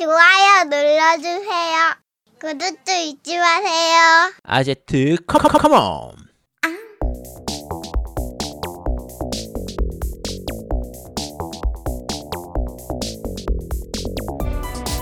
좋아요 0.00 0.64
눌러주세요. 0.64 1.94
구독도 2.40 2.90
잊지 2.90 3.36
마세요. 3.36 4.32
아제트 4.44 5.16
컴컴컴온 5.26 6.12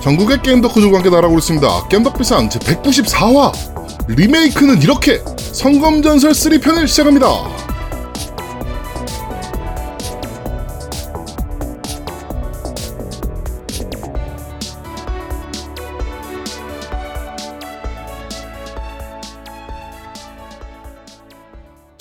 전국의 0.03 0.42
게임 0.42 0.61
덕후들과 0.61 0.97
함께 0.97 1.10
날아오고 1.10 1.38
있습니다. 1.38 1.87
게임 1.87 2.03
덕비상 2.03 2.51
제 2.51 2.58
194화 2.58 3.53
리메이크는 4.08 4.83
이렇게 4.83 5.19
성검전설 5.53 6.33
3편을 6.33 6.88
시작합니다. 6.88 7.67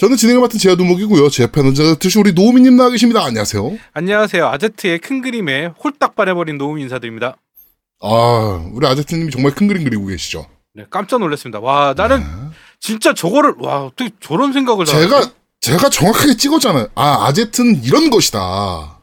저는 0.07 0.15
진행을 0.15 0.41
맡은 0.41 0.57
제아 0.57 0.75
두목이고요. 0.75 1.27
제 1.29 1.43
옆에는 1.43 1.73
드시 1.99 2.17
우리 2.17 2.31
노우미님 2.31 2.77
나와 2.77 2.89
계십니다. 2.91 3.25
안녕하세요. 3.25 3.77
안녕하세요. 3.91 4.47
아제트의 4.47 4.99
큰 4.99 5.21
그림에 5.21 5.65
홀딱 5.83 6.15
반해버린 6.15 6.57
노움 6.57 6.79
인사드립니다. 6.79 7.35
아, 8.01 8.69
우리 8.71 8.87
아제트님이 8.87 9.31
정말 9.31 9.53
큰 9.53 9.67
그림 9.67 9.83
그리고 9.83 10.05
계시죠. 10.05 10.47
네, 10.73 10.85
깜짝 10.89 11.19
놀랐습니다. 11.19 11.59
와, 11.59 11.93
나는 11.97 12.23
진짜 12.79 13.13
저거를 13.13 13.55
와 13.59 13.83
어떻게 13.83 14.09
저런 14.21 14.53
생각을 14.53 14.85
다 14.85 14.93
제가 14.93 15.17
하지? 15.17 15.31
제가 15.59 15.89
정확하게 15.89 16.37
찍었잖아요. 16.37 16.87
아 16.95 17.25
아제트는 17.27 17.83
이런 17.83 18.09
것이다. 18.09 18.99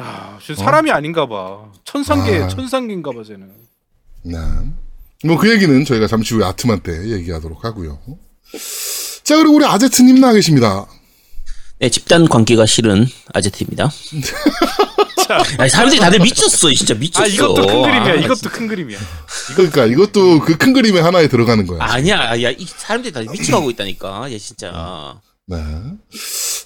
야, 0.00 0.38
진짜 0.40 0.62
사람이 0.62 0.92
아닌가 0.92 1.26
봐. 1.26 1.64
천상계 1.82 2.42
아. 2.42 2.48
천상계인가 2.48 3.10
봐 3.10 3.24
쟤는. 3.26 3.50
네. 4.22 4.38
뭐 5.24 5.36
그 5.36 5.50
얘기는 5.50 5.84
저희가 5.84 6.06
잠시 6.06 6.34
후에 6.34 6.44
아트만 6.44 6.78
때 6.80 6.92
얘기하도록 7.10 7.64
하고요. 7.64 7.98
자 9.24 9.36
그리고 9.36 9.54
우리 9.56 9.64
아제트님 9.64 10.20
나와 10.20 10.34
계십니다. 10.34 10.86
네, 11.80 11.88
집단 11.88 12.28
관계가 12.28 12.66
싫은 12.66 13.06
아제트입니다. 13.32 13.90
아니, 15.58 15.70
사람들이 15.70 16.00
다들 16.00 16.20
미쳤어, 16.20 16.70
진짜 16.72 16.94
미쳤어. 16.94 17.24
아, 17.24 17.26
이것도 17.26 17.66
큰 17.66 17.82
그림이야. 17.82 18.12
아, 18.12 18.14
이것도 18.14 18.50
큰 18.50 18.68
그림이야. 18.68 18.98
그러니까 19.56 19.86
이것도 19.86 20.40
그 20.40 20.56
큰 20.58 20.72
그림의 20.74 21.02
하나에 21.02 21.28
들어가는 21.28 21.66
거야. 21.66 21.78
아니야, 21.82 22.40
야, 22.42 22.50
이 22.50 22.66
사람들이 22.66 23.12
다 23.12 23.20
미쳐가고 23.20 23.70
있다니까, 23.70 24.30
얘 24.30 24.38
진짜. 24.38 25.18
네. 25.46 25.56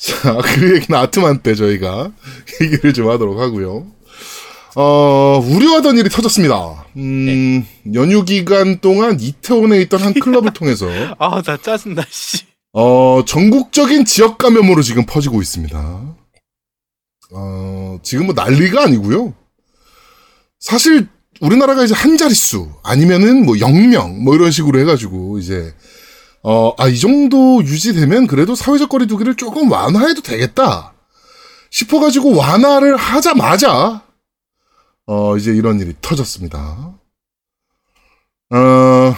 자, 0.00 0.34
그 0.43 0.75
얘기는 0.77 0.98
아트만 1.00 1.43
때 1.43 1.55
저희가 1.55 2.11
얘기를 2.61 2.93
좀 2.93 3.09
하도록 3.09 3.39
하고요. 3.39 3.87
어, 4.81 5.41
우려하던 5.45 5.98
일이 5.98 6.09
터졌습니다. 6.09 6.87
음, 6.98 7.67
연휴 7.95 8.25
기간 8.25 8.79
동안 8.79 9.19
이태원에 9.19 9.81
있던 9.81 10.01
한 10.01 10.15
클럽을 10.15 10.53
통해서, 10.53 10.87
아, 11.19 11.43
나 11.43 11.57
짜증나 11.57 12.05
씨. 12.09 12.45
어, 12.73 13.25
전국적인 13.27 14.05
지역 14.05 14.39
감염으로 14.39 14.83
지금 14.83 15.05
퍼지고 15.05 15.43
있습니다. 15.43 16.15
어, 17.33 17.99
지금 18.05 18.27
뭐 18.27 18.34
난리가 18.37 18.84
아니고요. 18.84 19.34
사실, 20.61 21.09
우리나라가 21.41 21.83
이제 21.83 21.95
한 21.95 22.17
자릿수, 22.17 22.71
아니면은 22.84 23.47
뭐 23.47 23.56
0명, 23.56 24.23
뭐 24.23 24.37
이런 24.37 24.53
식으로 24.53 24.79
해 24.79 24.84
가지고, 24.84 25.41
이제, 25.41 25.75
어, 26.45 26.73
아, 26.79 26.87
이 26.87 27.01
정도 27.01 27.65
유지되면 27.65 28.29
그래도 28.29 28.55
사회적 28.55 28.91
거리두기를 28.91 29.34
조금 29.34 29.73
완화해도 29.73 30.23
되겠다. 30.23 30.93
싶어 31.69 31.99
가지고 31.99 32.37
완화를 32.37 32.97
하자마자, 32.97 34.06
어, 35.11 35.37
이제 35.37 35.53
이런 35.53 35.81
일이 35.81 35.95
터졌습니다. 36.03 36.59
어, 38.51 39.15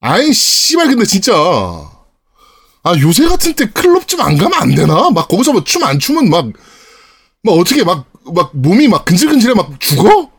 아이, 0.00 0.32
씨발, 0.32 0.88
근데 0.88 1.04
진짜, 1.04 1.32
아, 2.82 2.94
요새 3.00 3.26
같은 3.28 3.54
때 3.54 3.66
클럽 3.70 4.06
좀 4.08 4.20
안 4.20 4.36
가면 4.36 4.52
안 4.60 4.74
되나? 4.74 5.10
막 5.10 5.28
거기서 5.28 5.52
뭐 5.52 5.62
춤 5.64 5.84
안 5.84 5.98
추면 5.98 6.28
막, 6.28 6.46
막 7.42 7.52
어떻게 7.52 7.84
막, 7.84 8.06
막 8.34 8.50
몸이 8.52 8.88
막 8.88 9.04
근질근질해 9.04 9.54
막 9.54 9.78
죽어? 9.80 10.30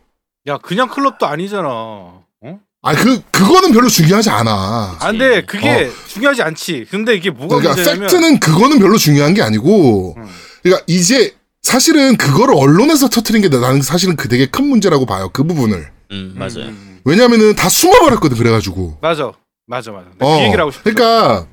야, 0.47 0.57
그냥 0.57 0.89
클럽도 0.89 1.25
아니잖아. 1.25 1.67
어? 1.69 2.59
아, 2.83 2.93
그, 2.93 3.21
그거는 3.31 3.71
별로 3.71 3.87
중요하지 3.87 4.29
않아. 4.29 4.97
아, 4.99 5.11
근데 5.11 5.43
그게 5.45 5.89
중요하지 6.07 6.41
않지. 6.43 6.87
근데 6.91 7.15
이게 7.15 7.29
뭐가 7.29 7.55
어. 7.55 7.59
그러니까 7.59 7.75
문제냐면 7.75 8.09
팩트는 8.09 8.39
그거는 8.41 8.79
별로 8.79 8.97
중요한 8.97 9.33
게 9.33 9.41
아니고, 9.41 10.15
음. 10.17 10.27
그러니까 10.61 10.83
이제 10.87 11.35
사실은 11.65 12.15
그거를 12.15 12.53
언론에서 12.55 13.09
터트린 13.09 13.41
게 13.41 13.49
나는 13.49 13.81
사실은 13.81 14.15
그 14.15 14.29
되게 14.29 14.45
큰 14.45 14.67
문제라고 14.67 15.05
봐요. 15.05 15.29
그 15.33 15.43
부분을. 15.43 15.91
음, 16.11 16.33
맞아요. 16.35 16.67
음, 16.69 16.99
왜냐면은 17.03 17.55
다 17.55 17.69
숨어버렸거든, 17.69 18.37
그래가지고. 18.37 18.99
맞아. 19.01 19.31
맞아, 19.65 19.91
맞아. 19.91 20.05
나 20.19 20.25
어, 20.25 20.37
그 20.37 20.43
얘기를 20.43 20.59
하고 20.61 20.69
싶어. 20.69 20.83
그러니까 20.83 21.47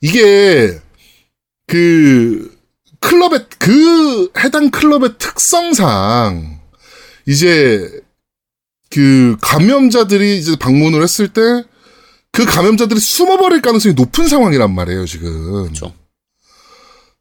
이게 0.00 0.80
그 1.68 2.58
클럽의 2.98 3.46
그 3.58 4.32
해당 4.38 4.70
클럽의 4.70 5.14
특성상 5.18 6.58
이제 7.26 7.88
그 8.90 9.36
감염자들이 9.40 10.38
이제 10.38 10.56
방문을 10.56 11.02
했을 11.02 11.28
때 11.28 11.40
그 12.34 12.44
감염자들이 12.44 12.98
숨어버릴 12.98 13.62
가능성이 13.62 13.94
높은 13.94 14.26
상황이란 14.26 14.74
말이에요 14.74 15.06
지금. 15.06 15.62
그렇죠. 15.62 15.94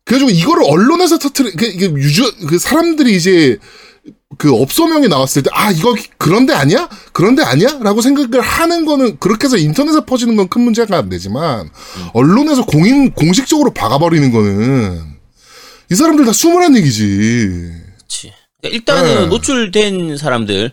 그래가지고 0.06 0.32
이거를 0.32 0.64
언론에서 0.68 1.18
터트리 1.18 1.52
그 1.54 1.66
이게 1.66 1.86
유저 1.90 2.24
그 2.48 2.60
사람들이 2.60 3.16
이제 3.16 3.58
그 4.38 4.54
업소명이 4.54 5.08
나왔을 5.08 5.44
때 5.44 5.50
아 5.54 5.72
이거 5.72 5.96
그런데 6.18 6.54
아니야 6.54 6.90
그런데 7.14 7.44
아니야 7.44 7.80
라고 7.82 8.02
생각을 8.02 8.42
하는 8.42 8.86
거는 8.86 9.18
그렇게 9.20 9.46
해서 9.46 9.58
인터넷에 9.58 10.02
퍼지는 10.06 10.36
건 10.36 10.48
큰 10.50 10.62
문제가 10.62 10.98
안 10.98 11.08
되지만 11.10 11.70
언론에서 12.14 12.66
공인 12.66 13.12
공식적으로 13.12 13.72
박아버리는 13.72 14.32
거는 14.32 15.14
이 15.92 15.96
사람들 15.96 16.26
다 16.26 16.34
숨으란 16.34 16.76
얘기지. 16.78 17.72
그치. 18.00 18.32
그러니까 18.62 18.76
일단은 18.78 19.16
네. 19.16 19.26
노출된 19.28 20.18
사람들, 20.18 20.72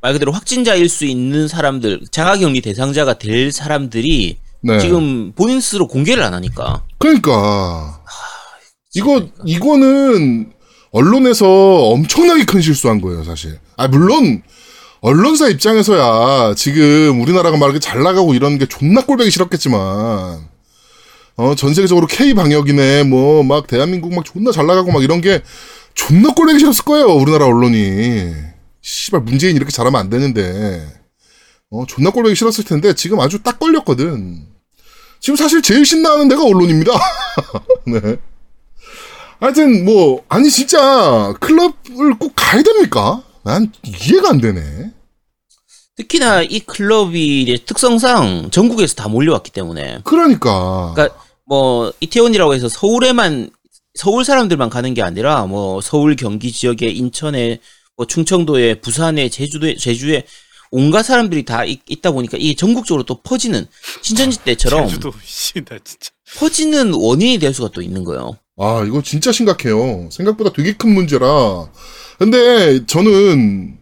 말 0.00 0.12
그대로 0.12 0.32
확진자일 0.32 0.88
수 0.88 1.04
있는 1.06 1.46
사람들, 1.48 2.02
자가격리 2.10 2.60
대상자가 2.60 3.18
될 3.18 3.52
사람들이 3.52 4.36
네. 4.62 4.78
지금 4.80 5.32
본인 5.32 5.60
스스로 5.60 5.86
공개를 5.86 6.22
안 6.22 6.34
하니까. 6.34 6.82
그러니까 6.98 8.02
이거 8.94 9.26
이거는 9.44 10.52
언론에서 10.92 11.46
엄청나게 11.88 12.44
큰 12.44 12.60
실수한 12.60 13.00
거예요, 13.00 13.24
사실. 13.24 13.58
아 13.76 13.88
물론 13.88 14.42
언론사 15.00 15.48
입장에서야 15.48 16.54
지금 16.54 17.20
우리나라가 17.22 17.56
막 17.56 17.66
이렇게 17.66 17.80
잘 17.80 18.02
나가고 18.02 18.34
이런 18.34 18.58
게 18.58 18.66
존나 18.66 19.04
꼴보기 19.04 19.30
싫었겠지만 19.30 19.82
어 21.36 21.54
전 21.56 21.72
세계적으로 21.74 22.06
K 22.06 22.34
방역이네 22.34 23.04
뭐 23.04 23.42
막 23.42 23.66
대한민국 23.66 24.14
막 24.14 24.24
존나 24.24 24.52
잘 24.52 24.66
나가고 24.66 24.92
막 24.92 25.02
이런 25.02 25.20
게 25.22 25.42
존나 25.94 26.32
꼴보기 26.32 26.58
싫었을 26.58 26.84
거예요, 26.84 27.06
우리나라 27.06 27.46
언론이. 27.46 28.32
씨발 28.82 29.20
문재인 29.22 29.56
이렇게 29.56 29.70
잘하면 29.72 29.98
안 30.00 30.10
되는데 30.10 30.86
어 31.70 31.84
존나 31.86 32.10
꼴보기 32.10 32.34
싫었을 32.34 32.64
텐데 32.64 32.92
지금 32.94 33.18
아주 33.20 33.42
딱 33.42 33.58
걸렸거든. 33.58 34.46
지금 35.20 35.36
사실 35.36 35.62
제일 35.62 35.86
신나는 35.86 36.28
데가 36.28 36.44
언론입니다. 36.44 36.92
네. 37.86 38.16
하여튼 39.42 39.84
뭐 39.84 40.22
아니 40.28 40.48
진짜 40.48 41.34
클럽을 41.40 42.16
꼭 42.16 42.32
가야 42.36 42.62
됩니까? 42.62 43.24
난 43.42 43.72
이해가 43.82 44.30
안 44.30 44.40
되네. 44.40 44.92
특히나 45.96 46.42
이 46.42 46.60
클럽이 46.60 47.42
이제 47.42 47.58
특성상 47.66 48.50
전국에서 48.52 48.94
다 48.94 49.08
몰려왔기 49.08 49.50
때문에. 49.50 50.02
그러니까. 50.04 50.92
그러니까 50.94 51.18
뭐 51.44 51.92
이태원이라고 51.98 52.54
해서 52.54 52.68
서울에만 52.68 53.50
서울 53.94 54.24
사람들만 54.24 54.70
가는 54.70 54.94
게 54.94 55.02
아니라 55.02 55.44
뭐 55.46 55.80
서울 55.80 56.14
경기 56.14 56.52
지역에 56.52 56.86
인천에 56.86 57.58
뭐 57.96 58.06
충청도에 58.06 58.76
부산에 58.80 59.28
제주도에 59.28 59.74
제주에 59.74 60.24
온갖 60.70 61.02
사람들이 61.02 61.44
다 61.44 61.64
있, 61.64 61.80
다 62.00 62.12
보니까 62.12 62.38
이게 62.38 62.54
전국적으로 62.54 63.02
또 63.02 63.20
퍼지는 63.20 63.66
신천지 64.02 64.38
때처럼 64.44 64.86
제주도 64.86 65.12
씨, 65.24 65.54
나 65.64 65.76
진짜. 65.82 66.10
퍼지는 66.38 66.94
원인이 66.94 67.38
될 67.40 67.52
수가 67.52 67.70
또 67.74 67.82
있는 67.82 68.04
거예요. 68.04 68.38
아 68.58 68.84
이거 68.86 69.02
진짜 69.02 69.32
심각해요. 69.32 70.08
생각보다 70.10 70.52
되게 70.52 70.74
큰 70.74 70.94
문제라. 70.94 71.26
근데 72.18 72.84
저는 72.86 73.78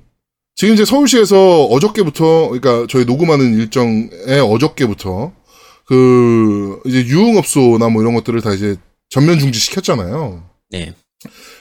지금 0.55 0.75
이제 0.75 0.85
서울시에서 0.85 1.65
어저께부터 1.67 2.49
그러니까 2.51 2.87
저희 2.89 3.05
녹음하는 3.05 3.55
일정에 3.55 4.09
어저께부터 4.43 5.33
그 5.87 6.81
이제 6.87 7.05
유흥업소나 7.05 7.89
뭐 7.89 8.03
이런 8.03 8.15
것들을 8.15 8.41
다 8.43 8.53
이제 8.53 8.77
전면 9.09 9.39
중지 9.39 9.59
시켰잖아요. 9.59 10.45
네. 10.71 10.95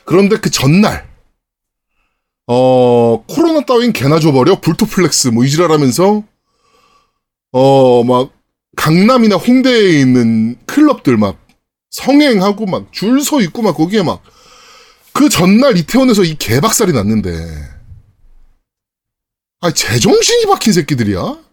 그런데 0.05 0.37
그 0.37 0.49
전날 0.51 1.09
어 2.47 3.23
코로나 3.27 3.61
따윈 3.65 3.93
개나 3.93 4.19
줘버려 4.19 4.59
불토플렉스 4.61 5.29
뭐 5.29 5.43
이지랄하면서 5.43 6.23
어 7.53 8.03
막 8.03 8.31
강남이나 8.77 9.35
홍대에 9.35 9.99
있는 9.99 10.55
클럽들 10.65 11.17
막 11.17 11.37
성행하고 11.91 12.65
막 12.65 12.91
줄 12.91 13.21
서 13.23 13.41
있고 13.41 13.61
막 13.61 13.75
거기에 13.75 14.03
막 14.03 14.21
그 15.11 15.27
전날 15.27 15.75
이태원에서 15.75 16.23
이 16.23 16.35
개박살이 16.37 16.93
났는데 16.93 17.31
아, 19.61 19.71
제정신이 19.71 20.45
박힌 20.45 20.71
새끼들이야? 20.71 21.19
어? 21.19 21.43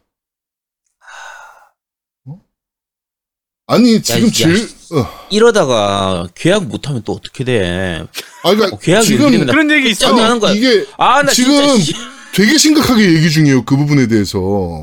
아니, 3.66 4.00
지금 4.02 4.28
야, 4.28 4.30
질, 4.30 4.62
야, 4.62 5.00
어. 5.00 5.26
이러다가 5.30 6.28
계약 6.36 6.66
못하면 6.66 7.02
또 7.04 7.14
어떻게 7.14 7.42
돼? 7.42 8.06
아, 8.44 8.50
그러니까 8.50 8.76
어, 8.76 8.78
계약이 8.78 9.06
지금 9.06 9.46
그런 9.46 9.70
얘기 9.72 9.90
있어. 9.90 10.06
짠 10.14 10.18
하는 10.18 10.38
거야. 10.38 10.52
이게 10.52 10.86
아, 10.98 11.22
나 11.22 11.32
지금 11.32 11.52
진짜. 11.66 11.78
씨. 11.82 11.94
되게 12.32 12.56
심각하게 12.58 13.14
얘기 13.14 13.28
중이에요. 13.30 13.64
그 13.64 13.76
부분에 13.76 14.06
대해서 14.06 14.38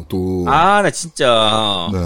또. 0.09 0.43
아, 0.47 0.81
나 0.81 0.89
진짜. 0.91 1.87
네. 1.93 1.99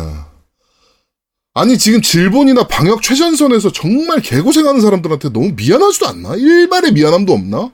아니 1.57 1.75
지금 1.79 2.03
질본이나 2.03 2.67
방역 2.67 3.01
최전선에서 3.01 3.71
정말 3.71 4.21
개고생하는 4.21 4.79
사람들한테 4.79 5.29
너무 5.29 5.53
미안하지도 5.53 6.07
않나? 6.07 6.35
일말의 6.35 6.91
미안함도 6.91 7.33
없나? 7.33 7.71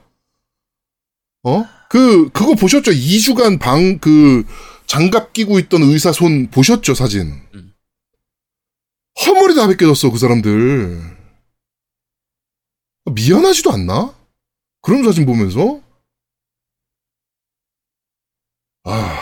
어? 1.42 1.64
그 1.90 2.30
그거 2.30 2.54
보셨죠? 2.54 2.90
2주간 2.92 3.60
방 3.60 3.98
그 4.00 4.44
장갑 4.86 5.34
끼고 5.34 5.58
있던 5.58 5.82
의사 5.82 6.12
손 6.12 6.50
보셨죠 6.50 6.94
사진? 6.94 7.34
음. 7.52 7.74
허물이 9.20 9.54
다 9.54 9.66
벗겨졌어 9.66 10.10
그 10.10 10.16
사람들. 10.18 11.02
미안하지도 13.12 13.70
않나? 13.70 14.14
그런 14.80 15.04
사진 15.04 15.26
보면서 15.26 15.82
아 18.84 19.18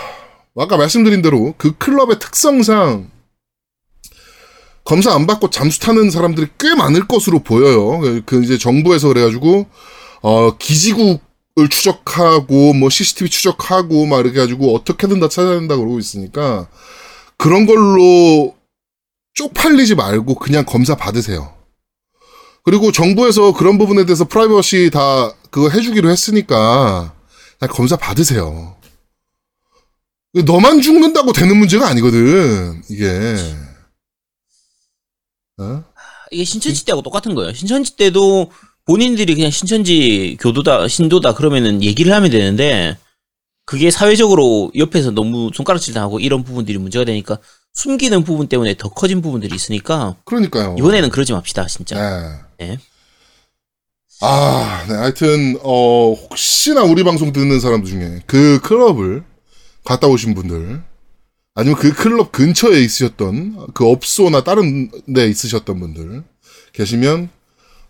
아까 0.56 0.76
말씀드린 0.76 1.20
대로 1.20 1.52
그 1.58 1.76
클럽의 1.78 2.20
특성상 2.20 3.10
검사 4.84 5.14
안 5.14 5.26
받고 5.26 5.50
잠수 5.50 5.80
타는 5.80 6.10
사람들이 6.10 6.48
꽤 6.58 6.74
많을 6.74 7.06
것으로 7.06 7.40
보여요. 7.40 8.00
그- 8.00 8.22
그 8.26 8.42
이제 8.44 8.58
정부에서 8.58 9.08
그래가지고 9.08 9.66
어 10.22 10.56
기지국을 10.56 11.68
추적하고 11.70 12.72
뭐 12.74 12.90
CCTV 12.90 13.30
추적하고 13.30 14.06
막 14.06 14.20
이렇게 14.20 14.40
해가지고 14.40 14.74
어떻게든 14.74 15.20
다 15.20 15.28
찾아야 15.28 15.54
된다 15.54 15.76
그러고 15.76 15.98
있으니까 15.98 16.68
그런 17.36 17.66
걸로 17.66 18.54
쪽팔리지 19.34 19.94
말고 19.94 20.34
그냥 20.36 20.64
검사 20.64 20.94
받으세요. 20.96 21.54
그리고 22.64 22.92
정부에서 22.92 23.52
그런 23.54 23.78
부분에 23.78 24.04
대해서 24.04 24.24
프라이버시 24.24 24.90
다 24.92 25.32
그거 25.50 25.68
해주기로 25.68 26.10
했으니까 26.10 27.12
그냥 27.58 27.74
검사 27.74 27.96
받으세요. 27.96 28.76
너만 30.34 30.80
죽는다고 30.80 31.32
되는 31.32 31.56
문제가 31.56 31.88
아니거든 31.88 32.82
이게. 32.88 33.36
어? 35.62 35.84
이게 36.30 36.44
신천지 36.44 36.84
때하고 36.84 37.02
똑같은 37.02 37.34
거예요. 37.34 37.52
신천지 37.52 37.96
때도 37.96 38.50
본인들이 38.84 39.34
그냥 39.34 39.50
신천지 39.50 40.36
교도다, 40.40 40.88
신도다 40.88 41.34
그러면은 41.34 41.82
얘기를 41.82 42.12
하면 42.12 42.30
되는데 42.30 42.96
그게 43.64 43.90
사회적으로 43.90 44.72
옆에서 44.76 45.12
너무 45.12 45.50
손가락질 45.54 45.94
당하고 45.94 46.18
이런 46.20 46.42
부분들이 46.42 46.78
문제가 46.78 47.04
되니까 47.04 47.38
숨기는 47.74 48.22
부분 48.24 48.48
때문에 48.48 48.74
더 48.76 48.88
커진 48.88 49.22
부분들이 49.22 49.54
있으니까 49.54 50.16
그러니까요. 50.24 50.76
이번에는 50.78 51.10
그러지 51.10 51.32
맙시다, 51.32 51.66
진짜. 51.66 52.40
네. 52.58 52.66
네. 52.66 52.78
아, 54.20 54.84
네. 54.88 54.94
하여튼, 54.94 55.58
어, 55.62 56.12
혹시나 56.12 56.82
우리 56.82 57.02
방송 57.02 57.32
듣는 57.32 57.60
사람들 57.60 57.90
중에 57.90 58.22
그 58.26 58.60
클럽을 58.60 59.24
갔다 59.84 60.06
오신 60.06 60.34
분들, 60.34 60.82
아니면 61.54 61.78
그 61.78 61.92
클럽 61.92 62.32
근처에 62.32 62.80
있으셨던, 62.80 63.68
그 63.74 63.86
업소나 63.86 64.42
다른 64.42 64.90
데 65.14 65.28
있으셨던 65.28 65.78
분들 65.80 66.24
계시면, 66.72 67.28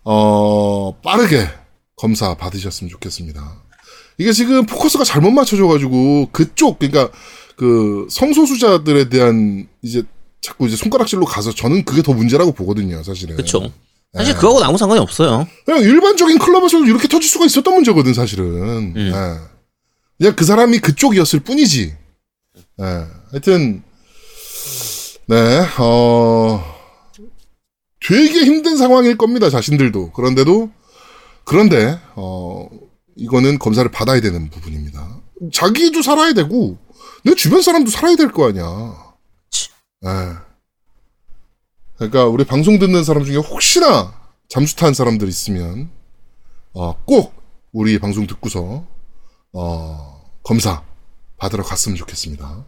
어, 0.03 0.99
빠르게 1.01 1.47
검사 1.95 2.35
받으셨으면 2.35 2.89
좋겠습니다. 2.91 3.63
이게 4.17 4.33
지금 4.33 4.65
포커스가 4.65 5.05
잘못 5.05 5.31
맞춰져가지고, 5.31 6.29
그쪽, 6.31 6.79
그러니까, 6.79 7.09
그, 7.55 8.07
성소수자들에 8.11 9.09
대한, 9.09 9.67
이제, 9.81 10.03
자꾸 10.41 10.67
이제 10.67 10.75
손가락질로 10.75 11.25
가서 11.25 11.53
저는 11.53 11.85
그게 11.85 12.01
더 12.01 12.11
문제라고 12.13 12.51
보거든요, 12.51 13.01
사실은. 13.01 13.37
그쵸. 13.37 13.71
사실 14.13 14.33
네. 14.33 14.35
그거하고는 14.35 14.67
아무 14.67 14.77
상관이 14.77 14.99
없어요. 14.99 15.47
그냥 15.65 15.81
일반적인 15.81 16.37
클럽에서도 16.37 16.85
이렇게 16.85 17.07
터질 17.07 17.29
수가 17.29 17.45
있었던 17.45 17.73
문제거든, 17.73 18.13
사실은. 18.13 18.45
음. 18.45 18.93
예. 18.97 19.11
그냥 20.17 20.35
그 20.35 20.43
사람이 20.43 20.79
그쪽이었을 20.79 21.39
뿐이지. 21.39 21.95
예. 22.81 23.22
하여튼, 23.33 23.83
네, 25.27 25.35
어, 25.79 26.63
되게 27.99 28.45
힘든 28.45 28.77
상황일 28.77 29.17
겁니다, 29.17 29.49
자신들도. 29.49 30.11
그런데도, 30.11 30.69
그런데, 31.43 31.99
어, 32.15 32.69
이거는 33.15 33.57
검사를 33.57 33.89
받아야 33.89 34.21
되는 34.21 34.51
부분입니다. 34.51 35.19
자기도 35.51 36.03
살아야 36.03 36.33
되고, 36.33 36.77
내 37.23 37.33
주변 37.33 37.63
사람도 37.63 37.89
살아야 37.89 38.15
될 38.15 38.29
거 38.31 38.49
아니야. 38.49 39.15
예. 40.05 40.09
그러니까 41.95 42.25
우리 42.25 42.43
방송 42.43 42.77
듣는 42.77 43.03
사람 43.03 43.23
중에 43.23 43.37
혹시나 43.37 44.13
잠수 44.49 44.75
탄 44.75 44.93
사람들 44.93 45.27
있으면 45.29 45.89
어, 46.73 46.95
꼭 47.05 47.33
우리 47.71 47.97
방송 47.99 48.27
듣고서 48.27 48.85
어, 49.53 50.31
검사 50.43 50.83
받으러 51.37 51.63
갔으면 51.63 51.95
좋겠습니다. 51.95 52.65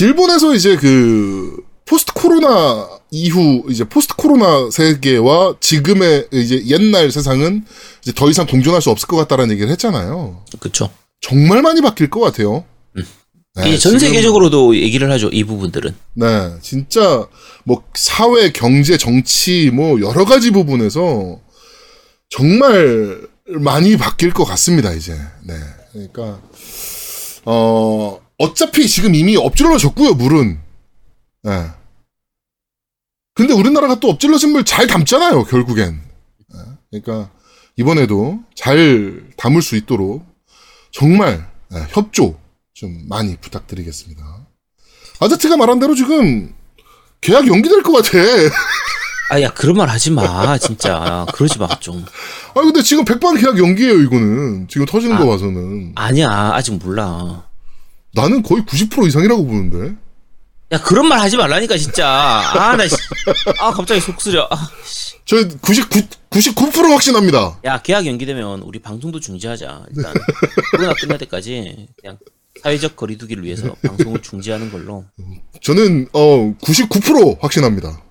일본에서 0.00 0.54
이제 0.54 0.76
그 0.76 1.56
포스트 1.84 2.12
코로나 2.12 2.88
이후 3.10 3.64
이제 3.70 3.84
포스트 3.84 4.14
코로나 4.16 4.70
세계와 4.70 5.56
지금의 5.60 6.28
이제 6.32 6.62
옛날 6.66 7.10
세상은 7.10 7.64
이제 8.02 8.12
더 8.14 8.28
이상 8.28 8.46
공존할 8.46 8.82
수 8.82 8.90
없을 8.90 9.06
것 9.08 9.16
같다라는 9.16 9.52
얘기를 9.52 9.70
했잖아요. 9.70 10.42
그쵸. 10.58 10.90
정말 11.20 11.62
많이 11.62 11.80
바뀔 11.80 12.10
것 12.10 12.20
같아요. 12.20 12.64
네, 12.94 13.68
이게 13.68 13.78
전 13.78 13.98
세계적으로도 13.98 14.76
얘기를 14.76 15.10
하죠, 15.12 15.28
이 15.28 15.42
부분들은. 15.44 15.94
네, 16.14 16.50
진짜 16.60 17.26
뭐 17.64 17.82
사회, 17.94 18.50
경제, 18.50 18.98
정치 18.98 19.70
뭐 19.72 19.98
여러 20.00 20.26
가지 20.26 20.50
부분에서 20.50 21.40
정말 22.28 23.22
많이 23.46 23.96
바뀔 23.96 24.34
것 24.34 24.44
같습니다, 24.44 24.92
이제. 24.92 25.14
네. 25.44 25.54
그러니까 25.92 26.38
어 27.46 28.20
어차피 28.38 28.86
지금 28.88 29.14
이미 29.14 29.36
엎질러졌고요, 29.36 30.14
물은. 30.14 30.60
네. 31.42 31.66
근데 33.34 33.52
우리나라가 33.54 34.00
또 34.00 34.08
엎질러진 34.10 34.52
물 34.52 34.64
잘 34.64 34.86
담잖아요, 34.86 35.44
결국엔. 35.44 36.00
네, 36.54 37.00
그러니까 37.02 37.30
이번에도 37.76 38.40
잘 38.54 39.22
담을 39.36 39.62
수 39.62 39.76
있도록 39.76 40.24
정말 40.90 41.46
네, 41.70 41.84
협조 41.90 42.38
좀 42.74 43.06
많이 43.08 43.36
부탁드리겠습니다. 43.36 44.22
아제트가 45.20 45.56
말한 45.56 45.78
대로 45.78 45.94
지금 45.94 46.54
계약 47.20 47.46
연기될 47.46 47.82
것 47.82 47.92
같아. 47.92 48.18
아, 49.30 49.40
야, 49.42 49.50
그런 49.52 49.76
말 49.76 49.88
하지 49.88 50.12
마, 50.12 50.56
진짜. 50.56 51.26
그러지 51.34 51.58
마, 51.58 51.68
좀. 51.80 52.04
아 52.54 52.60
근데 52.60 52.80
지금 52.82 53.04
백반 53.04 53.36
계약 53.36 53.58
연기예요 53.58 54.00
이거는 54.02 54.68
지금 54.68 54.86
터지는 54.86 55.16
아. 55.16 55.18
거 55.18 55.26
봐서는 55.26 55.92
아니야, 55.96 56.30
아직 56.54 56.74
몰라. 56.78 57.44
나는 58.16 58.42
거의 58.42 58.62
90% 58.62 59.06
이상이라고 59.06 59.46
보는데. 59.46 59.94
야, 60.72 60.80
그런 60.80 61.06
말 61.06 61.20
하지 61.20 61.36
말라니까, 61.36 61.76
진짜. 61.76 62.08
아, 62.08 62.74
나, 62.76 62.88
씨. 62.88 62.96
아, 63.60 63.70
갑자기 63.70 64.00
속 64.00 64.20
쓰려. 64.20 64.48
아, 64.50 64.68
씨. 64.84 65.14
저 65.24 65.36
99, 65.60 66.08
99% 66.30 66.90
확신합니다. 66.90 67.60
야, 67.64 67.80
계약 67.82 68.06
연기되면 68.06 68.62
우리 68.62 68.80
방송도 68.80 69.20
중지하자. 69.20 69.86
일단. 69.94 70.14
코로나 70.72 70.94
끝날 70.94 71.18
때까지 71.18 71.88
그냥 72.00 72.18
사회적 72.62 72.96
거리두기를 72.96 73.44
위해서 73.44 73.74
방송을 73.86 74.22
중지하는 74.22 74.72
걸로. 74.72 75.04
저는 75.62 76.08
어 76.12 76.54
99% 76.60 77.40
확신합니다. 77.40 78.02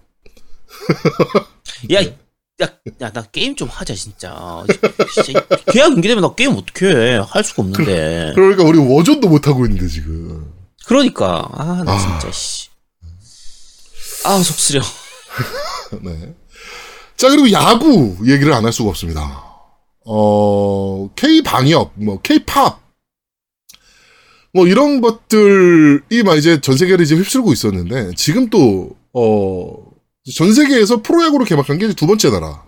야, 1.92 2.02
야, 2.64 2.70
야, 3.02 3.12
나 3.12 3.22
게임 3.24 3.56
좀 3.56 3.68
하자, 3.68 3.94
진짜. 3.96 4.64
진짜 5.14 5.46
계약 5.72 5.92
연기되면 5.92 6.22
나 6.22 6.34
게임 6.36 6.52
어떻게 6.52 6.88
해? 6.88 7.20
할 7.28 7.44
수가 7.44 7.64
없는데. 7.64 8.32
그 8.34 8.40
러니까 8.40 8.64
우리 8.64 8.78
워전도 8.80 9.28
못 9.28 9.48
하고 9.48 9.66
있는데 9.66 9.88
지금. 9.88 10.54
그러니까. 10.86 11.50
아, 11.52 11.84
나 11.86 11.92
아. 11.92 11.98
진짜, 11.98 12.32
씨. 12.32 12.70
아, 14.24 14.38
속 14.42 14.58
쓰려. 14.58 14.82
네. 16.02 16.34
자 17.18 17.30
그리고 17.30 17.50
야구 17.52 18.18
얘기를 18.26 18.52
안 18.54 18.66
할 18.66 18.72
수가 18.74 18.90
없습니다. 18.90 19.44
어 20.06 21.10
K 21.16 21.42
방역, 21.44 21.92
뭐 21.96 22.20
K 22.22 22.40
팝, 22.46 22.80
뭐 24.54 24.68
이런 24.68 25.00
것들이 25.02 26.24
막 26.24 26.36
이제 26.38 26.60
전 26.62 26.76
세계를 26.78 27.04
이제 27.06 27.16
휩쓸고 27.16 27.52
있었는데 27.54 28.12
지금 28.16 28.50
또 28.50 28.96
어 29.14 29.85
전 30.34 30.54
세계에서 30.54 31.02
프로야구로 31.02 31.46
개막한 31.46 31.78
게 31.78 31.88
두 31.94 32.08
번째 32.08 32.30
나라. 32.32 32.64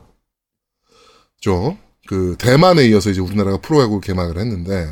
죠. 1.42 1.78
그 2.08 2.36
대만에 2.40 2.86
이어서 2.88 3.10
이제 3.10 3.20
우리나라가 3.20 3.60
프로야구를 3.60 4.02
개막을 4.02 4.38
했는데 4.40 4.88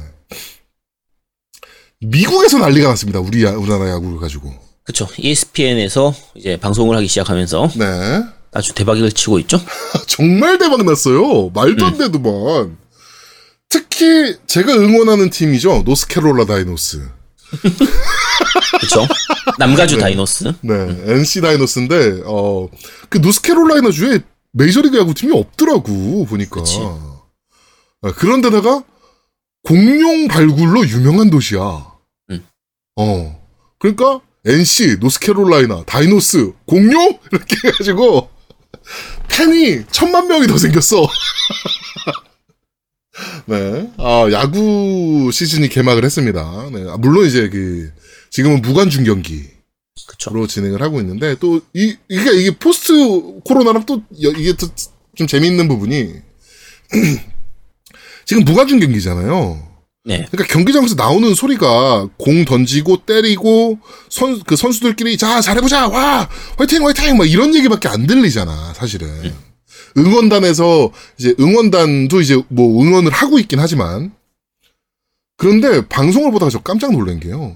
미국에서 2.01 2.57
난리가 2.59 2.89
났습니다. 2.89 3.19
우리 3.19 3.43
야, 3.43 3.51
우리나라 3.51 3.89
야구를 3.89 4.19
가지고. 4.19 4.53
그쵸. 4.83 5.07
E 5.17 5.29
ESPN에서 5.31 6.13
이제 6.35 6.57
방송을 6.57 6.95
하기 6.97 7.07
시작하면서 7.07 7.71
네. 7.77 8.23
아주 8.51 8.73
대박을 8.73 9.11
치고 9.11 9.39
있죠. 9.39 9.59
정말 10.07 10.57
대박 10.57 10.83
났어요. 10.83 11.49
말도 11.49 11.85
안 11.85 11.97
되더만. 11.97 12.77
특히 13.69 13.95
특히 13.97 14.35
제가 14.45 14.73
응원하는 14.73 15.29
팀이죠. 15.29 15.83
노스캐롤라 15.85 16.45
다이노스. 16.45 17.09
그렇죠. 18.79 19.07
남가주 19.57 19.97
다이노스. 19.97 20.53
네, 20.61 20.73
NC 21.05 21.41
다이노스인데 21.41 22.23
어, 22.25 22.69
그 23.09 23.19
노스캐롤라이나 23.19 23.91
주에 23.91 24.19
메이저리그 24.51 24.97
야구팀이 24.97 25.37
없더라고 25.37 26.25
보니까. 26.25 26.61
그치. 26.61 26.79
아, 26.81 28.11
그런데다가 28.15 28.83
공룡 29.63 30.27
발굴로 30.27 30.87
유명한 30.87 31.29
도시야. 31.29 31.91
음. 32.31 32.45
어, 32.97 33.41
그러니까 33.79 34.21
NC, 34.45 34.97
노스캐롤라이나, 34.99 35.83
다이노스, 35.85 36.53
공룡 36.65 37.19
이렇게 37.31 37.55
해가지고 37.67 38.29
팬이 39.27 39.85
천만 39.91 40.27
명이 40.27 40.47
더 40.47 40.57
생겼어. 40.57 41.01
네, 43.45 43.89
아 43.97 44.27
야구 44.31 45.29
시즌이 45.31 45.69
개막을 45.69 46.03
했습니다. 46.03 46.69
네, 46.73 46.85
아, 46.89 46.97
물론 46.97 47.25
이제 47.25 47.49
그 47.49 47.91
지금은 48.31 48.61
무관중 48.61 49.03
경기. 49.05 49.43
로 50.31 50.45
진행을 50.47 50.81
하고 50.81 50.99
있는데 51.01 51.35
또이 51.35 51.61
이게 52.09 52.31
이게 52.33 52.51
포스트 52.57 52.93
코로나랑 53.45 53.85
또 53.85 54.01
여- 54.23 54.29
이게 54.31 54.53
또 54.53 54.67
좀 55.15 55.27
재미있는 55.27 55.67
부분이 55.69 56.13
지금 58.25 58.43
무관중 58.43 58.79
경기잖아요. 58.79 59.65
네. 60.03 60.25
그러니까 60.29 60.53
경기장에서 60.53 60.95
나오는 60.95 61.33
소리가 61.33 62.07
공 62.17 62.43
던지고 62.45 63.05
때리고 63.05 63.79
선 64.09 64.41
그 64.45 64.55
선수들끼리 64.55 65.17
자 65.17 65.41
잘해보자 65.41 65.87
와 65.87 66.29
화이팅 66.57 66.85
화이팅 66.85 67.17
막 67.17 67.29
이런 67.29 67.55
얘기밖에 67.55 67.87
안 67.87 68.05
들리잖아 68.05 68.73
사실은 68.75 69.33
응원단에서 69.97 70.91
이제 71.17 71.35
응원단도 71.39 72.21
이제 72.21 72.41
뭐 72.49 72.81
응원을 72.83 73.11
하고 73.11 73.39
있긴 73.39 73.59
하지만 73.59 74.13
그런데 75.37 75.87
방송을 75.87 76.31
보다가 76.31 76.49
저 76.49 76.61
깜짝 76.61 76.91
놀란 76.91 77.19
게요. 77.19 77.55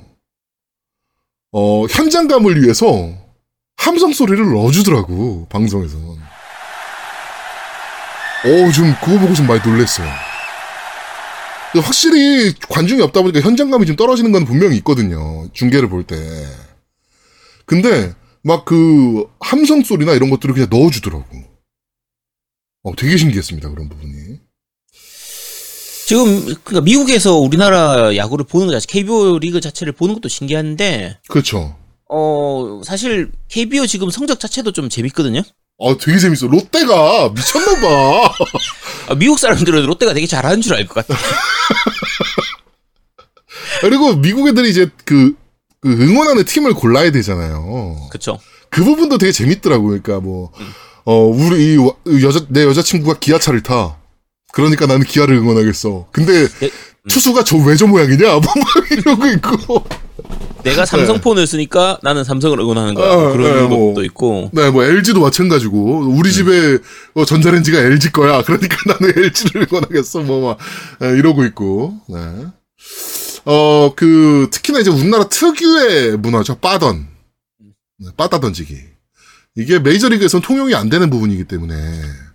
어 1.52 1.86
현장감을 1.86 2.62
위해서 2.62 3.12
함성 3.78 4.14
소리를 4.14 4.44
넣어주더라고 4.54 5.48
방송에서. 5.50 5.98
어, 8.46 8.72
좀 8.72 8.94
그거 9.04 9.20
보고 9.20 9.34
좀 9.34 9.48
많이 9.48 9.62
놀랬어요. 9.66 10.08
확실히 11.82 12.54
관중이 12.70 13.02
없다 13.02 13.22
보니까 13.22 13.42
현장감이 13.42 13.86
좀 13.86 13.96
떨어지는 13.96 14.32
건 14.32 14.46
분명히 14.46 14.78
있거든요. 14.78 15.48
중계를 15.54 15.90
볼 15.90 16.04
때. 16.04 16.16
근데 17.66 18.14
막 18.42 18.66
그 18.66 19.26
함성 19.40 19.84
소리나 19.84 20.14
이런 20.14 20.30
것들을 20.30 20.54
그냥 20.54 20.70
넣어주더라고. 20.72 21.49
어, 22.90 22.94
되게 22.98 23.18
신기했습니다. 23.18 23.70
그런 23.70 23.90
부분이. 23.90 24.40
지금 26.06 26.42
그러니까 26.64 26.82
미국에서 26.82 27.36
우리나라 27.36 28.16
야구를 28.16 28.46
보는 28.46 28.68
것 28.68 28.74
자체, 28.74 28.88
KBO 28.88 29.38
리그 29.40 29.62
자체를 29.62 29.94
보는 29.94 30.16
것도 30.16 30.28
신기한데 30.28 31.20
그렇죠. 31.28 31.76
어 32.10 32.82
사실 32.84 33.32
KBO 33.50 33.86
지금 33.86 34.10
성적 34.10 34.40
자체도 34.40 34.72
좀 34.72 34.90
재밌거든요. 34.90 35.42
아, 35.82 35.96
되게 36.02 36.18
재밌어. 36.18 36.48
롯데가 36.48 37.30
미쳤나봐. 37.30 38.34
아, 39.10 39.16
미국 39.16 39.38
사람들은 39.40 39.86
롯데가 39.86 40.14
되게 40.14 40.26
잘하는 40.26 40.62
줄 40.62 40.74
알 40.76 40.88
것 40.88 41.06
같아. 41.08 41.20
그리고 43.82 44.16
미국 44.16 44.48
애들이 44.50 44.70
이제 44.70 44.90
그, 45.06 45.36
그 45.80 45.90
응원하는 45.90 46.44
팀을 46.44 46.74
골라야 46.74 47.12
되잖아요. 47.12 48.08
그렇죠. 48.10 48.40
그 48.70 48.84
부분도 48.84 49.18
되게 49.18 49.32
재밌더라고. 49.32 49.86
그러니까 49.86 50.20
뭐, 50.20 50.52
어, 51.06 51.26
우리 51.26 51.74
이 51.74 51.78
와- 51.78 51.94
여자, 52.24 52.46
내 52.50 52.64
여자친구가 52.66 53.20
기아차를 53.20 53.62
타. 53.64 53.98
그러니까 54.52 54.86
나는 54.88 55.06
기아를 55.06 55.36
응원하겠어. 55.36 56.08
근데 56.12 56.48
네, 56.60 56.70
투수가 57.08 57.44
저 57.44 57.58
왜 57.58 57.76
저 57.78 57.88
모양이냐? 57.88 58.18
뭐막 58.40 58.92
이러고 58.92 59.28
있고. 59.28 59.86
내가 60.64 60.86
삼성 60.86 61.22
폰을 61.22 61.48
쓰니까 61.48 61.98
나는 62.04 62.24
삼성을 62.26 62.60
응원하는 62.60 62.94
거야. 62.94 63.12
어, 63.12 63.32
그런 63.32 63.56
네, 63.56 63.68
뭐. 63.68 63.94
것도 63.94 64.04
있고. 64.06 64.50
네, 64.54 64.70
뭐 64.72 64.84
LG도 64.84 65.22
마찬가지고. 65.22 66.10
우리 66.10 66.32
집에 66.34 66.78
어, 67.14 67.26
전자레인지가 67.26 67.80
LG 67.80 68.12
거야. 68.12 68.42
그러니까 68.44 68.76
나는 68.86 69.14
LG를 69.18 69.68
응원하겠어. 69.72 70.20
뭐 70.22 70.50
막, 70.50 70.58
예, 71.08 71.18
이러고 71.18 71.46
있고. 71.46 71.94
네. 72.10 72.18
어, 73.46 73.94
그, 73.96 74.50
특히나 74.52 74.80
이제 74.80 74.90
우리나라 74.90 75.28
특유의 75.30 76.18
문화죠. 76.18 76.56
빠던. 76.56 77.08
네, 78.00 78.10
빠다 78.18 78.40
던지기. 78.42 78.76
이게 79.60 79.78
메이저리그에서는 79.80 80.42
통용이 80.42 80.74
안 80.74 80.90
되는 80.90 81.10
부분이기 81.10 81.44
때문에. 81.44 81.76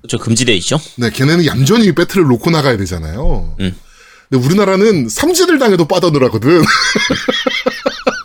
저 0.09 0.19
금지돼 0.19 0.53
있죠. 0.57 0.79
네, 0.97 1.11
걔네는 1.11 1.47
얌전히 1.47 1.93
배트를 1.95 2.25
놓고 2.25 2.51
나가야 2.51 2.77
되잖아요. 2.77 3.57
음. 3.61 3.75
근데 4.29 4.47
우리나라는 4.47 5.09
삼진을 5.09 5.59
당해도 5.59 5.87
하거든. 6.25 6.63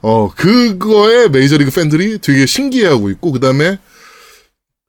어, 0.00 0.32
그거에 0.34 1.28
메이저리그 1.28 1.70
팬들이 1.70 2.18
되게 2.18 2.46
신기해하고 2.46 3.10
있고, 3.10 3.32
그 3.32 3.40
다음에 3.40 3.78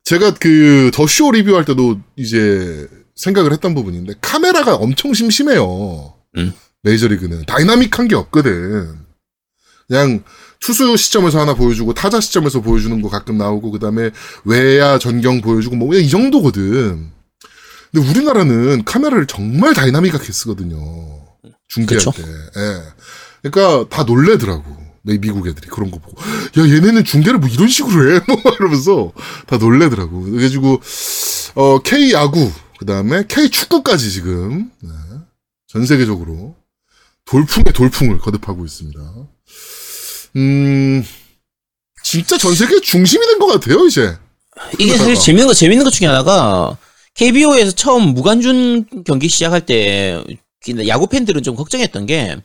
제가 0.04 0.34
그 0.34 0.90
더 0.92 1.06
쇼 1.06 1.30
리뷰할 1.32 1.64
때도 1.64 2.00
이제 2.16 2.88
생각을 3.16 3.52
했던 3.52 3.74
부분인데, 3.74 4.14
카메라가 4.20 4.74
엄청 4.74 5.14
심심해요. 5.14 6.14
음. 6.36 6.52
메이저리그는. 6.82 7.46
다이나믹한 7.46 8.08
게 8.08 8.14
없거든. 8.16 8.98
그냥 9.88 10.22
투수 10.64 10.96
시점에서 10.96 11.40
하나 11.40 11.54
보여주고, 11.54 11.92
타자 11.92 12.20
시점에서 12.20 12.62
보여주는 12.62 13.02
거 13.02 13.10
가끔 13.10 13.36
나오고, 13.36 13.70
그 13.70 13.78
다음에 13.78 14.10
외야 14.44 14.98
전경 14.98 15.42
보여주고, 15.42 15.76
뭐, 15.76 15.88
그냥 15.88 16.04
이 16.04 16.08
정도거든. 16.08 17.10
근데 17.92 18.08
우리나라는 18.10 18.84
카메라를 18.84 19.26
정말 19.26 19.74
다이나믹하게 19.74 20.32
쓰거든요. 20.32 20.78
중계할 21.68 21.98
그쵸? 21.98 22.12
때. 22.12 22.22
예. 22.22 22.82
그러니까 23.50 23.88
다 23.94 24.04
놀래더라고. 24.04 24.64
미- 25.02 25.18
미국 25.18 25.46
애들이 25.46 25.68
그런 25.68 25.90
거 25.90 25.98
보고. 25.98 26.18
야, 26.22 26.64
얘네는 26.66 27.04
중계를 27.04 27.38
뭐 27.38 27.48
이런 27.50 27.68
식으로 27.68 28.14
해? 28.14 28.20
뭐 28.26 28.36
이러면서 28.58 29.12
다 29.46 29.58
놀래더라고. 29.58 30.22
그래가지고, 30.22 30.80
어, 31.56 31.78
K 31.80 32.12
야구, 32.12 32.50
그 32.78 32.86
다음에 32.86 33.24
K 33.28 33.50
축구까지 33.50 34.10
지금, 34.10 34.70
네. 34.80 34.88
전 35.68 35.84
세계적으로 35.84 36.56
돌풍의 37.26 37.74
돌풍을 37.74 38.18
거듭하고 38.18 38.64
있습니다. 38.64 39.00
음, 40.36 41.04
진짜 42.02 42.36
전 42.38 42.54
세계 42.54 42.80
중심이 42.80 43.24
된 43.26 43.38
것 43.38 43.46
같아요, 43.46 43.86
이제. 43.86 44.16
이게 44.78 44.92
사실 44.92 45.04
그러다가. 45.06 45.20
재밌는 45.20 45.46
거 45.48 45.54
재밌는 45.54 45.84
것 45.84 45.90
중에 45.92 46.06
하나가 46.08 46.76
KBO에서 47.14 47.72
처음 47.72 48.14
무관중 48.14 48.84
경기 49.04 49.28
시작할 49.28 49.60
때 49.66 50.22
야구 50.86 51.06
팬들은 51.08 51.42
좀 51.42 51.54
걱정했던 51.56 52.06
게 52.06 52.36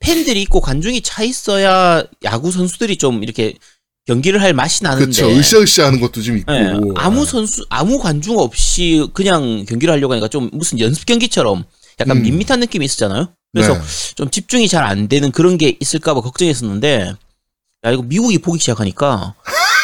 팬들이 0.00 0.42
있고 0.42 0.60
관중이 0.60 1.02
차 1.02 1.22
있어야 1.22 2.04
야구 2.24 2.50
선수들이 2.50 2.96
좀 2.96 3.22
이렇게 3.22 3.54
경기를 4.06 4.42
할 4.42 4.52
맛이 4.52 4.82
나는데 4.84 5.06
그쵸. 5.06 5.28
으쌰으쌰 5.30 5.86
하는 5.86 6.00
것도 6.00 6.20
좀 6.22 6.36
있고. 6.38 6.52
예, 6.52 6.72
아무 6.96 7.24
선수 7.24 7.64
아무 7.70 7.98
관중 7.98 8.38
없이 8.38 9.06
그냥 9.14 9.64
경기를 9.66 9.92
하려고 9.94 10.12
하니까 10.12 10.28
좀 10.28 10.50
무슨 10.52 10.78
연습 10.80 11.06
경기처럼 11.06 11.64
약간 12.00 12.18
음. 12.18 12.22
밋밋한 12.22 12.60
느낌이 12.60 12.84
있었잖아요. 12.84 13.28
그래서 13.54 13.74
네. 13.74 13.80
좀 14.16 14.30
집중이 14.30 14.68
잘 14.68 14.84
안 14.84 15.08
되는 15.08 15.30
그런 15.32 15.56
게 15.56 15.76
있을까봐 15.80 16.20
걱정했었는데 16.20 17.12
야 17.86 17.90
이거 17.90 18.02
미국이 18.02 18.38
보기 18.38 18.58
시작하니까 18.58 19.34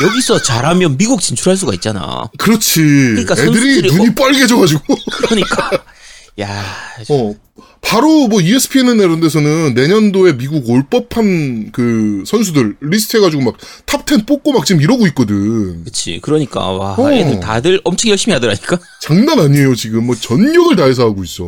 여기서 0.03 0.43
잘하면 0.43 0.97
미국 0.99 1.21
진출할 1.21 1.57
수가 1.57 1.73
있잖아. 1.75 2.29
그렇지. 2.39 2.81
그러니까 2.81 3.35
애들이 3.35 3.81
선수들이- 3.83 3.93
눈이 3.97 4.09
어. 4.11 4.15
빨개져가지고. 4.15 4.83
그러니까 5.29 5.71
야 6.41 6.65
어. 7.09 7.35
바로 7.83 8.29
뭐 8.29 8.41
ESPN 8.43 8.99
이런 9.01 9.21
데서는 9.21 9.73
내년도에 9.75 10.37
미국 10.37 10.69
올 10.69 10.85
법한 10.89 11.73
그 11.73 12.23
선수들 12.27 12.77
리스트 12.83 13.17
해가지고 13.17 13.43
막 13.43 13.57
탑 13.87 14.07
10 14.07 14.27
뽑고 14.27 14.53
막 14.53 14.65
지금 14.67 14.81
이러고 14.83 15.07
있거든. 15.09 15.83
그치 15.85 16.19
그러니까 16.23 16.61
와 16.71 16.95
어. 16.99 17.11
애들 17.11 17.41
다들 17.41 17.81
엄청 17.85 18.11
열심히 18.11 18.35
하더라니까. 18.35 18.79
장난 19.01 19.39
아니에요, 19.41 19.75
지금. 19.75 20.07
뭐 20.07 20.15
전력을 20.15 20.77
다해서 20.77 21.05
하고 21.05 21.25
있어. 21.25 21.45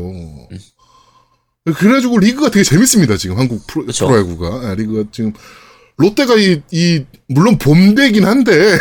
그래가지고 1.64 2.18
리그가 2.18 2.50
되게 2.50 2.64
재밌습니다, 2.64 3.16
지금 3.16 3.38
한국 3.38 3.66
프로, 3.66 3.86
그쵸. 3.86 4.08
프로야구가. 4.08 4.68
아, 4.68 4.74
리그가 4.74 5.08
지금. 5.12 5.32
롯데가 5.96 6.34
이, 6.36 6.60
이, 6.72 7.04
물론 7.28 7.58
봄데긴 7.58 8.24
한데, 8.24 8.78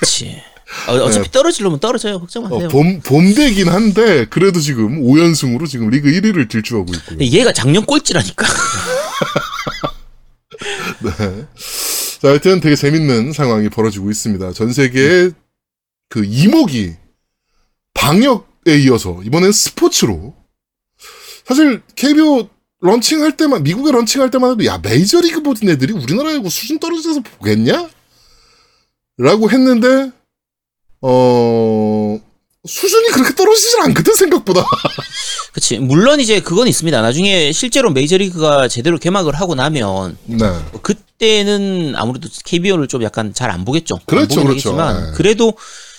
그치. 0.00 0.40
어, 0.88 0.94
어차피 0.94 1.30
떨어지려면 1.30 1.80
떨어져요 1.80 2.18
걱정 2.18 2.44
마세요. 2.44 2.60
네. 2.60 2.64
어, 2.64 2.68
봄, 2.68 3.00
봄데긴 3.00 3.68
한데, 3.68 4.24
그래도 4.30 4.58
지금 4.60 5.02
5연승으로 5.02 5.68
지금 5.68 5.90
리그 5.90 6.10
1위를 6.10 6.48
질주하고 6.48 6.94
있고요. 6.94 7.18
근데 7.18 7.26
얘가 7.26 7.52
작년 7.52 7.84
꼴찌라니까. 7.84 8.46
네. 11.02 11.46
자, 12.22 12.28
하여튼 12.28 12.60
되게 12.60 12.74
재밌는 12.74 13.32
상황이 13.32 13.68
벌어지고 13.68 14.10
있습니다. 14.10 14.52
전 14.52 14.72
세계의 14.72 15.32
그 16.08 16.24
이목이 16.24 16.94
방역에 17.92 18.78
이어서 18.78 19.20
이번엔 19.24 19.52
스포츠로 19.52 20.34
사실 21.46 21.82
KBO 21.96 22.48
런칭할 22.80 23.36
때만 23.36 23.62
미국에 23.62 23.92
런칭할 23.92 24.30
때만 24.30 24.52
해도 24.52 24.64
야 24.66 24.78
메이저리그 24.78 25.42
보던 25.42 25.68
애들이 25.68 25.92
우리나라 25.92 26.34
야구 26.34 26.50
수준 26.50 26.78
떨어져서 26.78 27.20
보겠냐? 27.20 27.88
라고 29.18 29.50
했는데 29.50 30.10
어 31.00 32.18
수준이 32.66 33.08
그렇게 33.08 33.34
떨어지질 33.34 33.80
않거든 33.82 34.14
생각보다 34.14 34.64
그치. 35.52 35.78
물론 35.78 36.18
이제 36.20 36.40
그건 36.40 36.66
있습니다. 36.68 37.02
나중에 37.02 37.52
실제로 37.52 37.90
메이저리그가 37.90 38.68
제대로 38.68 38.98
개막을 38.98 39.34
하고 39.34 39.54
나면 39.54 40.16
네. 40.24 40.36
뭐 40.38 40.80
그때는 40.80 41.94
아무래도 41.96 42.28
KBO를 42.44 42.88
좀 42.88 43.02
약간 43.02 43.34
잘 43.34 43.50
안 43.50 43.64
보겠죠. 43.64 43.96
안 43.96 44.00
그렇죠, 44.06 44.36
그렇죠. 44.42 44.48
하겠지만 44.48 45.06
네. 45.06 45.12
그래도 45.16 45.52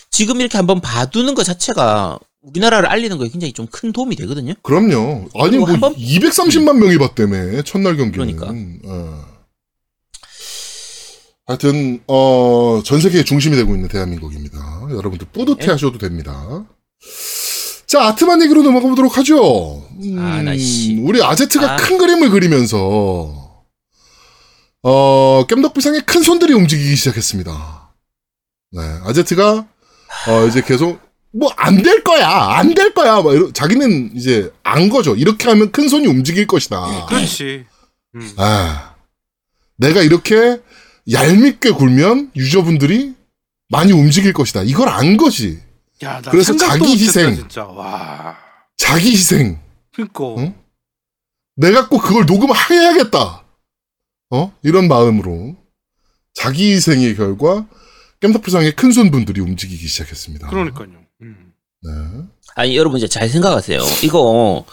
지금 0.09 0.39
이렇게 0.41 0.57
한번 0.57 0.81
봐두는 0.81 1.35
것 1.35 1.43
자체가 1.43 2.17
우리나라를 2.47 2.89
알리는 2.89 3.17
거에 3.17 3.29
굉장히 3.29 3.53
좀 3.53 3.67
큰 3.71 3.91
도움이 3.91 4.15
되거든요. 4.17 4.53
그럼요. 4.61 5.29
아니 5.39 5.57
뭐한 5.57 5.79
번- 5.79 5.95
230만 5.95 6.77
명이 6.77 6.97
봤다며 6.97 7.61
첫날 7.63 7.95
경기는. 7.97 8.35
그러니까. 8.35 8.47
어. 8.89 9.25
하여튼 11.45 12.01
어, 12.07 12.81
전 12.85 13.01
세계의 13.01 13.25
중심이 13.25 13.55
되고 13.55 13.73
있는 13.73 13.87
대한민국입니다. 13.89 14.87
여러분들 14.91 15.27
뿌듯해하셔도 15.33 15.97
됩니다. 15.97 16.65
자 17.85 18.05
아트만 18.07 18.41
얘기로 18.43 18.63
넘어가 18.63 18.87
보도록 18.87 19.17
하죠. 19.17 19.85
음, 20.01 20.17
아, 20.19 20.41
나 20.41 20.57
씨. 20.57 20.97
우리 21.01 21.21
아제트가 21.21 21.73
아. 21.73 21.75
큰 21.77 21.97
그림을 21.97 22.29
그리면서 22.29 23.63
어 24.83 25.45
깸덕비상의 25.47 26.05
큰 26.05 26.21
손들이 26.23 26.53
움직이기 26.53 26.95
시작했습니다. 26.95 27.93
네, 28.71 28.81
아제트가 29.03 29.67
어 30.29 30.45
이제 30.47 30.61
계속 30.61 30.99
뭐 31.33 31.51
안 31.57 31.81
될 31.81 32.03
거야, 32.03 32.27
안 32.29 32.73
될 32.75 32.93
거야, 32.93 33.21
막 33.21 33.33
이러, 33.33 33.51
자기는 33.51 34.15
이제 34.15 34.51
안 34.63 34.89
거죠. 34.89 35.15
이렇게 35.15 35.49
하면 35.49 35.71
큰 35.71 35.87
손이 35.89 36.05
움직일 36.07 36.45
것이다. 36.47 37.07
그렇지. 37.07 37.65
음. 38.15 38.33
아, 38.37 38.95
내가 39.77 40.01
이렇게 40.03 40.61
얄밉게 41.11 41.71
굴면 41.71 42.31
유저분들이 42.35 43.15
많이 43.69 43.91
움직일 43.91 44.33
것이다. 44.33 44.61
이걸 44.63 44.89
안 44.89 45.17
거지. 45.17 45.59
야, 46.03 46.21
나 46.21 46.31
그래서 46.31 46.55
자기 46.55 46.85
희생. 46.93 47.35
진짜. 47.35 47.65
와. 47.65 48.37
자기 48.77 49.11
희생. 49.11 49.59
그니까. 49.95 50.23
응? 50.37 50.55
내가 51.55 51.87
꼭 51.89 51.99
그걸 51.99 52.25
녹음해야겠다. 52.25 53.43
어? 54.31 54.53
이런 54.63 54.87
마음으로 54.87 55.55
자기 56.33 56.71
희생의 56.73 57.15
결과 57.15 57.65
깸덕비상의 58.21 58.75
큰 58.75 58.91
손분들이 58.91 59.41
움직이기 59.41 59.87
시작했습니다. 59.87 60.47
그러니까요. 60.49 61.02
음. 61.85 62.27
네. 62.27 62.49
아니 62.55 62.77
여러분 62.77 62.97
이제 62.97 63.07
잘 63.07 63.29
생각하세요. 63.29 63.81
이거 64.03 64.65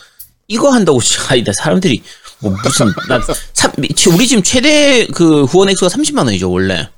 이거 0.49 0.71
한다고 0.71 1.01
아니다 1.29 1.53
사람들이 1.53 2.03
뭐 2.41 2.55
무슨 2.63 2.93
난 3.09 3.21
삼- 3.55 3.73
우리 4.15 4.27
지금 4.27 4.43
최대 4.43 5.07
그 5.07 5.45
후원 5.45 5.69
액수가 5.71 5.89
30만 5.95 6.25
원이죠 6.27 6.51
원래. 6.51 6.89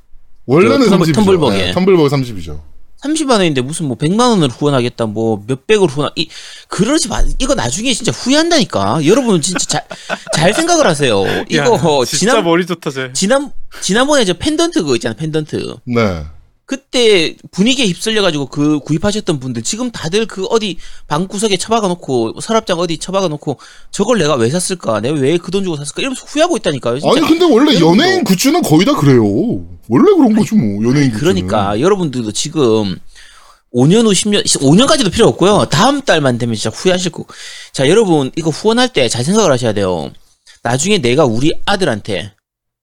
원래는 0.47 0.81
그 0.81 0.87
텀블- 0.91 1.13
30이죠. 1.13 1.15
텀블벅에. 1.15 1.51
네, 1.53 1.73
텀블벅 1.73 2.09
30이죠. 2.11 2.61
30만 3.05 3.31
원인데 3.33 3.61
무슨 3.63 3.87
뭐 3.87 3.97
100만 3.97 4.21
원을 4.31 4.49
후원하겠다 4.49 5.07
뭐 5.07 5.43
몇백을 5.49 5.89
후원 5.89 6.11
이 6.15 6.29
그러지 6.69 7.09
마 7.09 7.21
이거 7.41 7.55
나중에 7.57 7.93
진짜 7.95 8.13
후회한다니까 8.13 9.05
여러분 9.07 9.41
진짜 9.43 9.67
잘, 9.67 9.85
잘 10.33 10.55
생각을 10.55 10.87
하세요 10.87 11.25
이거 11.49 11.75
야, 11.75 12.05
진짜 12.05 12.17
지난 12.19 12.45
머리 12.45 12.65
좋다, 12.65 12.91
쟤. 12.93 13.11
지난 13.13 13.51
지난번에 13.81 14.25
저 14.25 14.35
펜던트 14.35 14.83
그거 14.83 14.95
있잖아 14.95 15.17
펜던트 15.17 15.75
네. 15.85 16.25
그때 16.73 17.37
분위기에 17.51 17.85
휩쓸려 17.89 18.23
가지고 18.23 18.47
그 18.47 18.79
구입하셨던 18.81 19.41
분들 19.41 19.63
지금 19.63 19.91
다들 19.91 20.25
그 20.25 20.47
어디 20.47 20.79
방구석에 21.07 21.59
처박아 21.59 21.87
놓고 21.89 22.41
서랍장 22.41 22.79
어디 22.79 22.97
처박아 22.97 23.29
놓고 23.29 23.59
저걸 23.91 24.19
내가 24.19 24.37
왜 24.37 24.49
샀을까 24.49 25.01
내가 25.01 25.19
왜 25.19 25.37
그 25.37 25.51
돈 25.51 25.65
주고 25.65 25.77
샀을까 25.77 26.01
이러면서 26.01 26.25
후회하고 26.27 26.57
있다니까요 26.57 26.99
진짜. 26.99 27.13
아니 27.15 27.29
근데 27.29 27.45
원래 27.45 27.79
연예인 27.79 28.25
굿즈는 28.25 28.63
거의 28.63 28.87
다 28.87 28.97
그래요. 28.97 29.23
원래 29.91 30.05
그런 30.17 30.35
거지 30.35 30.55
뭐 30.55 30.83
연예인 30.89 31.11
굿즈는. 31.11 31.19
그러니까 31.21 31.79
여러분들도 31.79 32.33
지금 32.33 32.99
5년 33.75 34.07
후 34.07 34.13
10년 34.13 34.43
5년까지도 34.47 35.13
필요 35.13 35.29
없고요. 35.29 35.67
다음 35.71 36.01
달만 36.01 36.39
되면 36.39 36.55
진짜 36.55 36.71
후회하실 36.75 37.13
거. 37.13 37.27
자, 37.73 37.87
여러분 37.87 38.31
이거 38.37 38.49
후원할 38.49 38.89
때 38.95 39.11
잘 39.11 39.23
생각을 39.25 39.53
하셔야 39.53 39.75
돼요. 39.75 40.11
나중에 40.63 40.97
내가 40.99 41.27
우리 41.27 41.53
아들한테 41.67 42.33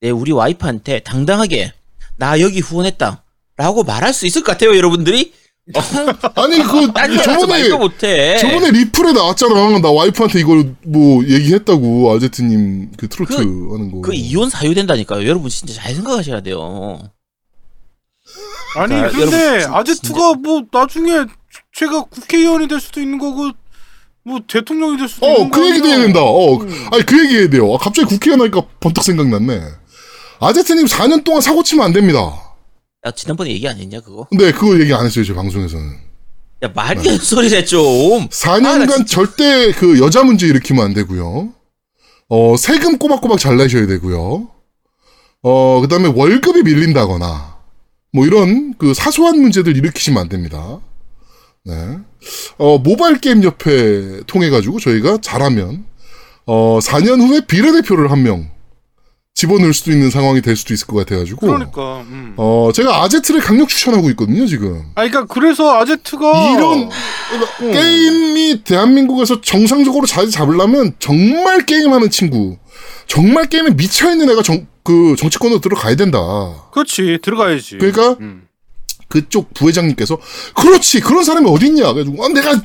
내 0.01 0.11
우리 0.11 0.31
와이프한테 0.31 0.99
당당하게 0.99 1.73
나 2.17 2.39
여기 2.39 2.59
후원했다. 2.59 3.23
라고 3.59 3.83
말할 3.83 4.13
수 4.13 4.25
있을 4.25 4.41
것 4.41 4.53
같아요, 4.53 4.75
여러분들이? 4.77 5.33
어? 5.75 5.79
아니 6.41 6.63
그 6.63 6.87
저번에 7.23 7.69
못해. 7.77 8.37
저번에 8.39 8.71
리플에 8.71 9.11
나왔잖아. 9.11 9.79
나 9.79 9.91
와이프한테 9.91 10.39
이걸 10.39 10.75
뭐 10.85 11.21
얘기했다고 11.25 12.09
아제트님 12.13 12.91
그 12.95 13.09
트로트 13.09 13.35
그- 13.35 13.73
하는 13.73 13.91
거. 13.91 13.99
그 14.01 14.13
이혼 14.15 14.49
사유 14.49 14.73
된다니까요. 14.73 15.27
여러분 15.27 15.49
진짜 15.49 15.73
잘 15.73 15.93
생각하셔야 15.93 16.39
돼요. 16.41 16.99
아니, 18.77 18.93
자, 18.95 19.09
근데 19.09 19.21
여러분, 19.21 19.59
진- 19.59 19.73
아제트가 19.73 20.33
뭐 20.35 20.63
나중에 20.71 21.25
제가 21.75 22.03
국회의원이 22.03 22.69
될 22.69 22.79
수도 22.79 23.01
있는 23.01 23.17
거고, 23.17 23.51
뭐 24.23 24.39
대통령이 24.47 24.97
될 24.97 25.09
수도 25.09 25.25
어, 25.25 25.33
있는 25.35 25.51
그 25.51 25.65
얘기도 25.69 25.83
거고. 25.83 25.89
해야 25.93 25.99
된다. 26.03 26.21
어, 26.23 26.53
음. 26.55 26.87
아니, 26.93 27.05
그 27.05 27.21
얘기 27.25 27.35
해야 27.39 27.49
돼요. 27.49 27.73
아, 27.73 27.77
갑자기 27.77 28.07
국회의원 28.07 28.39
하니까 28.41 28.61
번뜩 28.79 29.03
생각났네. 29.03 29.61
아제트님 30.39 30.85
4년 30.85 31.23
동안 31.25 31.41
사고 31.41 31.61
치면 31.63 31.85
안 31.85 31.91
됩니다. 31.93 32.48
야, 33.05 33.11
지난번에 33.11 33.51
얘기 33.51 33.67
안 33.67 33.77
했냐, 33.77 34.01
그거? 34.01 34.27
근데 34.29 34.51
그거 34.51 34.77
얘기 34.79 34.93
안 34.93 35.05
했어요, 35.05 35.23
제 35.23 35.33
방송에서는. 35.33 35.93
야, 36.63 36.71
말이 36.75 37.17
소리를 37.17 37.57
해, 37.57 37.63
좀. 37.63 38.27
4년간 38.29 39.01
아, 39.01 39.05
절대 39.05 39.71
그 39.71 39.99
여자 39.99 40.23
문제 40.23 40.47
일으키면 40.47 40.83
안 40.83 40.93
되고요. 40.93 41.53
어, 42.27 42.57
세금 42.57 42.97
꼬박꼬박 42.97 43.39
잘 43.39 43.55
내셔야 43.57 43.87
되고요. 43.87 44.49
어, 45.43 45.81
그 45.81 45.87
다음에 45.87 46.11
월급이 46.13 46.63
밀린다거나, 46.63 47.57
뭐 48.11 48.25
이런 48.25 48.73
그 48.77 48.93
사소한 48.93 49.39
문제들 49.39 49.77
일으키시면 49.77 50.21
안 50.21 50.27
됩니다. 50.29 50.79
네. 51.63 51.99
어, 52.57 52.77
모바일 52.79 53.19
게임 53.21 53.41
협회 53.43 54.21
통해가지고 54.27 54.79
저희가 54.81 55.19
잘하면, 55.21 55.85
어, 56.45 56.79
4년 56.81 57.21
후에 57.21 57.45
비례대표를 57.47 58.11
한 58.11 58.23
명 58.23 58.49
집어넣을 59.33 59.73
수도 59.73 59.91
있는 59.91 60.09
상황이 60.09 60.41
될 60.41 60.55
수도 60.55 60.73
있을 60.73 60.85
것 60.87 60.97
같아가지고. 60.97 61.39
그러니까. 61.47 62.01
음. 62.01 62.33
어, 62.35 62.71
제가 62.73 63.03
아제트를 63.03 63.39
강력 63.39 63.69
추천하고 63.69 64.09
있거든요, 64.11 64.45
지금. 64.45 64.81
아, 64.95 65.07
그러니까 65.07 65.25
그래서 65.33 65.79
아제트가 65.79 66.51
이런 66.51 66.89
음. 67.61 67.71
게임이 67.71 68.63
대한민국에서 68.63 69.39
정상적으로 69.41 70.05
자리 70.05 70.29
잡으려면 70.29 70.93
정말 70.99 71.65
게임하는 71.65 72.09
친구, 72.09 72.57
정말 73.07 73.45
게임에 73.45 73.71
미쳐 73.75 74.11
있는 74.11 74.29
애가 74.29 74.41
정, 74.41 74.67
그 74.83 75.15
정치권으로 75.17 75.61
들어가야 75.61 75.95
된다. 75.95 76.19
그렇지 76.73 77.19
들어가야지. 77.21 77.77
그러니까 77.77 78.17
음. 78.19 78.47
그쪽 79.07 79.53
부회장님께서 79.53 80.19
그렇지 80.53 80.99
그런 80.99 81.23
사람이 81.23 81.49
어딨냐 81.49 81.93
그래가지고 81.93 82.23
아, 82.23 82.27
내가 82.29 82.61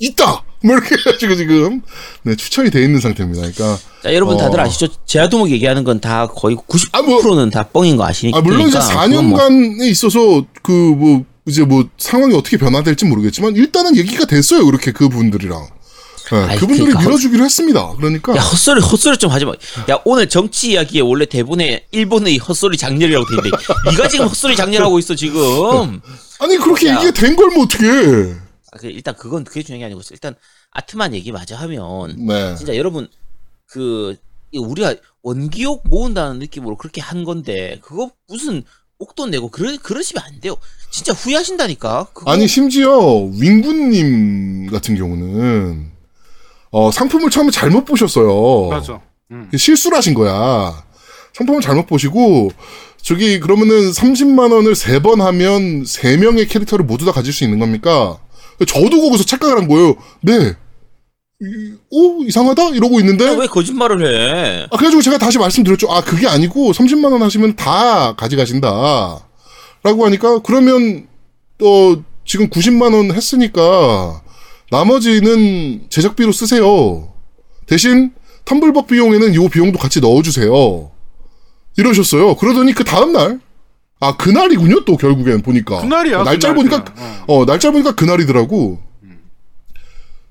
있다 0.00 0.42
뭐 0.66 0.76
이렇게 0.76 0.96
해가지고 0.96 1.36
지금 1.36 1.82
네, 2.22 2.34
추천이 2.36 2.70
돼 2.70 2.82
있는 2.82 3.00
상태입니다. 3.00 3.40
그러니까 3.40 3.78
자, 4.02 4.14
여러분 4.14 4.36
다들 4.36 4.58
어. 4.60 4.64
아시죠? 4.64 4.88
제아도목 5.06 5.50
얘기하는 5.50 5.84
건 5.84 6.00
다 6.00 6.26
거의 6.26 6.56
90%는 6.56 6.88
아, 6.92 7.02
뭐- 7.02 7.50
다 7.50 7.62
뻥인 7.68 7.96
거 7.96 8.04
아시니까. 8.04 8.38
아, 8.38 8.40
물론 8.42 8.68
이제 8.68 8.78
그건 8.78 9.28
뭐 9.28 9.38
4년간에 9.38 9.86
있어서 9.90 10.44
그 10.62 10.72
뭐 10.72 11.24
이제 11.48 11.64
뭐 11.64 11.88
상황이 11.96 12.34
어떻게 12.34 12.56
변화될지 12.56 13.04
모르겠지만 13.04 13.54
일단은 13.54 13.96
얘기가 13.96 14.24
됐어요. 14.24 14.64
그렇게 14.66 14.90
그 14.90 15.08
분들이랑. 15.08 15.68
네, 16.32 16.36
아이, 16.38 16.56
그분들이 16.58 16.86
그러니까 16.88 17.02
밀어주기로 17.08 17.44
했습니다. 17.44 17.94
그러니까 17.96 18.34
야, 18.34 18.40
헛소리, 18.40 18.80
헛소리 18.80 19.16
좀 19.16 19.30
하지 19.30 19.44
마. 19.44 19.52
야, 19.88 20.00
오늘 20.04 20.28
정치 20.28 20.72
이야기에 20.72 21.02
원래 21.02 21.24
대본에 21.24 21.86
일본의 21.92 22.38
헛소리 22.38 22.76
장렬이라고 22.76 23.24
돼 23.26 23.36
있는데, 23.36 23.56
네가 23.92 24.08
지금 24.08 24.26
헛소리 24.26 24.56
장렬하고 24.56 24.98
있어, 24.98 25.14
지금. 25.14 26.00
아니 26.40 26.56
그렇게 26.58 26.88
야. 26.88 26.94
얘기가 26.96 27.12
된 27.12 27.36
걸 27.36 27.50
뭐 27.54 27.62
어떻게? 27.62 27.86
아, 28.72 28.78
그 28.78 28.88
일단 28.88 29.14
그건 29.16 29.44
그게 29.44 29.62
중요한 29.62 29.78
게 29.78 29.84
아니고, 29.84 30.00
일단 30.10 30.34
아트만 30.76 31.14
얘기 31.14 31.32
마저 31.32 31.56
하면, 31.56 32.26
네. 32.26 32.54
진짜 32.56 32.76
여러분, 32.76 33.08
그, 33.66 34.14
이 34.52 34.58
우리가 34.58 34.94
원기옥 35.22 35.88
모은다는 35.88 36.38
느낌으로 36.38 36.76
그렇게 36.76 37.00
한 37.00 37.24
건데, 37.24 37.78
그거 37.82 38.10
무슨 38.28 38.62
옥돈 38.98 39.30
내고, 39.30 39.48
그러, 39.50 39.76
그러시면 39.82 40.22
안 40.24 40.40
돼요. 40.40 40.56
진짜 40.90 41.12
후회하신다니까? 41.12 42.08
그거 42.14 42.30
아니 42.30 42.46
심지어 42.46 42.90
윙구님 43.38 44.66
같은 44.70 44.96
경우는 44.96 45.90
어, 46.70 46.90
상품을 46.90 47.30
처음에 47.30 47.50
잘못 47.50 47.84
보셨어요. 47.84 48.68
맞아. 48.70 49.00
음. 49.30 49.50
실수를 49.56 49.96
하신 49.98 50.14
거야. 50.14 50.84
상품을 51.34 51.60
잘못 51.60 51.86
보시고 51.86 52.50
저기 53.02 53.40
그러면은 53.40 53.90
30만 53.90 54.52
원을 54.52 54.74
세 54.74 55.00
번 55.00 55.20
하면 55.20 55.84
세 55.84 56.16
명의 56.16 56.46
캐릭터를 56.48 56.84
모두 56.84 57.04
다 57.04 57.12
가질 57.12 57.32
수 57.32 57.44
있는 57.44 57.58
겁니까? 57.58 58.18
저도 58.66 59.02
거기서 59.02 59.24
착각을 59.24 59.58
한 59.58 59.68
거예요. 59.68 59.96
네. 60.22 60.54
이- 61.42 61.74
오 61.90 62.24
이상하다 62.24 62.70
이러고 62.70 62.98
있는데 63.00 63.26
야, 63.26 63.32
왜 63.32 63.46
거짓말을 63.46 64.06
해? 64.06 64.66
아, 64.70 64.76
그래가지고 64.76 65.02
제가 65.02 65.18
다시 65.18 65.38
말씀드렸죠. 65.38 65.90
아, 65.92 66.00
그게 66.02 66.26
아니고 66.26 66.72
30만 66.72 67.12
원 67.12 67.22
하시면 67.22 67.56
다 67.56 68.14
가져가신다. 68.16 69.20
라고 69.82 70.06
하니까 70.06 70.38
그러면 70.40 71.06
또 71.58 72.02
지금 72.24 72.48
90만 72.48 72.94
원 72.94 73.12
했으니까 73.12 74.22
나머지는 74.70 75.86
제작비로 75.90 76.32
쓰세요. 76.32 77.12
대신 77.66 78.12
텀블벅 78.46 78.86
비용에는 78.86 79.34
요 79.34 79.48
비용도 79.48 79.78
같이 79.78 80.00
넣어주세요. 80.00 80.90
이러셨어요. 81.76 82.36
그러더니 82.36 82.72
그 82.72 82.84
다음 82.84 83.12
날 83.12 83.40
아 83.98 84.14
그날이군요 84.14 84.84
또 84.84 84.98
결국엔 84.98 85.40
보니까 85.40 85.80
그날이야. 85.80 86.22
날짜 86.22 86.52
보니까. 86.52 86.84
어. 86.98 87.24
어 87.28 87.46
날짜 87.46 87.70
보니까 87.70 87.94
그날이더라고. 87.94 88.78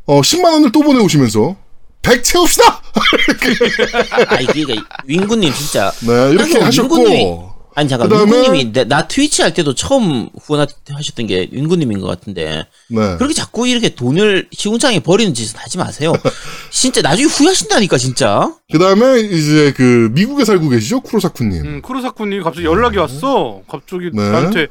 어 0.06 0.22
10만 0.22 0.46
원을 0.54 0.72
또 0.72 0.82
보내오시면서 0.82 1.56
100 2.02 2.24
채웁시다. 2.24 2.82
아 4.28 4.40
이게 4.42 4.76
윈구님 5.06 5.52
진짜 5.54 5.92
네 6.02 6.32
이렇게 6.32 6.60
하셨고 6.60 6.96
윈구님이- 6.98 7.56
아니 7.78 7.90
잠깐 7.90 8.08
그다음에- 8.08 8.32
윈구님이 8.32 8.72
나, 8.74 8.84
나 8.86 9.08
트위치 9.08 9.42
할 9.42 9.54
때도 9.54 9.74
처음 9.76 10.30
후원하셨던 10.40 11.28
게 11.28 11.50
윈구님인 11.52 12.00
것 12.00 12.08
같은데 12.08 12.66
네. 12.90 13.16
그렇게 13.18 13.34
자꾸 13.34 13.68
이렇게 13.68 13.96
돈을 13.96 14.48
시궁창에 14.52 15.00
버리는 15.02 15.34
짓은 15.34 15.60
하지 15.60 15.78
마세요. 15.78 16.14
진짜 16.72 17.02
나중에 17.02 17.28
후회하신다니까 17.28 17.98
진짜. 17.98 18.54
그 18.72 18.78
다음에 18.80 19.20
이제 19.20 19.74
그 19.76 20.10
미국에 20.14 20.46
살고 20.46 20.70
계시죠 20.70 21.02
쿠로사쿠님. 21.02 21.66
음, 21.66 21.82
쿠로사쿠님 21.82 22.44
갑자기 22.44 22.66
연락이 22.66 22.98
왔어. 22.98 23.62
갑자기 23.68 24.10
네. 24.14 24.22
나한테 24.30 24.68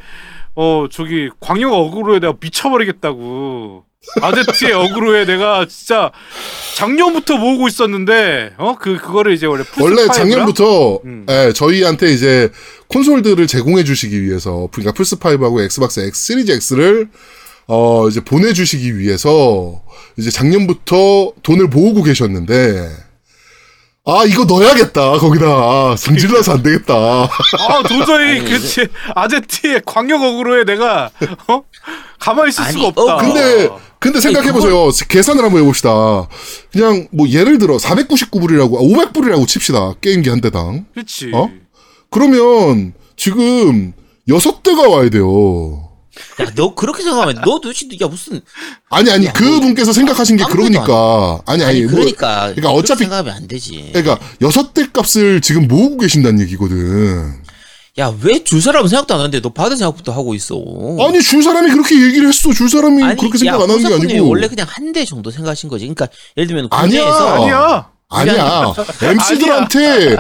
어 0.57 0.87
저기 0.91 1.31
광역 1.41 1.73
어그로에 1.73 2.21
내가 2.21 2.35
미쳐버리겠다고. 2.41 3.85
아제트의 4.21 4.73
어그로에 4.77 5.25
내가 5.25 5.67
진짜 5.67 6.13
작년부터 6.77 7.39
모으고 7.39 7.69
있었는데 7.69 8.53
어 8.59 8.75
그 8.79 8.99
그거를 8.99 9.33
이제 9.33 9.47
원래 9.47 9.65
원래 9.81 10.03
5랑? 10.03 10.13
작년부터 10.13 11.01
음. 11.07 11.25
예, 11.31 11.53
저희한테 11.55 12.13
이제 12.13 12.51
콘솔들을 12.89 13.47
제공해 13.47 13.83
주시기 13.83 14.23
위해서 14.23 14.69
그러니까 14.73 14.93
플스 14.93 15.17
5하고 15.17 15.63
엑스박스 15.65 16.01
X 16.01 16.27
시리즈 16.27 16.53
X를 16.53 17.09
어 17.67 18.07
이제 18.09 18.21
보내 18.23 18.53
주시기 18.53 18.99
위해서 18.99 19.83
이제 20.19 20.31
작년부터 20.31 21.33
돈을 21.43 21.69
모으고 21.69 22.03
계셨는데 22.03 22.91
아 24.07 24.25
이거 24.27 24.45
넣어야겠다 24.45 25.19
거기다 25.19 25.97
승질나서 25.97 26.53
안 26.55 26.63
되겠다. 26.63 26.95
아 26.95 27.83
도저히 27.89 28.41
아니, 28.41 28.45
그치 28.45 28.87
아제트의 29.15 29.81
광역 29.87 30.23
어그로에 30.23 30.65
내가 30.65 31.11
어 31.49 31.63
가만히 32.19 32.51
있을 32.51 32.65
아니, 32.65 32.73
수가 32.73 32.85
어, 32.85 32.89
없다. 32.89 33.17
근데 33.17 33.71
근데 33.99 34.21
생각해 34.21 34.53
보세요. 34.53 34.91
계산을 35.09 35.43
한번 35.43 35.63
해봅시다. 35.63 36.29
그냥 36.71 37.09
뭐 37.13 37.27
예를 37.27 37.57
들어 37.57 37.79
499불이라고 37.79 38.73
500불이라고 38.73 39.49
칩시다. 39.49 39.95
게임기 40.03 40.29
한 40.29 40.43
대당. 40.43 40.85
그치. 40.95 41.31
어? 41.33 41.49
그러면 42.11 42.93
지금 43.17 43.95
여섯 44.29 44.63
대가 44.63 44.87
와야 44.87 45.09
돼요. 45.09 45.84
야 46.41 46.51
너 46.55 46.75
그렇게 46.75 47.03
생각하면 47.03 47.43
너 47.45 47.61
도대체 47.61 47.87
야 48.01 48.07
무슨 48.07 48.41
아니 48.91 49.11
아니 49.11 49.27
야, 49.27 49.33
그 49.33 49.45
뭐, 49.45 49.61
분께서 49.61 49.93
생각하신 49.93 50.37
게 50.37 50.45
그러니까 50.45 51.41
아니 51.47 51.63
아니 51.65 51.79
아니, 51.79 51.83
뭐 51.83 51.91
그러니까 51.93 52.53
그러니까 52.55 52.71
어차피- 52.71 52.99
그렇게 52.99 53.05
생각하면 53.05 53.35
안 53.35 53.49
되지. 53.49 53.91
그러니까 53.93 54.19
여섯 54.43 54.73
대 54.75 54.87
값을 54.93 55.41
지금 55.41 55.67
모으고 55.69 55.99
계신다는 55.99 56.41
얘기거든. 56.43 57.43
야 57.97 58.11
왜 58.25 58.43
줄 58.43 58.61
사람은 58.61 58.89
생각도 58.89 59.15
안 59.15 59.21
하는데 59.21 59.41
너 59.41 59.51
받은 59.51 59.77
생각부터 59.77 60.11
하고 60.13 60.35
있어. 60.35 60.57
아니 61.01 61.23
줄 61.23 61.43
사람이 61.45 61.71
그렇게 61.71 61.95
얘기를 61.95 62.29
했어. 62.29 62.53
줄 62.53 62.69
사람이 62.69 63.01
그렇게 63.17 63.39
생각 63.39 63.63
안 63.63 63.71
하는 63.71 63.79
게 63.89 63.95
아니고. 63.95 64.29
원래 64.29 64.49
그냥 64.49 64.67
한 64.69 64.93
대 64.93 65.05
정도 65.05 65.31
생각하신 65.31 65.69
거지. 65.69 65.85
그러니까 65.87 66.09
예를 66.37 66.47
들면 66.49 66.69
아니야. 66.71 67.05
국내에서 67.05 67.29
아니야. 67.35 67.94
아니야. 68.11 68.73
MC들한테, 69.03 70.17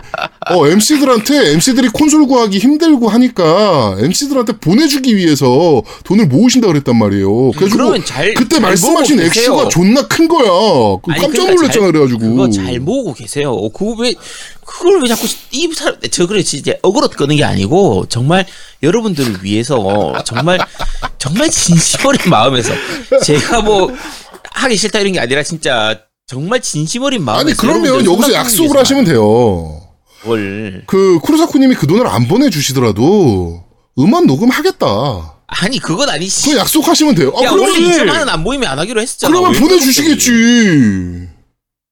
어, 0.51 0.66
MC들한테, 0.66 1.53
MC들이 1.53 1.88
콘솔 1.90 2.27
구하기 2.27 2.59
힘들고 2.59 3.09
하니까, 3.09 3.97
MC들한테 4.01 4.55
보내주기 4.59 5.16
위해서 5.16 5.83
돈을 6.05 6.27
모으신다 6.27 6.66
그랬단 6.66 6.97
말이에요. 6.97 7.53
잘 8.05 8.35
그때 8.35 8.57
잘 8.57 8.62
말씀하신. 8.62 9.20
액수가 9.20 9.68
존나 9.68 10.07
큰 10.09 10.27
거야. 10.29 10.49
그 11.03 11.12
아니, 11.12 11.20
깜짝 11.20 11.33
그러니까 11.42 11.55
놀랐잖아, 11.55 11.73
잘- 11.85 11.92
그래가지고. 11.92 12.18
그거 12.20 12.51
잘 12.51 12.81
모으고 12.81 13.14
계세요. 13.14 13.53
어, 13.53 13.68
그거 13.70 13.94
왜 14.03 14.14
그걸 14.64 15.03
왜 15.03 15.09
자꾸 15.09 15.27
이 15.53 15.70
사람 15.75 15.97
저 16.11 16.27
그래 16.27 16.42
진짜 16.42 16.73
어그로 16.83 17.09
끄는 17.09 17.37
게 17.37 17.44
아니고 17.44 18.07
정말 18.09 18.47
여러분들을 18.83 19.44
위해서 19.44 20.14
정말 20.25 20.59
정말 21.18 21.51
진심 21.51 22.07
어린 22.07 22.18
마음에서 22.31 22.73
제가 23.23 23.61
뭐 23.61 23.92
하기 24.55 24.77
싫다 24.79 25.01
이런 25.01 25.12
게 25.12 25.20
아니라 25.20 25.42
진짜 25.42 26.01
정말 26.27 26.61
진심 26.61 27.03
어린 27.03 27.23
마음에서 27.23 27.49
아니, 27.49 27.57
그러면 27.57 28.05
여기서 28.05 28.33
약속을 28.33 28.79
하시면 28.79 29.05
돼요. 29.05 29.83
뭘 30.25 30.85
그, 30.87 31.19
쿠로사쿠님이 31.21 31.75
그 31.75 31.87
돈을 31.87 32.07
안 32.07 32.27
보내주시더라도, 32.29 33.63
음원 33.99 34.27
녹음하겠다. 34.27 34.87
아니 35.47 35.79
그건 35.79 36.09
아니지. 36.09 36.49
그거 36.49 36.61
약속하시면 36.61 37.15
돼요. 37.15 37.33
아, 37.37 37.45
야 37.45 37.51
원래 37.53 37.79
2천만 37.79 38.19
원안 38.21 38.43
모이면 38.43 38.69
안 38.69 38.79
하기로 38.79 39.01
했었잖아. 39.01 39.31
그러면? 39.31 39.61
보내주시겠지. 39.61 41.29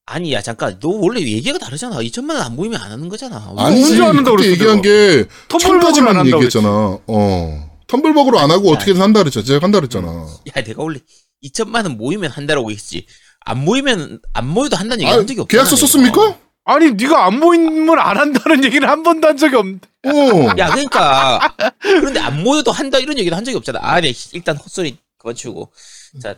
아니 0.06 0.32
야 0.32 0.42
잠깐 0.42 0.78
너 0.80 0.88
원래 0.88 1.20
얘기가 1.20 1.58
다르잖아. 1.58 1.98
2천만 1.98 2.30
원안 2.30 2.56
모이면 2.56 2.80
안 2.80 2.90
하는 2.90 3.08
거잖아. 3.08 3.52
언제 3.54 3.98
그때 3.98 4.30
그랬어, 4.30 4.50
얘기한 4.50 4.82
게 4.82 5.26
천까지만 5.48 6.26
얘기했잖아. 6.26 6.98
어. 7.06 7.70
텀블벅으로 7.86 8.38
안 8.38 8.50
하고 8.50 8.70
어떻게든 8.72 9.00
한다 9.00 9.20
그랬잖아. 9.20 9.44
제가 9.44 9.62
한다 9.62 9.78
그랬잖아. 9.78 10.26
야, 10.56 10.64
내가 10.64 10.82
원래 10.82 10.98
2천만 11.44 11.84
원 11.84 11.98
모이면 11.98 12.30
한다라고 12.30 12.70
했지. 12.70 13.06
안 13.44 13.64
모이면 13.64 14.20
안 14.34 14.48
모여도 14.48 14.76
한다는 14.76 15.02
얘기 15.02 15.12
아, 15.12 15.16
한 15.18 15.26
적이 15.26 15.40
없잖아. 15.40 15.62
계약서. 15.62 15.76
썼습니까? 15.76 16.36
아니 16.64 16.92
네가 16.92 17.26
안 17.26 17.40
모이면 17.40 17.98
안 17.98 18.16
한다는 18.16 18.64
얘기를 18.64 18.88
한 18.88 19.02
번도 19.02 19.26
한 19.28 19.36
적이 19.36 19.56
없는데. 19.56 19.88
어. 20.06 20.48
야, 20.58 20.70
그러니까 20.70 21.54
그런데 21.80 22.20
안 22.20 22.42
모여도 22.42 22.70
한다 22.70 22.98
이런 22.98 23.18
얘기도 23.18 23.34
한 23.36 23.44
적이 23.44 23.56
없잖아. 23.56 23.80
아, 23.82 24.00
네, 24.00 24.12
일단 24.32 24.56
헛소리 24.56 24.96
그만 25.18 25.34
치우고. 25.34 25.72
자, 26.22 26.36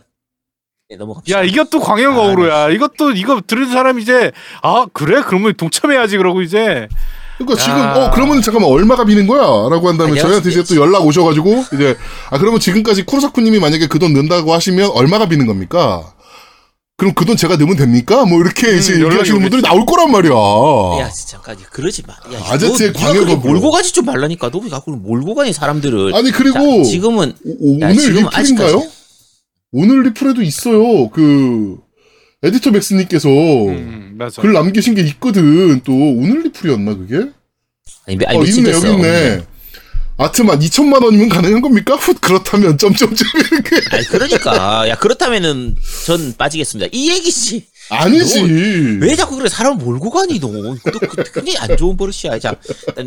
네, 0.89 0.97
넘어갑시다. 0.97 1.39
야 1.39 1.43
이것도 1.43 1.79
광역 1.79 2.15
아, 2.17 2.21
어그로야. 2.21 2.69
이것도 2.69 3.11
이거 3.11 3.41
들은 3.45 3.69
사람 3.71 3.99
이제 3.99 4.31
아 4.61 4.85
그래 4.93 5.21
그러면 5.25 5.53
동참해야지 5.55 6.17
그러고 6.17 6.41
이제 6.41 6.87
그러니까 7.37 7.61
지금 7.61 7.79
야. 7.79 7.93
어 7.95 8.11
그러면 8.11 8.41
잠깐만 8.41 8.71
얼마가 8.71 9.03
비는 9.03 9.27
거야?라고 9.27 9.89
한 9.89 9.97
다음에 9.97 10.11
아니, 10.11 10.15
내가 10.15 10.27
저희한테 10.27 10.49
이제 10.49 10.63
또 10.63 10.79
연락 10.81 11.05
오셔가지고 11.05 11.65
이제 11.73 11.97
아 12.29 12.37
그러면 12.39 12.59
지금까지 12.59 13.03
쿠로사쿠님이 13.05 13.59
만약에 13.59 13.87
그돈 13.87 14.13
넣는다고 14.13 14.53
하시면 14.53 14.91
얼마가 14.91 15.27
비는 15.27 15.45
겁니까? 15.47 16.13
그럼 16.97 17.13
그 17.13 17.25
돈 17.25 17.35
제가 17.35 17.57
넣으면 17.57 17.75
됩니까? 17.75 18.23
뭐 18.25 18.39
이렇게 18.39 18.77
이제 18.77 18.93
음, 18.93 18.99
연락이 19.01 19.13
얘기하시는 19.19 19.41
분들이. 19.41 19.61
나올 19.61 19.85
거란 19.85 20.11
말이야. 20.11 20.31
야, 20.31 21.09
잠깐 21.27 21.57
그러지 21.71 22.03
마. 22.07 22.13
야, 22.33 22.39
광역으로. 22.39 23.25
네가 23.25 23.25
그렇게 23.25 23.35
몰고 23.49 23.71
가지 23.71 23.91
좀 23.91 24.05
말라니까. 24.05 24.49
너 24.49 24.59
왜 24.59 24.69
자꾸 24.69 24.91
몰고 24.91 25.35
가니 25.35 25.51
사람들을. 25.51 26.15
아니 26.15 26.31
그리고 26.31 26.83
자, 26.83 26.89
지금은 26.89 27.33
오, 27.59 27.79
야, 27.81 27.89
늘 27.89 27.97
지금 27.99 28.23
리플인가요? 28.23 28.77
아직까지- 28.79 28.89
오늘 29.73 30.03
리플에도 30.03 30.41
있어요. 30.41 31.09
그 31.09 31.77
에디터 32.43 32.71
맥스님께서 32.71 33.27
음, 33.27 34.15
맞아. 34.17 34.41
글 34.41 34.53
남기신 34.53 34.95
게 34.95 35.01
있거든. 35.01 35.81
또 35.83 35.91
오늘 35.91 36.43
리플이었나 36.43 36.95
그게? 36.95 37.15
아니, 38.07 38.17
아니 38.25 38.37
어 38.37 38.43
있네. 38.43 38.71
여기 38.71 38.87
있네. 38.93 39.45
아트만 40.17 40.59
2천만 40.59 41.03
원이면 41.03 41.27
가능한 41.27 41.61
겁니까? 41.61 41.95
훗 41.95 42.13
그렇다면 42.15 42.77
점점점 42.77 43.27
이렇게 43.51 43.81
아니, 43.91 44.05
그러니까 44.05 44.87
야 44.87 44.95
그렇다면은 44.95 45.75
전 46.05 46.33
빠지겠습니다. 46.37 46.89
이 46.93 47.09
얘기지. 47.11 47.67
아니지. 47.89 48.41
왜 49.01 49.15
자꾸 49.15 49.35
그래 49.35 49.49
사람 49.49 49.77
몰고 49.77 50.09
가니 50.09 50.39
너? 50.39 50.47
너 50.47 50.75
그- 50.83 51.23
굉장히 51.33 51.57
안 51.57 51.75
좋은 51.77 51.97
버릇이야. 51.97 52.39
자 52.39 52.55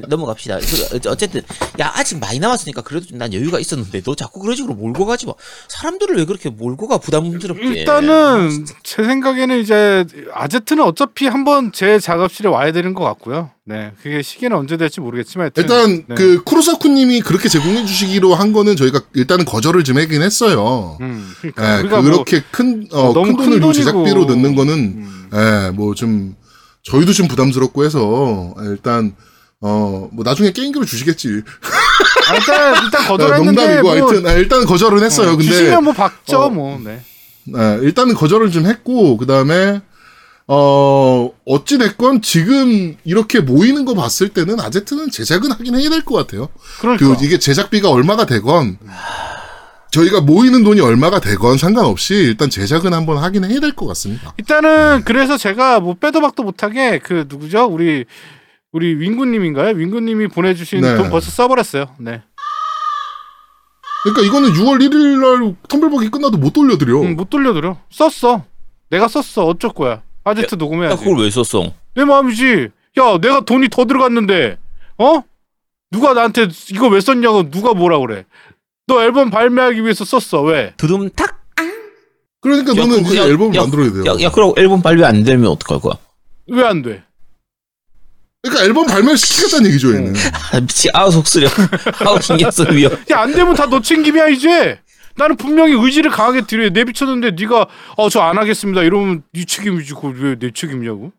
넘어갑시다. 0.06 0.58
그, 0.58 1.08
어쨌든 1.08 1.40
야 1.80 1.90
아직 1.96 2.18
많이 2.18 2.38
남았으니까 2.38 2.82
그래도 2.82 3.06
좀난 3.06 3.32
여유가 3.32 3.58
있었는데 3.58 4.02
너 4.02 4.14
자꾸 4.14 4.38
그런 4.40 4.54
식으로 4.54 4.74
몰고 4.74 5.06
가지 5.06 5.24
마. 5.26 5.32
사람들을 5.68 6.14
왜 6.16 6.24
그렇게 6.26 6.50
몰고 6.50 6.88
가 6.88 6.98
부담스럽게? 6.98 7.62
일단은 7.68 8.66
제 8.82 9.02
생각에는 9.02 9.58
이제 9.60 10.04
아제트는 10.34 10.84
어차피 10.84 11.26
한번 11.26 11.72
제 11.72 11.98
작업실에 11.98 12.48
와야 12.50 12.70
되는 12.70 12.92
것 12.92 13.02
같고요. 13.04 13.50
네, 13.68 13.92
그게 14.02 14.22
시기는 14.22 14.56
언제 14.56 14.78
될지 14.78 14.98
모르겠지만 14.98 15.50
일단 15.54 16.04
네. 16.08 16.14
그 16.14 16.42
쿠로사쿠님이 16.42 17.20
그렇게 17.20 17.50
제공해 17.50 17.84
주시기로 17.84 18.34
한 18.34 18.54
거는 18.54 18.76
저희가 18.76 19.02
일단은 19.12 19.44
거절을 19.44 19.84
좀 19.84 19.98
하긴 19.98 20.22
했어요. 20.22 20.96
음, 21.02 21.30
그러니까 21.40 21.76
예, 21.76 21.80
우리가 21.80 22.00
뭐 22.00 22.10
그렇게 22.10 22.42
큰, 22.50 22.88
어, 22.90 23.12
큰큰 23.12 23.36
돈을 23.36 23.56
요 23.58 23.60
돈이고. 23.60 23.72
제작비로 23.74 24.24
넣는 24.24 24.54
거는, 24.54 24.72
음. 24.72 25.28
예, 25.34 25.70
뭐 25.72 25.94
좀, 25.94 26.34
저희도 26.84 27.12
좀 27.12 27.28
부담스럽고 27.28 27.84
해서, 27.84 28.54
일단, 28.62 29.14
어, 29.60 30.08
뭐 30.12 30.24
나중에 30.24 30.50
게임기로 30.50 30.86
주시겠지. 30.86 31.28
아, 32.30 32.34
일단 32.36 32.84
일단 32.84 33.04
어, 33.04 33.08
거절했는데 33.18 33.60
농담이고, 33.60 33.82
뭐 33.82 33.92
하여튼, 33.92 34.26
아, 34.26 34.32
일단 34.32 34.64
거절은 34.64 35.02
했어요. 35.02 35.32
어, 35.32 35.36
근데, 35.36 35.52
주시면 35.52 35.84
뭐 35.84 35.92
받죠 35.92 36.38
어, 36.38 36.48
뭐. 36.48 36.80
네. 36.82 37.02
예, 37.54 37.78
일단은 37.82 38.14
거절을 38.14 38.50
좀 38.50 38.64
했고, 38.64 39.18
그 39.18 39.26
다음에, 39.26 39.82
어, 40.50 41.30
어찌됐건 41.44 42.22
지금 42.22 42.96
이렇게 43.04 43.40
모이는 43.40 43.84
거 43.84 43.94
봤을 43.94 44.30
때는 44.30 44.58
아제트는 44.60 45.10
제작은 45.10 45.52
하긴 45.52 45.74
해야 45.78 45.90
될 45.90 46.02
것 46.02 46.14
같아요. 46.14 46.48
그러니까 46.80 47.06
그 47.16 47.24
이게 47.24 47.38
제작비가 47.38 47.90
얼마가 47.90 48.24
되건 48.24 48.78
저희가 49.90 50.22
모이는 50.22 50.64
돈이 50.64 50.80
얼마가 50.80 51.20
되건 51.20 51.58
상관없이 51.58 52.14
일단 52.14 52.48
제작은 52.48 52.94
한번 52.94 53.18
하긴 53.18 53.44
해야 53.44 53.60
될 53.60 53.72
것 53.76 53.86
같습니다. 53.88 54.32
일단은 54.38 55.02
그래서 55.04 55.36
제가 55.36 55.80
뭐 55.80 55.94
빼도 55.94 56.20
박도 56.22 56.42
못하게 56.42 56.98
그 56.98 57.26
누구죠? 57.28 57.66
우리 57.66 58.06
우리 58.72 58.94
윙구님인가요? 58.98 59.76
윙구님이 59.76 60.28
보내주신 60.28 60.80
네. 60.80 60.96
돈 60.96 61.10
벌써 61.10 61.30
써버렸어요. 61.30 61.94
네. 61.98 62.22
그러니까 64.04 64.22
이거는 64.22 64.50
6월 64.52 64.78
1일 64.80 65.18
날 65.20 65.56
텀블벅이 65.68 66.10
끝나도 66.10 66.38
못 66.38 66.52
돌려드려. 66.54 67.02
응, 67.02 67.16
못 67.16 67.28
돌려드려. 67.28 67.76
썼어. 67.90 68.44
내가 68.90 69.08
썼어. 69.08 69.44
어쩔 69.46 69.72
거야. 69.72 70.02
아제트 70.24 70.54
야 70.54 70.58
녹음해야지. 70.58 71.02
그걸 71.04 71.22
왜 71.24 71.30
썼어? 71.30 71.72
내 71.94 72.04
마음이지. 72.04 72.68
야, 72.98 73.18
내가 73.20 73.40
돈이 73.44 73.68
더 73.70 73.84
들어갔는데, 73.84 74.58
어? 74.98 75.22
누가 75.90 76.12
나한테 76.12 76.48
이거 76.72 76.88
왜 76.88 77.00
썼냐고 77.00 77.50
누가 77.50 77.72
뭐라 77.74 77.98
그래? 78.00 78.24
너 78.86 79.02
앨범 79.02 79.30
발매하기 79.30 79.82
위해서 79.82 80.04
썼어. 80.04 80.42
왜? 80.42 80.74
두둠탁. 80.76 81.38
그러니까 82.40 82.72
야, 82.72 82.74
너는 82.76 83.02
그- 83.02 83.08
이제 83.10 83.18
야, 83.18 83.24
앨범을 83.24 83.54
야, 83.56 83.62
만들어야 83.62 83.92
돼요. 83.92 84.04
야, 84.06 84.22
야, 84.22 84.30
그럼 84.30 84.52
앨범 84.56 84.80
발매 84.82 85.04
안 85.04 85.24
되면 85.24 85.46
어떡할 85.50 85.80
거야? 85.80 85.94
왜 86.50 86.64
안 86.64 86.82
돼? 86.82 87.02
그러니까 88.42 88.64
앨범 88.64 88.86
발매를 88.86 89.16
시키겠다는 89.18 89.66
얘기죠, 89.70 89.94
얘는. 89.94 90.14
아, 90.52 90.60
미치, 90.60 90.88
아우, 90.94 91.10
속쓰려. 91.10 91.48
아우, 92.06 92.20
신경 92.22 92.50
위험. 92.72 92.92
야안 93.10 93.32
되면 93.32 93.54
다너 93.54 93.80
챙김이야 93.80 94.28
이제. 94.28 94.80
나는 95.18 95.36
분명히 95.36 95.72
의지를 95.74 96.10
강하게 96.10 96.42
들여 96.46 96.70
내비쳤는데 96.70 97.32
네가 97.32 97.66
어 97.96 98.08
저 98.08 98.22
안 98.22 98.38
하겠습니다 98.38 98.82
이러면 98.82 99.22
네 99.34 99.44
책임이지 99.44 99.94
그걸 99.94 100.14
왜 100.18 100.36
내 100.38 100.50
책임이냐고? 100.52 101.12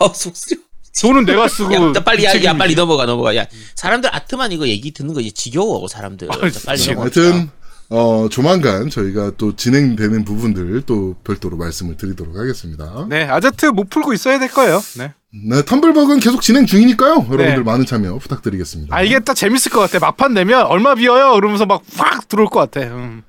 아우, 0.00 0.10
속쓰려. 0.14 0.60
돈은 1.00 1.26
내가 1.26 1.46
쓰고 1.46 1.74
야, 1.74 1.78
나 1.92 2.02
빨리, 2.02 2.22
네 2.26 2.42
야, 2.42 2.44
야. 2.44 2.56
빨리 2.56 2.74
넘어가, 2.74 3.04
넘어가. 3.04 3.36
야, 3.36 3.46
사람들 3.74 4.08
아트만 4.14 4.50
이거 4.52 4.66
얘기 4.66 4.92
듣는 4.92 5.12
거 5.12 5.20
이제 5.20 5.30
지겨워, 5.30 5.86
사람들. 5.86 6.28
아, 6.30 6.50
자, 6.50 6.60
빨리 6.64 6.78
진짜. 6.78 6.94
넘어가. 6.94 7.02
하여튼, 7.02 7.50
어, 7.88 8.28
조만간 8.30 8.90
저희가 8.90 9.32
또 9.36 9.54
진행되는 9.54 10.24
부분들 10.24 10.82
또 10.86 11.14
별도로 11.24 11.56
말씀을 11.56 11.96
드리도록 11.96 12.36
하겠습니다. 12.36 13.06
네 13.08 13.24
아제트 13.24 13.66
못 13.66 13.88
풀고 13.90 14.12
있어야 14.12 14.38
될 14.38 14.50
거예요. 14.50 14.80
네 14.98 15.14
네, 15.48 15.62
텀블벅은 15.62 16.20
계속 16.22 16.40
진행 16.40 16.66
중이니까요. 16.66 17.26
여러분들 17.30 17.56
네. 17.56 17.62
많은 17.62 17.84
참여 17.86 18.18
부탁드리겠습니다. 18.18 18.94
알겠다 18.96 19.34
재밌을 19.34 19.70
것 19.70 19.80
같아 19.80 19.98
막판 20.04 20.32
내면 20.34 20.66
얼마 20.66 20.94
비어요 20.94 21.34
그러면서 21.34 21.66
막 21.66 21.82
확 21.98 22.28
들어올 22.28 22.48
것 22.48 22.58
같아. 22.70 22.86
음. 22.88 23.22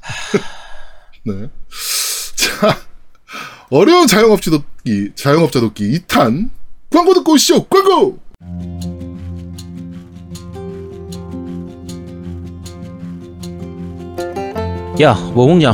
네. 1.26 1.50
자, 2.36 2.78
어려운 3.70 4.06
자영업자 4.06 4.50
돕기, 4.50 5.12
자영업자 5.14 5.60
돕기 5.60 6.00
2탄. 6.06 6.48
광고 6.90 7.12
듣고 7.12 7.32
오시죠. 7.32 7.64
광고! 7.66 8.18
야, 15.00 15.14
뭐 15.34 15.46
먹냐? 15.46 15.72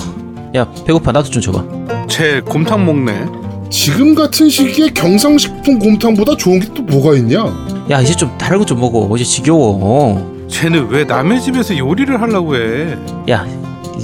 야, 0.55 0.67
배고파. 0.87 1.13
나도 1.13 1.31
좀 1.31 1.41
줘봐. 1.43 2.07
쟤 2.09 2.41
곰탕 2.41 2.85
먹네. 2.85 3.25
지금 3.71 4.15
같은 4.15 4.49
시기에 4.49 4.89
경상식품 4.91 5.79
곰탕보다 5.79 6.37
좋은 6.37 6.61
게 6.61 6.69
또 6.75 6.83
뭐가 6.83 7.17
있냐? 7.17 7.45
야, 7.91 8.01
이제 8.01 8.15
좀 8.15 8.37
다른 8.39 8.59
거 8.59 8.65
좀 8.65 8.81
먹어. 8.81 9.01
어제 9.11 9.25
지겨워. 9.25 10.35
쟤는 10.49 10.89
왜 10.91 11.05
남의 11.05 11.41
집에서 11.41 11.77
요리를 11.77 12.21
하려고 12.21 12.55
해? 12.57 12.97
야, 13.31 13.47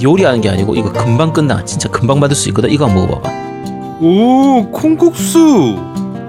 요리하는 0.01 0.41
게 0.41 0.49
아니고 0.49 0.75
이거 0.75 0.91
금방 0.91 1.31
끝나. 1.31 1.63
진짜 1.63 1.87
금방 1.89 2.19
받을 2.19 2.35
수 2.35 2.49
있거든. 2.49 2.69
이거 2.71 2.85
한번 2.87 3.07
먹어봐봐. 3.07 3.29
오 4.01 4.67
콩국수. 4.71 5.77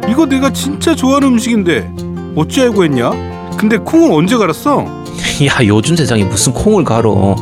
이거 0.09 0.27
내가 0.27 0.53
진짜 0.53 0.95
좋아하는 0.95 1.29
음식인데 1.29 1.91
어찌 2.37 2.61
알고 2.61 2.85
했냐? 2.85 3.11
근데 3.57 3.79
콩을 3.79 4.13
언제 4.13 4.37
갈았어? 4.37 4.85
야, 5.47 5.59
요즘 5.67 5.97
세상에 5.97 6.25
무슨 6.25 6.53
콩을 6.53 6.85
갈어. 6.85 7.37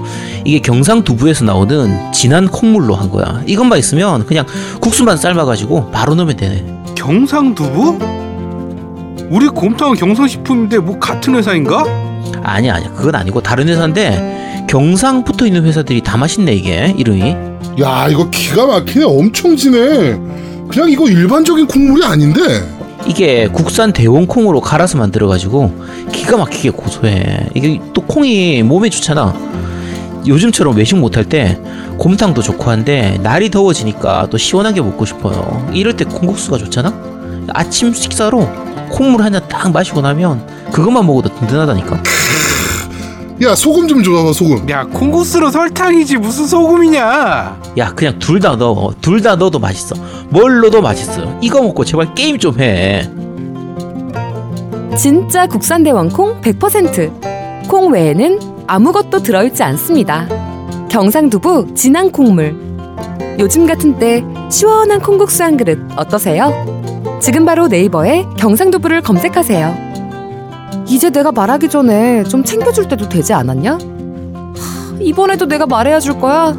이게 0.45 0.59
경상두부에서 0.61 1.45
나오는 1.45 2.13
진한 2.13 2.49
콩물로 2.49 2.95
한 2.95 3.11
거야. 3.11 3.43
이것만 3.47 3.79
있으면 3.79 4.27
그냥 4.27 4.47
국수만 4.81 5.17
삶아가지고 5.17 5.91
바로 5.91 6.15
넣으면 6.15 6.37
되네. 6.37 6.65
경상두부? 6.95 7.99
우리 9.31 9.47
곰탕은 9.49 9.95
경상식품인데 9.97 10.79
뭐 10.79 10.99
같은 10.99 11.35
회사인가? 11.35 11.85
아니야, 12.43 12.75
아니야. 12.75 12.91
그건 12.95 13.15
아니고 13.15 13.41
다른 13.43 13.69
회사인데 13.69 14.67
경상 14.69 15.25
붙어 15.25 15.47
있는 15.47 15.65
회사들이 15.65 16.01
다 16.03 16.17
맛있네 16.17 16.53
이게 16.55 16.95
이름이. 16.97 17.37
야, 17.81 18.09
이거 18.09 18.29
기가 18.31 18.67
막히네. 18.67 19.05
엄청 19.05 19.57
진해. 19.57 20.19
그냥 20.69 20.89
이거 20.89 21.09
일반적인 21.09 21.67
국물이 21.67 22.05
아닌데. 22.05 22.41
이게 23.11 23.49
국산 23.49 23.93
대원 23.93 24.29
콩으로 24.29 24.61
갈아서 24.61 24.97
만들어가지고 24.97 25.75
기가 26.13 26.37
막히게 26.37 26.71
고소해. 26.71 27.49
이게 27.55 27.81
또 27.93 28.03
콩이 28.03 28.63
몸에 28.63 28.89
좋잖아. 28.89 29.35
요즘처럼 30.29 30.77
외식 30.77 30.95
못할 30.95 31.25
때 31.25 31.59
곰탕도 31.99 32.41
좋고 32.41 32.71
한데 32.71 33.19
날이 33.21 33.51
더워지니까 33.51 34.29
또 34.31 34.39
시원하게 34.39 34.81
먹고 34.81 35.05
싶어요. 35.07 35.69
이럴 35.73 35.97
때 35.97 36.05
콩국수가 36.05 36.59
좋잖아. 36.59 36.95
아침 37.49 37.93
식사로 37.93 38.49
콩물 38.91 39.23
한 39.23 39.33
잔 39.33 39.43
딱 39.49 39.73
마시고 39.73 40.03
나면 40.03 40.47
그것만 40.71 41.05
먹어도 41.05 41.35
든든하다니까. 41.35 42.03
야, 43.43 43.55
소금 43.55 43.89
좀 43.89 44.03
줘봐, 44.03 44.33
소금. 44.35 44.69
야 44.69 44.85
콩국수로 44.85 45.51
설탕이지 45.51 46.19
무슨 46.19 46.47
소금이냐? 46.47 47.61
야 47.79 47.93
그냥 47.95 48.19
둘 48.19 48.39
다 48.39 48.55
넣어. 48.57 48.93
둘 49.01 49.23
다 49.23 49.37
넣어도 49.37 49.59
맛있어. 49.59 49.95
뭘 50.29 50.61
넣어도 50.61 50.83
맛있어. 50.83 51.39
이거 51.41 51.63
먹고 51.63 51.85
제발 51.85 52.15
게임 52.15 52.39
좀 52.39 52.61
해. 52.61 53.09
진짜 54.97 55.47
국산 55.47 55.83
대왕콩 55.83 56.41
100%. 56.43 57.69
콩 57.69 57.93
외에는 57.93 58.41
아무것도 58.67 59.23
들어있지 59.23 59.63
않습니다. 59.63 60.29
경상두부 60.91 61.75
진한 61.75 62.11
콩물. 62.13 62.55
요즘 63.39 63.67
같은 63.67 63.99
때 63.99 64.23
시원한 64.51 65.01
콩국수 65.01 65.43
한 65.43 65.57
그릇 65.57 65.79
어떠세요? 65.97 66.53
지금 67.21 67.47
바로 67.47 67.69
네이버에 67.69 68.27
경상두부를 68.37 69.01
검색하세요. 69.01 69.90
이제 70.91 71.11
내가 71.11 71.31
말하기 71.33 71.69
전에 71.69 72.25
좀 72.25 72.43
챙겨줄 72.45 72.89
때도 72.89 73.09
되지 73.09 73.33
않았냐? 73.33 73.75
하, 73.75 74.99
이번에도 75.01 75.47
내가 75.47 75.67
말해야 75.67 76.01
줄 76.01 76.19
거야? 76.19 76.53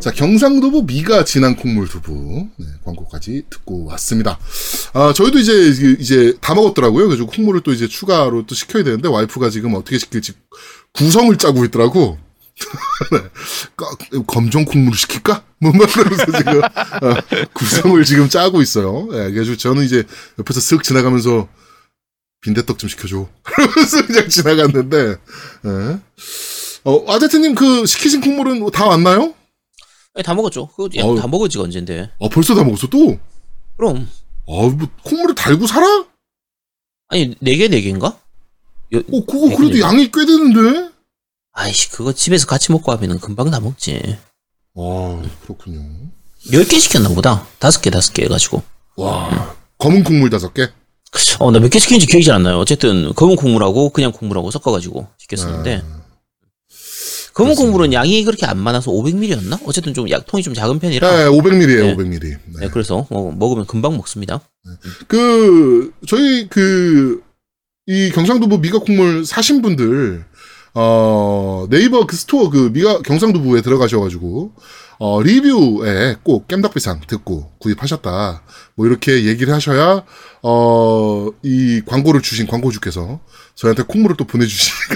자, 0.00 0.10
경상두부 0.10 0.84
미가 0.84 1.24
진한 1.24 1.56
콩물 1.56 1.88
두부. 1.88 2.46
네, 2.56 2.66
광고까지 2.84 3.44
듣고 3.50 3.86
왔습니다. 3.86 4.38
아, 4.94 5.12
저희도 5.14 5.38
이제, 5.38 5.96
이제 5.98 6.36
다 6.40 6.54
먹었더라고요. 6.54 7.06
그래서 7.08 7.26
콩물을 7.26 7.60
또 7.62 7.72
이제 7.72 7.86
추가로 7.86 8.44
또 8.46 8.54
시켜야 8.54 8.82
되는데, 8.84 9.08
와이프가 9.08 9.50
지금 9.50 9.74
어떻게 9.74 9.98
시킬지 9.98 10.32
구성을 10.94 11.36
짜고 11.36 11.64
있더라고. 11.66 12.18
네. 13.12 13.18
거- 13.76 13.96
검정 14.26 14.64
콩물을 14.64 14.96
시킬까? 14.96 15.42
뭐, 15.58 15.72
막 15.72 15.86
그러면서 15.90 16.24
지금, 16.26 16.62
어, 16.62 17.46
구성을 17.54 18.02
지금 18.04 18.28
짜고 18.28 18.60
있어요. 18.62 19.06
예, 19.12 19.30
그래서 19.32 19.54
저는 19.56 19.84
이제 19.84 20.04
옆에서 20.38 20.60
쓱 20.60 20.82
지나가면서, 20.82 21.46
빈대떡 22.42 22.78
좀 22.78 22.88
시켜줘. 22.88 23.28
그러면서 23.42 24.06
그냥 24.06 24.28
지나갔는데, 24.28 24.96
예. 25.66 26.00
어, 26.84 27.12
아제트님 27.12 27.54
그 27.54 27.84
시키신 27.86 28.20
콩물은 28.22 28.70
다 28.70 28.86
왔나요? 28.86 29.34
아니, 30.14 30.24
다 30.24 30.34
먹었죠. 30.34 30.68
그거 30.68 30.88
야, 30.98 31.04
어우. 31.04 31.18
다 31.20 31.26
먹었지 31.26 31.58
언젠데. 31.58 32.10
아, 32.20 32.28
벌써 32.30 32.54
다 32.54 32.64
먹었어, 32.64 32.86
또? 32.88 33.18
그럼 33.76 34.08
아, 34.48 34.52
뭐, 34.68 34.88
콩물을 35.04 35.34
달고 35.34 35.66
살아? 35.66 36.06
아니 37.08 37.34
네 37.40 37.56
개 37.56 37.68
네 37.68 37.80
개인가? 37.80 38.18
요- 38.94 38.98
어, 38.98 39.24
그거 39.26 39.48
네 39.48 39.56
그래도 39.56 39.72
개네. 39.74 39.80
양이 39.80 40.10
꽤 40.12 40.24
되는데? 40.24 40.90
아이씨 41.52 41.90
그거 41.90 42.12
집에서 42.12 42.46
같이 42.46 42.70
먹고 42.72 42.92
하면은 42.92 43.18
금방 43.18 43.50
다 43.50 43.58
먹지. 43.60 44.16
아, 44.76 45.22
그렇군요. 45.42 45.82
몇개 46.52 46.78
시켰나 46.78 47.08
보다. 47.10 47.46
다섯 47.58 47.80
개 47.82 47.90
다섯 47.90 48.12
개 48.12 48.24
해가지고. 48.24 48.62
와, 48.96 49.56
검은 49.78 50.04
콩물 50.04 50.30
다섯 50.30 50.54
개? 50.54 50.68
어 51.40 51.50
나 51.50 51.58
몇 51.58 51.70
개 51.70 51.78
시켰는지 51.78 52.06
기억이 52.06 52.24
잘 52.24 52.36
안 52.36 52.42
나요. 52.44 52.58
어쨌든 52.58 53.12
검은 53.14 53.36
콩물하고 53.36 53.90
그냥 53.90 54.12
콩물하고 54.12 54.50
섞어가지고 54.50 55.08
시켰었는데 55.18 55.82
아, 55.84 56.00
검은. 57.34 57.54
콩물은 57.54 57.92
양이 57.92 58.24
그렇게 58.24 58.46
안 58.46 58.58
많아서 58.58 58.90
500ml였나? 58.90 59.60
어쨌든 59.66 59.94
좀 59.94 60.08
약, 60.10 60.26
통이 60.26 60.42
좀 60.42 60.52
작은 60.54 60.78
편이라. 60.78 61.10
네, 61.10 61.24
500ml에요, 61.28 61.82
네. 61.82 61.96
500ml. 61.96 62.20
네. 62.22 62.38
네, 62.60 62.68
그래서 62.68 63.06
어, 63.10 63.32
먹으면 63.36 63.66
금방 63.66 63.96
먹습니다. 63.96 64.40
그, 65.08 65.92
저희 66.06 66.48
그, 66.48 67.22
이 67.86 68.10
경상두부 68.10 68.58
미가 68.58 68.80
콩물 68.80 69.24
사신 69.24 69.62
분들, 69.62 70.24
어, 70.74 71.66
네이버 71.70 72.04
그 72.06 72.14
스토어 72.16 72.50
그 72.50 72.70
미가 72.72 73.02
경상두부에 73.02 73.62
들어가셔가지고, 73.62 74.52
어, 75.02 75.22
리뷰에 75.22 76.16
꼭 76.22 76.46
겜덕비상 76.46 77.06
듣고 77.06 77.50
구입하셨다. 77.58 78.42
뭐 78.74 78.86
이렇게 78.86 79.24
얘기를 79.24 79.54
하셔야, 79.54 80.04
어, 80.42 81.28
이 81.42 81.80
광고를 81.86 82.20
주신 82.20 82.46
광고주께서 82.46 83.18
저희한테 83.54 83.84
콩물을 83.84 84.18
또 84.18 84.26
보내주시니까 84.26 84.94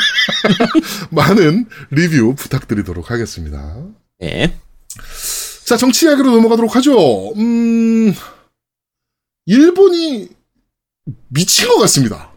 많은 1.11 1.67
리뷰 1.91 2.35
부탁드리도록 2.35 3.11
하겠습니다. 3.11 3.77
네. 4.21 4.61
자, 5.65 5.79
정치 5.79 6.05
이야기로 6.05 6.33
넘어가도록 6.33 6.77
하죠. 6.77 7.33
음, 7.39 8.15
일본이 9.47 10.29
미친 11.29 11.67
것 11.67 11.79
같습니다. 11.79 12.31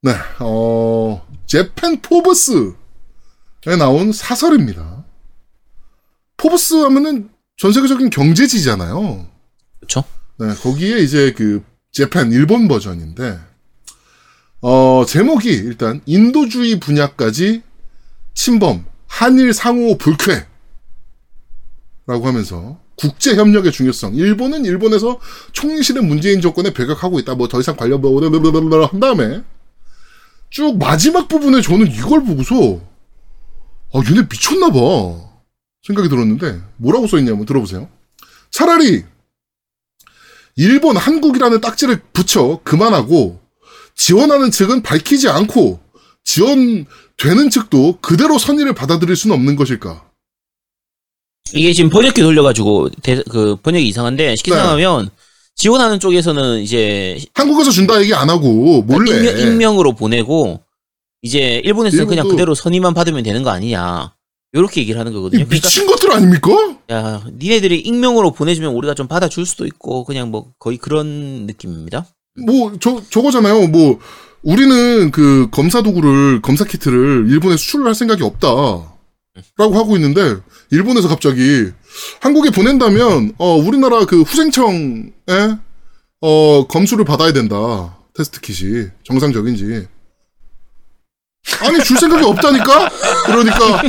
네, 0.00 0.14
어, 0.40 1.26
재팬 1.44 2.00
포브스에 2.00 2.72
나온 3.78 4.10
사설입니다. 4.10 5.05
포브스 6.36 6.74
하면은 6.82 7.30
전 7.56 7.72
세계적인 7.72 8.10
경제지잖아요. 8.10 9.26
그렇죠. 9.80 10.04
네, 10.38 10.54
거기에 10.54 10.98
이제 10.98 11.32
그 11.32 11.62
재팬 11.92 12.30
일본 12.32 12.68
버전인데 12.68 13.38
어, 14.60 15.04
제목이 15.06 15.48
일단 15.48 16.00
인도주의 16.06 16.78
분야까지 16.80 17.62
침범 18.34 18.84
한일 19.06 19.52
상호 19.54 19.96
불쾌 19.96 20.46
라고 22.06 22.26
하면서 22.26 22.78
국제 22.96 23.34
협력의 23.34 23.72
중요성. 23.72 24.14
일본은 24.14 24.64
일본에서 24.64 25.20
총리실의 25.52 26.02
문재인 26.02 26.40
정권에 26.40 26.72
배격하고 26.72 27.18
있다. 27.20 27.34
뭐 27.34 27.48
더 27.48 27.60
이상 27.60 27.76
관련 27.76 28.00
뭐한 28.00 29.00
다음에 29.00 29.42
쭉 30.50 30.78
마지막 30.78 31.28
부분에 31.28 31.60
저는 31.60 31.88
이걸 31.88 32.24
보고서 32.24 32.80
아 33.92 33.98
얘네 34.08 34.28
미쳤나 34.30 34.70
봐. 34.70 35.25
생각이 35.86 36.08
들었는데 36.08 36.60
뭐라고 36.78 37.06
써 37.06 37.18
있냐면 37.18 37.46
들어보세요. 37.46 37.88
차라리 38.50 39.04
일본 40.56 40.96
한국이라는 40.96 41.60
딱지를 41.60 42.00
붙여 42.12 42.60
그만하고 42.64 43.40
지원하는 43.94 44.50
측은 44.50 44.82
밝히지 44.82 45.28
않고 45.28 45.80
지원되는 46.24 47.50
측도 47.50 47.98
그대로 48.00 48.38
선의를 48.38 48.74
받아들일 48.74 49.14
수는 49.16 49.36
없는 49.36 49.54
것일까? 49.56 50.04
이게 51.52 51.72
지금 51.72 51.90
번역기 51.90 52.20
돌려가지고 52.20 52.90
대- 53.02 53.22
그 53.30 53.56
번역이 53.62 53.86
이상한데 53.88 54.34
쉽게 54.36 54.50
네. 54.50 54.56
생각하면 54.56 55.10
지원하는 55.54 56.00
쪽에서는 56.00 56.60
이제 56.60 57.18
한국에서 57.34 57.70
준다 57.70 58.00
얘기 58.00 58.12
안 58.12 58.28
하고 58.28 58.82
몰래 58.82 59.16
익명, 59.16 59.38
익명으로 59.38 59.94
보내고 59.94 60.62
이제 61.22 61.60
일본에서는 61.64 62.06
그냥 62.06 62.26
일본도- 62.26 62.30
그대로 62.30 62.54
선의만 62.54 62.92
받으면 62.94 63.22
되는 63.22 63.42
거 63.44 63.50
아니냐 63.50 64.12
이렇게 64.56 64.80
얘기를 64.80 64.98
하는 64.98 65.12
이 65.12 65.14
거거든요. 65.14 65.44
그러니까 65.44 65.68
미친 65.68 65.86
것들 65.86 66.12
아닙니까? 66.12 66.50
야 66.90 67.22
니네들이 67.38 67.80
익명으로 67.80 68.32
보내주면 68.32 68.72
우리가 68.74 68.94
좀 68.94 69.06
받아줄 69.08 69.46
수도 69.46 69.66
있고 69.66 70.04
그냥 70.04 70.30
뭐 70.30 70.52
거의 70.58 70.76
그런 70.78 71.46
느낌입니다. 71.46 72.06
뭐 72.46 72.72
저 72.80 73.00
저거잖아요. 73.10 73.68
뭐 73.68 73.98
우리는 74.42 75.10
그 75.10 75.48
검사 75.50 75.82
도구를 75.82 76.40
검사 76.42 76.64
키트를 76.64 77.26
일본에 77.30 77.56
수출을 77.56 77.86
할 77.86 77.94
생각이 77.94 78.22
없다 78.22 78.48
라고 79.58 79.74
하고 79.74 79.96
있는데 79.96 80.36
일본에서 80.70 81.08
갑자기 81.08 81.70
한국에 82.20 82.50
보낸다면 82.50 83.32
어 83.38 83.56
우리나라 83.56 84.04
그 84.04 84.22
후생청에 84.22 85.10
어 86.20 86.66
검수를 86.68 87.04
받아야 87.04 87.32
된다 87.32 87.98
테스트 88.14 88.40
킷이 88.40 88.88
정상적인지 89.04 89.86
아니 91.60 91.82
줄 91.82 91.96
생각이 91.98 92.24
없다니까? 92.24 92.90
그러니까 93.26 93.82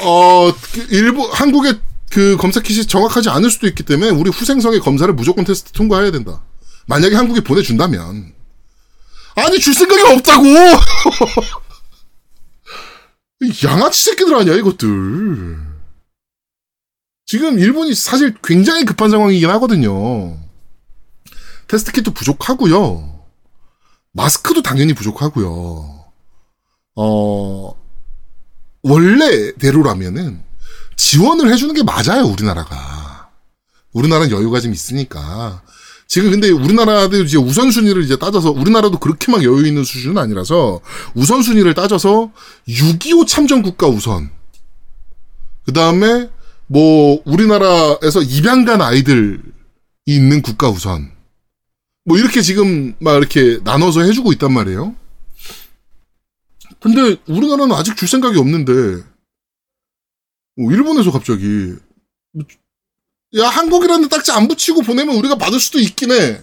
어그 0.00 0.86
일본 0.90 1.30
한국의 1.30 1.80
그 2.10 2.36
검사 2.36 2.60
킷이 2.60 2.86
정확하지 2.86 3.28
않을 3.30 3.50
수도 3.50 3.66
있기 3.66 3.82
때문에 3.82 4.10
우리 4.10 4.30
후생성의 4.30 4.80
검사를 4.80 5.12
무조건 5.12 5.44
테스트 5.44 5.72
통과해야 5.72 6.10
된다. 6.10 6.42
만약에 6.86 7.16
한국에 7.16 7.40
보내준다면. 7.40 8.32
아니 9.36 9.58
줄 9.58 9.74
생각이 9.74 10.02
없다고! 10.14 10.44
이 13.42 13.52
양아치 13.66 14.02
새끼들 14.04 14.34
아니야 14.34 14.54
이것들? 14.54 15.58
지금 17.26 17.58
일본이 17.58 17.94
사실 17.94 18.34
굉장히 18.44 18.84
급한 18.84 19.10
상황이긴 19.10 19.50
하거든요. 19.50 20.38
테스트 21.66 21.90
킷도 21.92 22.12
부족하고요. 22.12 23.24
마스크도 24.12 24.62
당연히 24.62 24.94
부족하고요 24.94 25.93
어 26.96 27.74
원래대로라면은 28.82 30.42
지원을 30.96 31.52
해주는 31.52 31.74
게 31.74 31.82
맞아요 31.82 32.24
우리나라가 32.24 33.30
우리나라는 33.92 34.30
여유가 34.30 34.60
좀 34.60 34.72
있으니까 34.72 35.62
지금 36.06 36.30
근데 36.30 36.50
우리나라도 36.50 37.22
이제 37.22 37.36
우선순위를 37.38 38.04
이제 38.04 38.16
따져서 38.16 38.50
우리나라도 38.50 38.98
그렇게 38.98 39.32
막 39.32 39.42
여유 39.42 39.66
있는 39.66 39.84
수준은 39.84 40.18
아니라서 40.18 40.80
우선순위를 41.14 41.74
따져서 41.74 42.30
6.25 42.68 43.26
참전 43.26 43.62
국가 43.62 43.88
우선. 43.88 44.30
그 45.64 45.72
다음에 45.72 46.28
뭐 46.66 47.20
우리나라에서 47.24 48.22
입양 48.22 48.64
간 48.64 48.82
아이들이 48.82 49.38
있는 50.06 50.42
국가 50.42 50.68
우선. 50.68 51.10
뭐 52.04 52.18
이렇게 52.18 52.42
지금 52.42 52.94
막 52.98 53.16
이렇게 53.16 53.58
나눠서 53.64 54.02
해주고 54.02 54.32
있단 54.34 54.52
말이에요. 54.52 54.94
근데 56.84 57.16
우리나라는 57.26 57.74
아직 57.74 57.96
줄 57.96 58.06
생각이 58.06 58.38
없는데 58.38 59.02
뭐 60.56 60.70
일본에서 60.70 61.10
갑자기 61.10 61.74
야, 63.36 63.48
한국이라는 63.48 64.10
딱지 64.10 64.32
안 64.32 64.46
붙이고 64.48 64.82
보내면 64.82 65.16
우리가 65.16 65.36
받을 65.36 65.58
수도 65.58 65.78
있긴 65.78 66.12
해. 66.12 66.42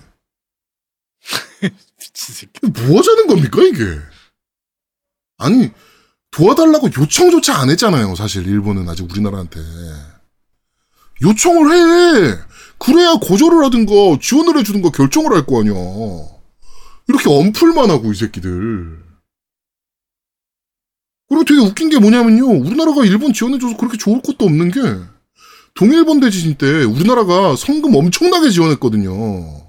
미친 2.00 2.36
새끼. 2.36 2.60
뭐 2.66 2.98
하자는 2.98 3.28
겁니까, 3.28 3.62
이게? 3.62 4.00
아니, 5.38 5.70
도와달라고 6.32 6.88
요청조차 6.98 7.56
안 7.56 7.70
했잖아요, 7.70 8.16
사실, 8.16 8.46
일본은 8.48 8.90
아직 8.90 9.04
우리나라한테. 9.10 9.62
요청을 11.22 11.72
해! 11.72 12.38
그래야 12.78 13.14
고조를 13.22 13.64
하든가, 13.66 13.94
지원을 14.20 14.58
해주든가 14.58 14.90
결정을 14.90 15.34
할 15.34 15.46
거 15.46 15.62
아니야. 15.62 15.74
이렇게 17.08 17.30
엄풀만 17.30 17.90
하고, 17.90 18.12
이 18.12 18.16
새끼들. 18.16 19.11
그리고 21.32 21.46
되게 21.46 21.62
웃긴 21.62 21.90
게 21.90 21.98
뭐냐면요. 21.98 22.46
우리나라가 22.46 23.06
일본 23.06 23.32
지원해줘서 23.32 23.78
그렇게 23.78 23.98
좋을 23.98 24.22
것도 24.22 24.44
없는 24.44 24.70
게, 24.70 24.82
동일본 25.76 26.20
대지진 26.20 26.56
때 26.56 26.84
우리나라가 26.84 27.56
성금 27.56 27.96
엄청나게 27.96 28.50
지원했거든요. 28.50 29.62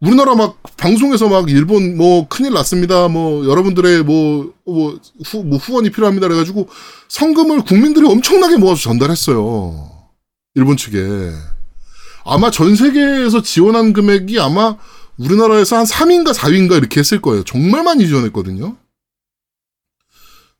우리나라 0.00 0.36
막 0.36 0.62
방송에서 0.76 1.28
막 1.28 1.50
일본 1.50 1.96
뭐 1.96 2.28
큰일 2.28 2.52
났습니다. 2.52 3.08
뭐 3.08 3.44
여러분들의 3.44 4.04
뭐, 4.04 4.54
뭐, 4.64 5.00
후, 5.24 5.42
뭐 5.42 5.58
후원이 5.58 5.90
필요합니다. 5.90 6.28
그래가지고 6.28 6.68
성금을 7.08 7.64
국민들이 7.64 8.06
엄청나게 8.06 8.56
모아서 8.58 8.80
전달했어요. 8.82 9.90
일본 10.54 10.76
측에. 10.76 11.32
아마 12.24 12.52
전 12.52 12.76
세계에서 12.76 13.42
지원한 13.42 13.92
금액이 13.92 14.38
아마 14.38 14.76
우리나라에서 15.16 15.78
한 15.78 15.84
3위인가 15.84 16.32
4위인가 16.32 16.76
이렇게 16.76 17.00
했을 17.00 17.20
거예요. 17.20 17.42
정말 17.42 17.82
많이 17.82 18.06
지원했거든요. 18.06 18.76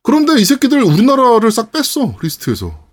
그런데 0.08 0.40
이 0.40 0.44
새끼들 0.46 0.82
우리나라를 0.84 1.50
싹 1.52 1.70
뺐어. 1.70 2.16
리스트에서. 2.22 2.88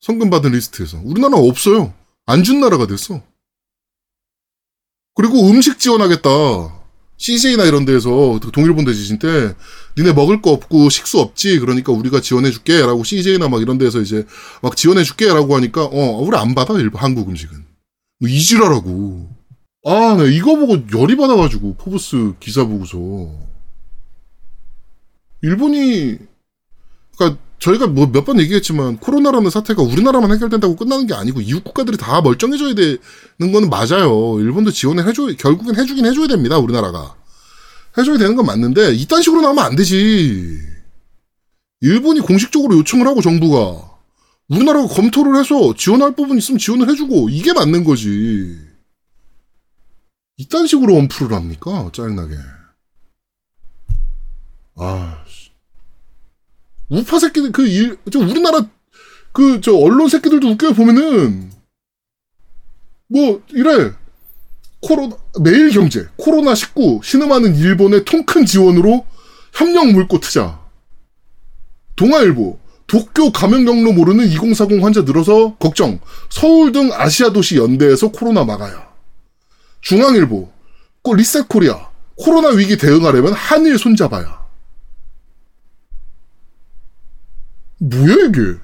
성금 0.00 0.30
받은 0.30 0.52
리스트에서. 0.52 1.00
우리나라 1.02 1.38
없어요. 1.38 1.92
안 2.24 2.44
준 2.44 2.60
나라가 2.60 2.86
됐어. 2.86 3.20
그리고 5.16 5.48
음식 5.50 5.80
지원하겠다. 5.80 6.28
CJ나 7.16 7.64
이런 7.64 7.84
데에서 7.84 8.38
동일본 8.52 8.84
대지진 8.84 9.18
때 9.18 9.56
니네 9.98 10.12
먹을 10.12 10.40
거 10.40 10.52
없고 10.52 10.88
식수 10.88 11.18
없지 11.18 11.58
그러니까 11.58 11.90
우리가 11.92 12.20
지원해줄게 12.20 12.82
라고 12.82 13.02
CJ나 13.02 13.48
막 13.48 13.60
이런 13.60 13.78
데에서 13.78 14.00
이제 14.00 14.24
막 14.62 14.76
지원해줄게 14.76 15.26
라고 15.26 15.56
하니까 15.56 15.84
어 15.84 16.18
우리 16.20 16.36
안 16.36 16.54
받아 16.54 16.74
일본 16.74 17.02
한국 17.02 17.28
음식은 17.28 17.64
뭐 18.20 18.28
이 18.28 18.38
지랄하고 18.38 19.28
아나 19.84 20.24
이거 20.24 20.54
보고 20.54 20.74
열이 20.96 21.16
받아가지고 21.16 21.74
포브스 21.74 22.34
기사 22.38 22.64
보고서 22.64 23.51
일본이 25.42 26.18
그러니까 27.16 27.40
저희가 27.58 27.86
뭐 27.86 28.06
몇 28.06 28.24
번 28.24 28.40
얘기했지만 28.40 28.96
코로나라는 28.98 29.50
사태가 29.50 29.82
우리나라만 29.82 30.32
해결된다고 30.32 30.74
끝나는 30.76 31.06
게 31.06 31.14
아니고 31.14 31.40
이웃 31.40 31.62
국가들이 31.62 31.96
다 31.96 32.20
멀쩡해져야 32.20 32.74
되는 32.74 33.52
거는 33.52 33.70
맞아요. 33.70 34.40
일본도 34.40 34.70
지원을 34.72 35.06
해줘 35.06 35.26
결국엔 35.38 35.76
해주긴 35.78 36.06
해줘야 36.06 36.26
됩니다. 36.26 36.58
우리나라가 36.58 37.14
해줘야 37.98 38.18
되는 38.18 38.34
건 38.36 38.46
맞는데 38.46 38.94
이딴 38.94 39.22
식으로 39.22 39.42
나오면 39.42 39.64
안 39.64 39.76
되지. 39.76 40.58
일본이 41.82 42.20
공식적으로 42.20 42.76
요청을 42.78 43.06
하고 43.06 43.20
정부가 43.20 43.90
우리나라가 44.48 44.86
검토를 44.88 45.36
해서 45.38 45.74
지원할 45.76 46.14
부분 46.14 46.38
있으면 46.38 46.58
지원을 46.58 46.88
해주고 46.90 47.28
이게 47.30 47.52
맞는 47.52 47.84
거지. 47.84 48.58
이딴 50.36 50.66
식으로 50.66 50.96
언프를 50.96 51.36
합니까? 51.36 51.90
짜증나게. 51.92 52.34
아, 54.76 55.21
우파 56.88 57.18
새끼들 57.18 57.52
그 57.52 57.66
일, 57.66 57.96
저 58.12 58.18
우리나라 58.18 58.66
그 59.32 59.60
저 59.62 59.74
언론 59.74 60.08
새끼들도 60.08 60.46
웃겨 60.50 60.72
보면은. 60.74 61.50
뭐 63.08 63.42
이래. 63.50 63.92
코로나 64.80 65.16
매일 65.40 65.70
경제. 65.70 66.06
코로나 66.16 66.54
19 66.54 67.00
신음하는 67.02 67.54
일본의 67.54 68.04
통 68.04 68.24
큰 68.26 68.44
지원으로 68.44 69.06
협력 69.52 69.90
물고 69.92 70.18
트자. 70.20 70.60
동아일보. 71.96 72.58
도쿄 72.86 73.30
감염 73.32 73.64
경로 73.64 73.92
모르는 73.92 74.26
2040 74.26 74.82
환자 74.82 75.02
늘어서 75.02 75.54
걱정. 75.56 75.98
서울 76.30 76.72
등 76.72 76.90
아시아 76.92 77.30
도시 77.32 77.56
연대에서 77.56 78.08
코로나 78.10 78.44
막아야. 78.44 78.90
중앙일보. 79.80 80.50
꼭 81.02 81.16
리셋 81.16 81.48
코리아. 81.48 81.88
코로나 82.16 82.48
위기 82.48 82.76
대응하려면 82.76 83.32
한일 83.32 83.78
손잡아야 83.78 84.41
뭐야 87.82 88.28
이게? 88.28 88.58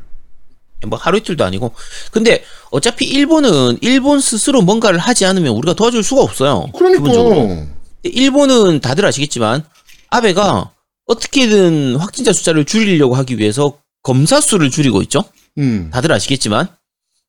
뭐 0.87 0.99
하루 0.99 1.19
이틀도 1.19 1.45
아니고. 1.45 1.75
근데 2.13 2.45
어차피 2.71 3.05
일본은 3.05 3.79
일본 3.81 4.21
스스로 4.21 4.63
뭔가를 4.63 4.99
하지 4.99 5.25
않으면 5.27 5.53
우리가 5.55 5.75
도와줄 5.75 6.03
수가 6.03 6.23
없어요. 6.23 6.67
기본적으로. 6.73 7.35
그러니까 7.35 7.67
일본은 8.05 8.81
다들 8.81 9.05
아시겠지만 9.05 9.65
아베가 10.11 10.73
어떻게든 11.07 11.97
확진자 11.97 12.33
숫자를 12.33 12.65
줄이려고 12.65 13.17
하기 13.17 13.39
위해서 13.39 13.79
검사 14.03 14.41
수를 14.41 14.71
줄이고 14.71 15.03
있죠. 15.03 15.25
음. 15.59 15.91
다들 15.93 16.13
아시겠지만. 16.13 16.69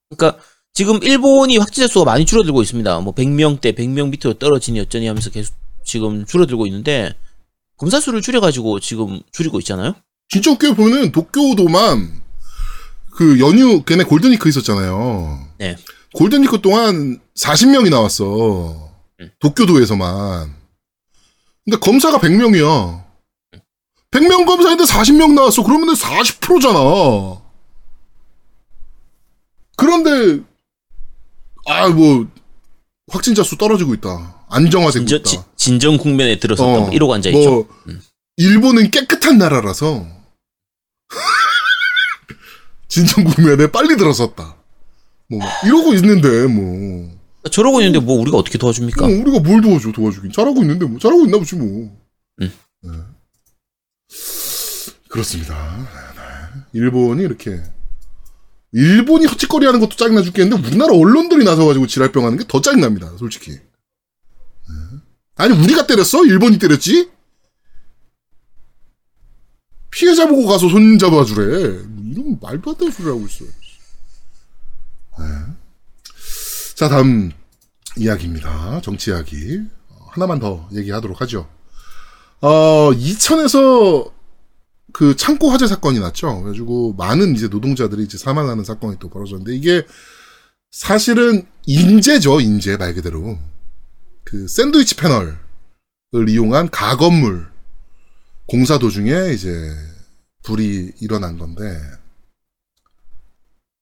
그러니까 0.10 0.40
지금 0.74 1.02
일본이 1.02 1.58
확진자 1.58 1.88
수가 1.88 2.06
많이 2.06 2.26
줄어들고 2.26 2.62
있습니다. 2.62 3.00
뭐 3.00 3.14
100명대, 3.16 3.76
100명 3.76 4.10
밑으로 4.10 4.38
떨어지니 4.38 4.80
어쩌니 4.82 5.08
하면서 5.08 5.30
계속 5.32 5.56
지금 5.84 6.26
줄어들고 6.26 6.68
있는데 6.68 7.16
검사 7.78 8.00
수를 8.00 8.22
줄여가지고 8.22 8.80
지금 8.80 9.22
줄이고 9.32 9.60
있잖아요. 9.60 9.96
진짜 10.30 10.52
웃겨 10.52 10.76
보면은 10.76 11.12
도쿄도만 11.12 12.22
그 13.16 13.40
연휴 13.40 13.84
걔네 13.84 14.04
골든위크 14.04 14.48
있었잖아요. 14.48 15.48
네. 15.58 15.76
골든위크 16.14 16.62
동안 16.62 17.20
40명이 17.38 17.90
나왔어. 17.90 18.90
음. 19.20 19.32
도쿄도에서만. 19.40 20.54
근데 21.66 21.78
검사가 21.80 22.20
100명이야. 22.20 23.04
100명 24.12 24.46
검사인데 24.48 24.84
40명 24.86 25.34
나왔어. 25.34 25.64
그러면은 25.64 25.94
40%잖아. 25.94 27.42
그런데 29.76 30.44
아 31.68 31.90
뭐 31.90 32.28
확진자 33.12 33.44
수 33.44 33.58
떨어지고 33.58 33.94
있다. 33.96 34.44
안정화되고 34.50 35.06
진정, 35.06 35.20
있다. 35.20 35.30
지- 35.30 35.40
진정 35.56 35.98
국면에 35.98 36.40
들어섰다. 36.40 36.68
어, 36.70 36.80
뭐 36.82 36.90
이러고 36.92 37.14
앉아 37.16 37.30
있죠. 37.32 37.50
뭐 37.50 37.68
일본은 38.38 38.90
깨끗한 38.92 39.38
나라라서 39.38 40.06
진정 42.88 43.24
국면에 43.24 43.68
빨리 43.68 43.98
들어섰다. 43.98 44.56
뭐 45.28 45.40
이러고 45.66 45.94
있는데 45.96 46.48
뭐 46.48 47.18
저러고 47.52 47.82
있는데 47.82 48.00
뭐 48.04 48.20
우리가 48.20 48.38
어떻게 48.38 48.58
도와줍니까? 48.58 49.06
어, 49.06 49.08
우리가 49.10 49.40
뭘 49.40 49.62
도와줘 49.62 49.92
도와주긴 49.92 50.32
잘하고 50.32 50.62
있는데 50.62 50.86
뭐 50.86 51.00
잘하고 51.00 51.26
있나 51.26 51.38
보지 51.38 51.56
뭐. 51.56 51.68
음. 52.42 52.52
네. 52.82 52.92
그렇습니다. 55.10 55.78
네, 55.78 55.84
네. 56.16 56.62
일본이 56.74 57.24
이렇게 57.24 57.62
일본이 58.72 59.26
헛짓거리하는 59.26 59.80
것도 59.80 59.96
짜증나 59.96 60.22
죽겠는데 60.22 60.68
우리나라 60.68 60.94
언론들이 60.94 61.44
나서가지고 61.44 61.88
지랄병하는 61.88 62.38
게 62.38 62.46
더 62.48 62.62
짜증납니다. 62.62 63.18
솔직히. 63.18 63.52
네. 63.52 63.60
아니 65.36 65.54
우리가 65.58 65.88
때렸어? 65.88 66.26
일본이 66.26 66.60
때렸지? 66.60 67.10
피해자 70.00 70.26
보고 70.26 70.48
가서 70.48 70.70
손 70.70 70.98
잡아주래. 70.98 71.68
뭐 71.84 72.04
이런 72.10 72.40
말도 72.42 72.72
안 72.72 72.78
되는 72.78 72.90
소리를 72.90 73.14
하고 73.14 73.26
있어. 73.28 73.44
네. 75.20 75.26
자, 76.76 76.88
다음 76.88 77.34
이야기입니다. 77.98 78.80
정치 78.80 79.10
이야기. 79.10 79.62
어, 79.90 80.08
하나만 80.12 80.40
더 80.40 80.70
얘기하도록 80.74 81.20
하죠. 81.20 81.50
어, 82.40 82.94
이천에서 82.94 84.14
그 84.94 85.18
창고 85.18 85.50
화재 85.50 85.68
사건이 85.68 86.00
났죠. 86.00 86.44
그래가지고 86.44 86.94
많은 86.94 87.36
이제 87.36 87.50
노동자들이 87.50 88.04
이제 88.04 88.18
사망하는 88.18 88.64
사건이 88.64 89.00
또 89.00 89.10
벌어졌는데 89.10 89.54
이게 89.54 89.86
사실은 90.72 91.46
인재죠, 91.66 92.40
인재 92.40 92.78
말 92.78 92.94
그대로. 92.94 93.38
그 94.24 94.48
샌드위치 94.48 94.96
패널을 94.96 95.36
이용한 96.30 96.70
가건물 96.70 97.50
공사 98.46 98.80
도중에 98.80 99.34
이제 99.34 99.76
불이 100.50 100.94
일어난 101.00 101.38
건데 101.38 101.80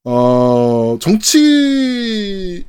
어 0.03 0.97
정치인들이 0.99 2.68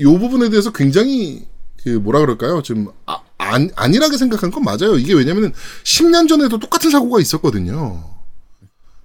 요 0.00 0.18
부분에 0.18 0.50
대해서 0.50 0.70
굉장히 0.70 1.46
그 1.82 1.88
뭐라 1.88 2.20
그럴까요? 2.20 2.60
좀 2.62 2.92
아, 3.06 3.22
안, 3.38 3.70
안일하게 3.74 4.18
생각한 4.18 4.50
건 4.50 4.64
맞아요. 4.64 4.98
이게 4.98 5.14
왜냐면은 5.14 5.54
10년 5.84 6.28
전에도 6.28 6.58
똑같은 6.58 6.90
사고가 6.90 7.20
있었거든요. 7.20 8.04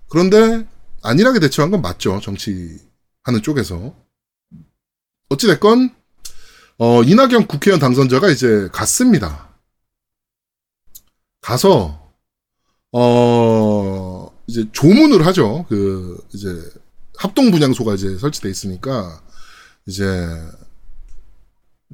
그런데 0.10 0.68
안일하게 1.04 1.40
대처한 1.40 1.72
건 1.72 1.82
맞죠. 1.82 2.20
정치하는 2.22 3.42
쪽에서. 3.42 3.96
어찌됐건 5.30 5.96
어, 6.80 7.04
이낙연 7.04 7.48
국회의원 7.48 7.80
당선자가 7.80 8.30
이제 8.30 8.68
갔습니다. 8.74 9.50
가서 11.40 12.01
어 12.94 14.30
이제 14.48 14.66
조문을 14.72 15.26
하죠. 15.28 15.66
그 15.70 16.18
이제 16.34 16.50
합동 17.18 17.52
분향소가 17.52 17.94
이제 17.96 18.18
설치돼 18.18 18.50
있으니까 18.50 19.22
이제 19.88 20.06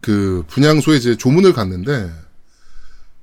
그 0.02 0.44
분향소에 0.48 0.98
이제 0.98 1.16
조문을 1.18 1.54
갔는데 1.54 2.12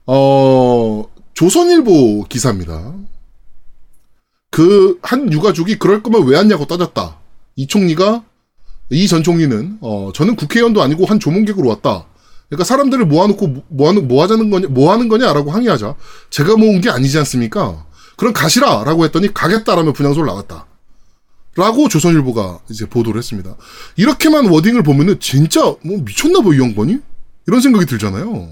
어 0.07 1.05
조선일보 1.35 2.27
기사입니다. 2.29 2.95
그 4.51 4.99
한 5.03 5.33
유가족이 5.33 5.79
그럴 5.79 6.03
거면 6.03 6.27
왜 6.27 6.37
왔냐고 6.37 6.67
따졌다. 6.67 7.19
이 7.57 7.67
총리가 7.67 8.25
이 8.91 9.09
전 9.09 9.23
총리는 9.23 9.79
어 9.81 10.13
저는 10.15 10.37
국회의원도 10.37 10.83
아니고 10.83 11.07
한 11.07 11.19
조문객으로 11.19 11.69
왔다. 11.69 12.07
그러니까 12.55 12.65
사람들을 12.65 13.05
모아놓고 13.07 13.47
뭐- 13.49 13.63
뭐하는 13.69 14.07
뭐 14.09 14.23
하자는 14.23 14.51
거냐 14.51 14.69
뭐 14.71 14.93
하는 14.93 15.09
거냐라고 15.09 15.51
항의하자 15.51 15.95
제가 16.31 16.57
모은 16.57 16.81
게 16.81 16.89
아니지 16.91 17.19
않습니까? 17.19 17.85
그럼 18.17 18.33
가시라 18.33 18.85
라고 18.85 19.05
했더니 19.05 19.33
가겠다라며 19.35 19.93
분향소를 19.93 20.27
나왔다. 20.27 20.67
라고 21.57 21.89
조선일보가 21.89 22.61
이제 22.71 22.87
보도를 22.87 23.19
했습니다. 23.19 23.57
이렇게만 23.97 24.47
워딩을 24.47 24.83
보면은 24.83 25.19
진짜 25.21 25.61
뭐 25.83 25.99
미쳤나 26.05 26.41
봐 26.41 26.51
이 26.55 26.61
양반이 26.61 26.99
이런 27.47 27.61
생각이 27.61 27.87
들잖아요. 27.87 28.49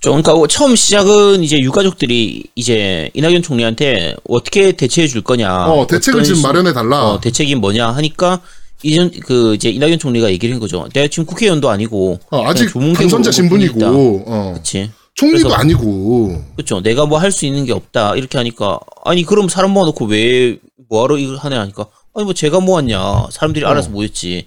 좀 0.00 0.20
그러니까 0.22 0.46
처음 0.48 0.76
시작은 0.76 1.42
이제 1.42 1.58
유가족들이 1.58 2.44
이제 2.54 3.10
이낙연 3.14 3.42
총리한테 3.42 4.14
어떻게 4.28 4.72
대체해 4.72 5.08
줄 5.08 5.22
거냐. 5.22 5.66
어 5.66 5.86
대책을 5.86 6.22
지금 6.24 6.36
시- 6.36 6.42
마련해 6.42 6.72
달라. 6.74 7.04
어, 7.10 7.20
대책이 7.20 7.54
뭐냐 7.54 7.88
하니까 7.90 8.40
이전 8.84 9.10
그 9.20 9.54
이제 9.54 9.70
이낙연 9.70 9.98
총리가 9.98 10.30
얘기를 10.30 10.52
한 10.54 10.60
거죠. 10.60 10.86
내가 10.92 11.08
지금 11.08 11.24
국회의원도 11.24 11.68
아니고 11.70 12.18
어, 12.30 12.44
아직 12.46 12.70
당선자 12.72 13.28
오고 13.28 13.30
신분이고. 13.32 14.24
어, 14.26 14.50
그렇지. 14.52 14.90
총리도 15.14 15.48
그래서- 15.48 15.56
아니고 15.60 16.42
그렇죠. 16.56 16.80
내가 16.82 17.06
뭐 17.06 17.18
할 17.18 17.32
수 17.32 17.46
있는 17.46 17.64
게 17.64 17.72
없다. 17.72 18.14
이렇게 18.16 18.36
하니까 18.38 18.78
아니 19.04 19.22
그럼 19.24 19.48
사람 19.48 19.70
모아놓고 19.72 20.04
왜 20.06 20.58
뭐하러 20.88 21.16
이걸 21.18 21.36
하냐 21.36 21.60
하니까 21.60 21.86
아니 22.14 22.24
뭐 22.24 22.34
제가 22.34 22.60
모았냐. 22.60 23.28
사람들이 23.30 23.64
알아서 23.64 23.88
어. 23.88 23.92
모였지. 23.92 24.46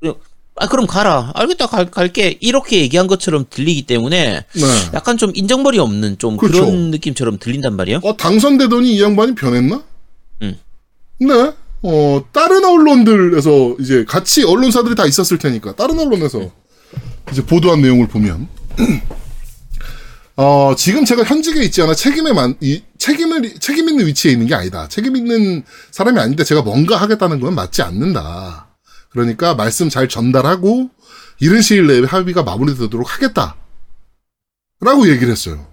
그냥, 0.00 0.16
아 0.56 0.66
그럼 0.66 0.86
가라. 0.86 1.30
알겠다 1.34 1.66
갈, 1.66 1.90
갈게. 1.90 2.36
이렇게 2.40 2.80
얘기한 2.80 3.06
것처럼 3.06 3.44
들리기 3.48 3.82
때문에 3.82 4.44
네. 4.52 4.62
약간 4.94 5.16
좀 5.16 5.30
인정머리 5.34 5.78
없는 5.78 6.18
좀그 6.18 6.48
그렇죠. 6.48 6.64
런 6.66 6.90
느낌처럼 6.90 7.38
들린단 7.38 7.76
말이에요. 7.76 8.00
어, 8.02 8.16
당선되더니 8.16 8.94
이 8.96 9.02
양반이 9.02 9.34
변했나? 9.34 9.82
응. 10.42 10.56
네. 11.20 11.52
어, 11.82 12.24
다른 12.32 12.64
언론들에서 12.64 13.76
이제 13.80 14.04
같이 14.04 14.44
언론사들이 14.44 14.94
다 14.94 15.06
있었을 15.06 15.38
테니까 15.38 15.74
다른 15.76 15.98
언론에서 15.98 16.50
이제 17.32 17.44
보도한 17.44 17.80
내용을 17.80 18.08
보면 18.08 18.48
어, 20.36 20.74
지금 20.76 21.04
제가 21.04 21.22
현직에 21.24 21.62
있지 21.64 21.82
않아 21.82 21.94
책임에 21.94 22.32
만, 22.32 22.56
이, 22.60 22.82
책임을, 22.98 23.60
책임 23.60 23.88
있는 23.88 24.06
위치에 24.06 24.32
있는 24.32 24.46
게 24.46 24.54
아니다. 24.54 24.88
책임 24.88 25.16
있는 25.16 25.64
사람이 25.90 26.18
아닌데 26.18 26.44
제가 26.44 26.62
뭔가 26.62 26.96
하겠다는 26.96 27.40
건 27.40 27.54
맞지 27.54 27.82
않는다. 27.82 28.68
그러니까 29.10 29.54
말씀 29.54 29.88
잘 29.88 30.08
전달하고 30.08 30.88
이른 31.40 31.60
시일 31.60 31.86
내에 31.86 32.04
합의가 32.04 32.42
마무리되도록 32.42 33.14
하겠다. 33.14 33.56
라고 34.80 35.08
얘기를 35.08 35.30
했어요. 35.30 35.66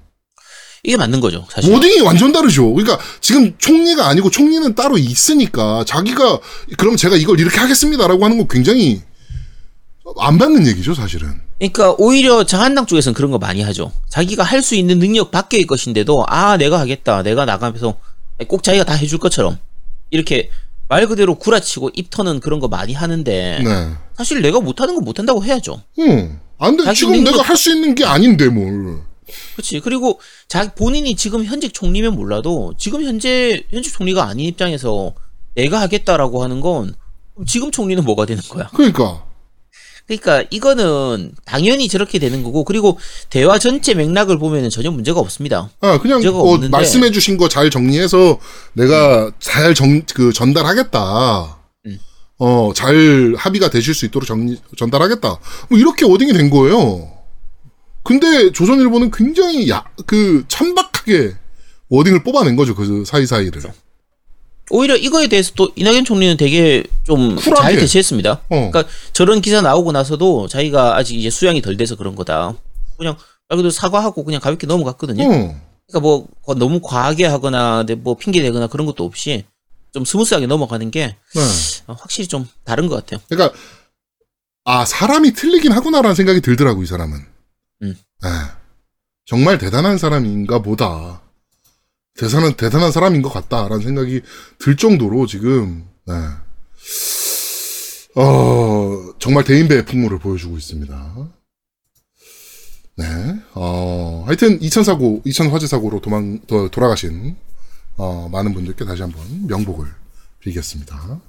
이게 0.88 0.96
맞는 0.96 1.20
거죠, 1.20 1.46
사실. 1.52 1.74
워딩이 1.74 2.00
완전 2.00 2.32
다르죠. 2.32 2.74
그러니까 2.74 2.98
지금 3.20 3.54
총리가 3.58 4.08
아니고 4.08 4.30
총리는 4.30 4.74
따로 4.74 4.98
있으니까 4.98 5.84
자기가 5.86 6.40
그럼 6.78 6.96
제가 6.96 7.18
이걸 7.18 7.38
이렇게 7.42 7.58
하겠습니다라고 7.60 8.24
하는 8.24 8.38
건 8.38 8.48
굉장히 8.48 9.02
안 10.18 10.38
받는 10.38 10.66
얘기죠, 10.66 10.94
사실은. 10.94 11.42
그러니까 11.60 11.94
오히려 11.98 12.46
자한당 12.46 12.86
쪽에서는 12.86 13.14
그런 13.16 13.32
거 13.32 13.38
많이 13.38 13.62
하죠. 13.64 13.92
자기가 14.08 14.44
할 14.44 14.62
수 14.64 14.76
있는 14.76 15.00
능력 15.00 15.30
밖의 15.32 15.66
것인데도 15.68 16.24
아 16.30 16.56
내가 16.56 16.80
하겠다. 16.80 17.22
내가 17.22 17.44
나가면서 17.44 17.98
꼭 18.48 18.64
자기가 18.64 18.86
다 18.86 18.94
해줄 18.94 19.20
것처럼 19.20 19.58
이렇게 20.10 20.50
말 20.88 21.06
그대로 21.08 21.36
구라치고 21.36 21.92
입 21.96 22.10
터는 22.12 22.40
그런 22.40 22.62
거 22.62 22.70
많이 22.70 22.94
하는데 22.94 23.60
네. 23.62 23.90
사실 24.16 24.42
내가 24.42 24.62
못하는 24.62 24.96
건 24.96 25.04
못한다고 25.04 25.44
해야죠. 25.44 25.82
응. 26.00 26.40
안 26.60 26.78
돼. 26.78 26.86
자기 26.86 26.98
지금 27.00 27.12
능력- 27.12 27.32
내가 27.32 27.44
할 27.44 27.58
수 27.58 27.72
있는 27.76 27.94
게 27.94 28.06
아닌데 28.06 28.48
뭘. 28.48 29.02
그렇지. 29.56 29.80
그리고 29.82 30.20
자 30.48 30.72
본인이 30.74 31.16
지금 31.16 31.44
현직 31.46 31.74
총리면 31.74 32.16
몰라도 32.16 32.74
지금 32.78 33.04
현재 33.04 33.64
현직 33.72 33.94
총리가 33.94 34.24
아닌 34.24 34.46
입장에서 34.48 35.14
내가 35.56 35.82
하겠다라고 35.82 36.44
하는 36.44 36.62
건 36.62 36.96
지금 37.48 37.72
총리는 37.72 38.04
뭐가 38.04 38.26
되는 38.26 38.42
거야? 38.50 38.68
그러니까. 38.74 39.24
그러니까 40.08 40.46
이거는 40.52 41.34
당연히 41.44 41.90
저렇게 41.90 42.18
되는 42.18 42.42
거고 42.42 42.64
그리고 42.64 42.98
대화 43.30 43.60
전체 43.60 43.94
맥락을 43.94 44.38
보면은 44.40 44.70
전혀 44.70 44.90
문제가 44.90 45.20
없습니다. 45.20 45.70
아, 45.82 46.00
그냥 46.00 46.20
문제가 46.20 46.38
어, 46.38 46.54
없는데. 46.54 46.70
말씀해 46.70 47.12
주신 47.12 47.36
거 47.38 47.50
잘 47.50 47.70
정리해서 47.70 48.40
내가 48.72 49.32
잘 49.40 49.76
정, 49.76 50.02
그 50.14 50.32
전달하겠다. 50.32 51.58
음. 51.88 52.00
어, 52.40 52.72
잘 52.74 53.34
합의가 53.38 53.70
되실 53.70 53.94
수 53.94 54.06
있도록 54.06 54.26
정리, 54.28 54.58
전달하겠다. 54.78 55.40
뭐 55.70 55.78
이렇게 55.78 56.06
워딩이 56.06 56.32
된 56.32 56.50
거예요. 56.50 57.12
근데 58.08 58.54
조선일보는 58.54 59.12
굉장히 59.12 59.70
야, 59.70 59.84
그 60.06 60.46
천박하게 60.48 61.36
워딩을 61.90 62.24
뽑아낸 62.24 62.56
거죠. 62.56 62.74
그 62.74 63.04
사이사이를. 63.06 63.62
오히려 64.70 64.96
이거에 64.96 65.28
대해서 65.28 65.52
또 65.56 65.74
이낙연 65.76 66.06
총리는 66.06 66.38
되게 66.38 66.84
좀 67.04 67.38
잘. 67.38 67.76
대처했습니다. 67.76 68.32
어. 68.32 68.70
그러니까 68.72 68.86
저런 69.12 69.42
기사 69.42 69.60
나오고 69.62 69.92
나서도 69.92 70.48
자기가 70.48 70.96
아직 70.96 71.16
이제 71.20 71.30
수양이 71.30 71.62
덜 71.62 71.76
돼서 71.76 71.98
그런 71.98 72.16
거다. 72.16 72.54
그냥 72.98 73.18
말 73.50 73.58
그대로 73.58 73.72
사과하고 73.72 74.24
그냥 74.24 74.40
가볍게 74.40 74.68
넘어갔거든요. 74.68 75.24
어. 75.26 75.28
그러니까 75.88 76.00
뭐 76.02 76.28
거- 76.46 76.56
너무 76.56 76.80
과하게 76.82 77.26
하거나 77.26 77.84
네, 77.86 77.96
뭐 77.96 78.16
핑계 78.16 78.42
대거나 78.42 78.68
그런 78.68 78.88
것도 78.88 79.04
없이 79.04 79.44
좀 79.94 80.06
smooth하게 80.06 80.48
넘어가는 80.48 80.90
게 80.92 81.08
네. 81.36 81.42
어, 81.88 81.94
확실히 82.00 82.28
좀 82.30 82.48
다른 82.64 82.88
것 82.88 82.96
같아요. 82.96 83.20
그러니까 83.28 83.58
아 84.64 84.86
사람이 84.86 85.34
틀리긴 85.34 85.74
하구나라는 85.74 86.16
생각이 86.16 86.40
들더라고 86.40 86.84
이 86.84 86.86
사람은. 86.86 87.36
음. 87.84 87.96
예. 88.26 88.30
정말 89.26 89.58
대단한 89.58 89.98
사람인가 89.98 90.62
보다. 90.62 91.22
대단한 92.18 92.54
대단한 92.56 92.92
사람인 92.92 93.22
것 93.22 93.30
같다라는 93.30 93.82
생각이 93.82 94.22
들 94.58 94.76
정도로 94.76 95.28
지금 95.28 95.88
네. 96.06 96.14
어 98.16 99.14
정말 99.20 99.44
대인배의 99.44 99.86
풍모를 99.86 100.18
보여주고 100.20 100.58
있습니다. 100.58 101.30
네. 102.98 103.06
어 103.54 104.24
하여튼 104.26 104.60
2000 104.62 104.84
사고 104.84 105.22
2000 105.26 105.52
화재 105.52 105.68
사고로 105.68 106.02
도망 106.02 106.40
도, 106.48 106.70
돌아가신 106.70 107.36
어 107.98 108.28
많은 108.30 108.54
분들께 108.54 108.86
다시 108.86 109.04
한번 109.04 109.46
명복을 109.46 109.86
빌겠습니다. 110.40 111.22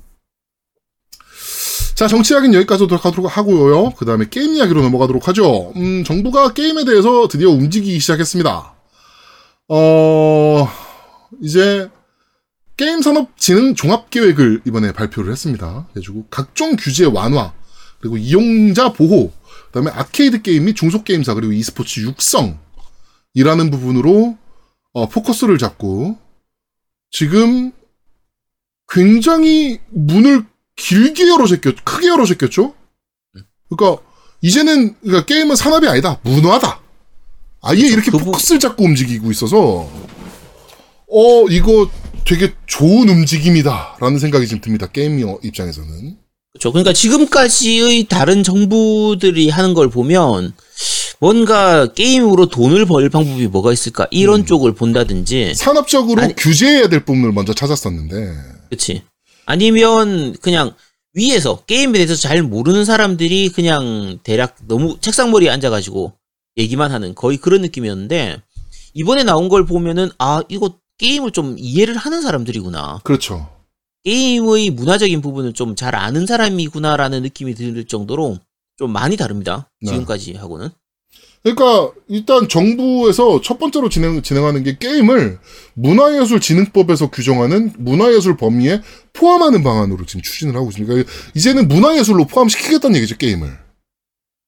자, 1.99 2.07
정치 2.07 2.33
이야기는 2.33 2.55
여기까지 2.55 2.87
하도록 2.89 3.37
하고요. 3.37 3.91
그 3.97 4.05
다음에 4.05 4.25
게임 4.31 4.55
이야기로 4.55 4.83
넘어가도록 4.83 5.27
하죠. 5.27 5.73
음, 5.75 6.05
정부가 6.05 6.53
게임에 6.53 6.85
대해서 6.85 7.27
드디어 7.27 7.51
움직이기 7.51 7.99
시작했습니다. 7.99 8.73
어, 9.67 10.69
이제 11.43 11.89
게임 12.77 13.03
산업 13.03 13.37
진흥 13.37 13.75
종합 13.75 14.11
계획을 14.11 14.63
이번에 14.65 14.93
발표를 14.93 15.33
했습니다. 15.33 15.89
그래가지고 15.91 16.27
각종 16.31 16.77
규제 16.79 17.05
완화, 17.05 17.53
그리고 17.99 18.17
이용자 18.17 18.93
보호, 18.93 19.33
그 19.33 19.73
다음에 19.73 19.91
아케이드 19.91 20.43
게임 20.43 20.67
및 20.67 20.77
중소 20.77 21.03
게임사, 21.03 21.35
그리고 21.35 21.53
e스포츠 21.53 21.99
육성 21.99 22.61
이라는 23.35 23.73
부분으로 23.73 24.39
어, 24.93 25.09
포커스를 25.09 25.59
잡고 25.59 26.17
지금 27.11 27.73
굉장히 28.89 29.81
문을 29.91 30.45
길게 30.83 31.29
열어제꼈, 31.29 31.75
크게 31.85 32.09
열어제꼈죠? 32.09 32.75
그러니까, 33.69 34.03
이제는, 34.41 34.95
그러니까 35.03 35.27
게임은 35.27 35.57
산업이 35.57 35.87
아니다. 35.89 36.21
문화다. 36.23 36.81
아예 37.61 37.81
이렇게 37.81 38.11
그 38.11 38.19
부- 38.19 38.27
포커스를 38.27 38.61
잡고 38.61 38.85
움직이고 38.85 39.31
있어서, 39.33 39.91
어, 41.11 41.45
이거 41.51 41.91
되게 42.25 42.55
좋은 42.67 43.09
움직임이다. 43.09 43.97
라는 44.01 44.19
생각이 44.19 44.47
지금 44.47 44.61
듭니다. 44.61 44.87
게임 44.87 45.19
입장에서는. 45.43 46.17
그렇죠. 46.53 46.73
그러니까 46.73 46.93
지금까지의 46.93 48.05
다른 48.05 48.43
정부들이 48.43 49.51
하는 49.51 49.75
걸 49.75 49.89
보면 49.91 50.55
뭔가 51.21 51.93
게임으로 51.93 52.47
돈을 52.47 52.87
벌 52.87 53.09
방법이 53.11 53.49
뭐가 53.49 53.73
있을까 53.73 54.07
이런 54.11 54.47
쪽을 54.47 54.75
본다든지 54.75 55.55
산업적으로 55.57 56.23
아니- 56.23 56.35
규제해야 56.37 56.89
될 56.89 57.05
부분을 57.05 57.33
먼저 57.33 57.53
찾았었는데, 57.53 58.35
그치. 58.71 59.03
아니면 59.49 60.37
그냥 60.43 60.75
위에서 61.15 61.65
게임에 61.65 61.95
대해서 61.95 62.15
잘 62.15 62.43
모르는 62.43 62.85
사람들이 62.85 63.49
그냥 63.49 64.19
대략 64.23 64.57
너무 64.69 64.99
책상머리에 65.01 65.49
앉아가지고 65.49 66.13
얘기만 66.59 66.93
하는 66.93 67.15
거의 67.15 67.39
그런 67.39 67.63
느낌이었는데 67.63 68.43
이번에 68.93 69.25
나온 69.25 69.49
걸 69.49 69.65
보면은 69.65 70.11
아 70.19 70.43
이거 70.51 70.75
게임을 70.99 71.31
좀 71.31 71.57
이해를 71.59 71.97
하는 71.97 72.21
사람들이구나. 72.21 73.01
그렇죠. 73.05 73.49
게임의 74.05 74.69
문화적인 74.71 75.23
부분을 75.23 75.55
좀 75.55 75.75
잘 75.77 75.95
아는 75.95 76.27
사람이구나라는 76.27 77.23
느낌이 77.23 77.55
들 77.55 77.87
정도로 77.87 78.37
좀 78.77 78.93
많이 78.93 79.17
다릅니다. 79.17 79.71
네. 79.81 79.93
지금까지 79.93 80.35
하고는. 80.35 80.69
그러니까 81.43 81.93
일단 82.09 82.49
정부에서 82.49 83.41
첫 83.41 83.59
번째로 83.59 83.89
진행, 83.89 84.21
진행하는 84.23 84.63
게 84.65 84.77
게임을 84.79 85.39
문화예술진흥법에서 85.75 87.11
규정하는 87.11 87.73
문화예술 87.79 88.37
범위에 88.37 88.83
포함하는 89.13 89.63
방안으로 89.63 90.05
지금 90.07 90.23
추진을 90.23 90.57
하고 90.57 90.69
있습니다. 90.69 90.93
그러니까 90.93 91.13
이제는 91.35 91.69
문화예술로 91.69 92.27
포함시키겠다는 92.27 92.97
얘기죠 92.97 93.17
게임을. 93.17 93.49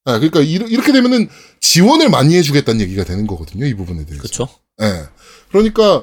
아, 0.06 0.18
그러니까 0.18 0.40
이렇게 0.40 0.92
되면은 0.92 1.28
지원을 1.60 2.08
많이 2.08 2.34
해주겠다는 2.36 2.80
얘기가 2.80 3.04
되는 3.04 3.26
거거든요 3.26 3.66
이 3.66 3.74
부분에 3.74 4.04
대해서. 4.04 4.22
그렇죠. 4.22 4.48
예. 4.82 5.04
그러니까 5.50 6.02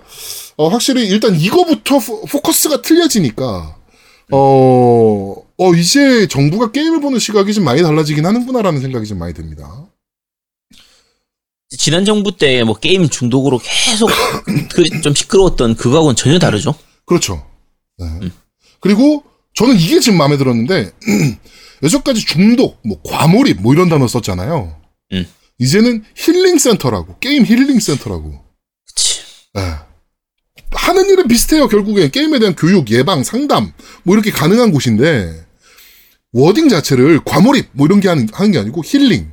어, 0.56 0.68
확실히 0.68 1.08
일단 1.08 1.36
이거부터 1.36 2.00
포, 2.00 2.22
포커스가 2.26 2.82
틀려지니까 2.82 3.78
어, 4.32 5.36
어 5.58 5.74
이제 5.74 6.28
정부가 6.28 6.72
게임을 6.72 7.02
보는 7.02 7.20
시각이 7.20 7.54
좀 7.54 7.64
많이 7.64 7.82
달라지긴 7.82 8.26
하는구나라는 8.26 8.82
생각이 8.82 9.06
좀 9.06 9.20
많이 9.20 9.34
듭니다. 9.34 9.88
지난 11.70 12.06
정부 12.06 12.36
때 12.38 12.64
뭐 12.64 12.76
게임 12.76 13.10
중독으로 13.10 13.60
계속 13.62 14.10
그 14.72 14.84
좀 15.02 15.14
시끄러웠던 15.14 15.76
그거하고는 15.76 16.16
전혀 16.16 16.40
다르죠. 16.40 16.74
그렇죠. 17.06 17.46
네. 17.98 18.30
그리고 18.80 19.24
저는 19.54 19.76
이게 19.78 20.00
지금 20.00 20.18
마음에 20.18 20.38
들었는데 20.38 20.92
여태까지 21.84 22.26
중독, 22.26 22.80
뭐 22.86 23.02
과몰입 23.04 23.62
뭐 23.62 23.74
이런 23.74 23.90
단어 23.90 24.08
썼잖아요. 24.08 24.80
음. 25.14 25.26
이제는 25.60 26.04
힐링 26.16 26.58
센터라고 26.58 27.18
게임 27.20 27.46
힐링 27.46 27.80
센터라고. 27.80 28.44
그치. 28.88 29.22
예. 29.58 29.62
하는 30.72 31.10
일은 31.10 31.28
비슷해요. 31.28 31.68
결국엔 31.68 32.12
게임에 32.12 32.40
대한 32.40 32.56
교육, 32.56 32.90
예방, 32.92 33.24
상담 33.24 33.72
뭐 34.04 34.16
이렇게 34.16 34.32
가능한 34.32 34.72
곳인데 34.72 35.46
wording 36.34 36.70
자체를 36.70 37.22
과몰입 37.26 37.70
뭐 37.72 37.88
이런 37.88 38.00
게 38.00 38.08
하는, 38.10 38.28
하는 38.32 38.52
게 38.52 38.60
아니고 38.60 38.84
힐링. 38.86 39.32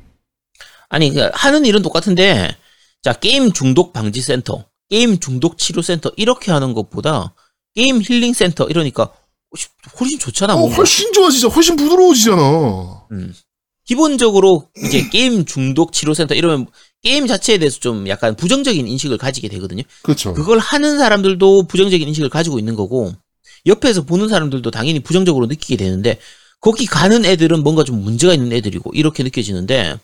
아니 0.94 1.10
그 1.12 1.28
하는 1.32 1.64
일은 1.66 1.82
똑같은데 1.82 2.56
자 3.02 3.12
게임 3.12 3.52
중독 3.52 3.92
방지 3.92 4.20
센터, 4.22 4.64
게임 4.88 5.18
중독 5.18 5.58
치료 5.58 5.82
센터 5.82 6.12
이렇게 6.16 6.52
하는 6.52 6.72
것보다 6.72 7.34
게임 7.74 8.00
힐링 8.00 8.32
센터 8.32 8.66
이러니까 8.68 9.10
훨씬- 9.98 10.18
좋잖아. 10.20 10.54
어, 10.54 10.58
뭔가. 10.58 10.76
훨씬 10.76 11.12
좋아지잖아. 11.12 11.52
훨씬 11.52 11.74
부드러워지잖아. 11.76 13.06
음. 13.10 13.34
기본적으로 13.86 14.68
이제 14.86 15.08
게임 15.10 15.44
중독 15.44 15.92
치료 15.92 16.14
센터 16.14 16.34
이러면 16.34 16.66
게임 17.02 17.26
자체에 17.26 17.58
대해서 17.58 17.80
좀 17.80 18.08
약간 18.08 18.34
부정적인 18.36 18.86
인식을 18.86 19.18
가지게 19.18 19.48
되거든요. 19.48 19.82
그렇죠. 20.02 20.32
그걸 20.32 20.58
하는 20.58 20.96
사람들도 20.98 21.64
부정적인 21.66 22.06
인식을 22.08 22.28
가지고 22.30 22.58
있는 22.60 22.76
거고 22.76 23.12
옆에서 23.66 24.02
보는 24.02 24.28
사람들도 24.28 24.70
당연히 24.70 25.00
부정적으로 25.00 25.46
느끼게 25.46 25.76
되는데 25.76 26.18
거기 26.60 26.86
가는 26.86 27.24
애들은 27.24 27.62
뭔가 27.64 27.82
좀 27.84 28.00
문제가 28.02 28.32
있는 28.32 28.52
애들이고 28.52 28.92
이렇게 28.94 29.22
느껴지는데 29.24 29.98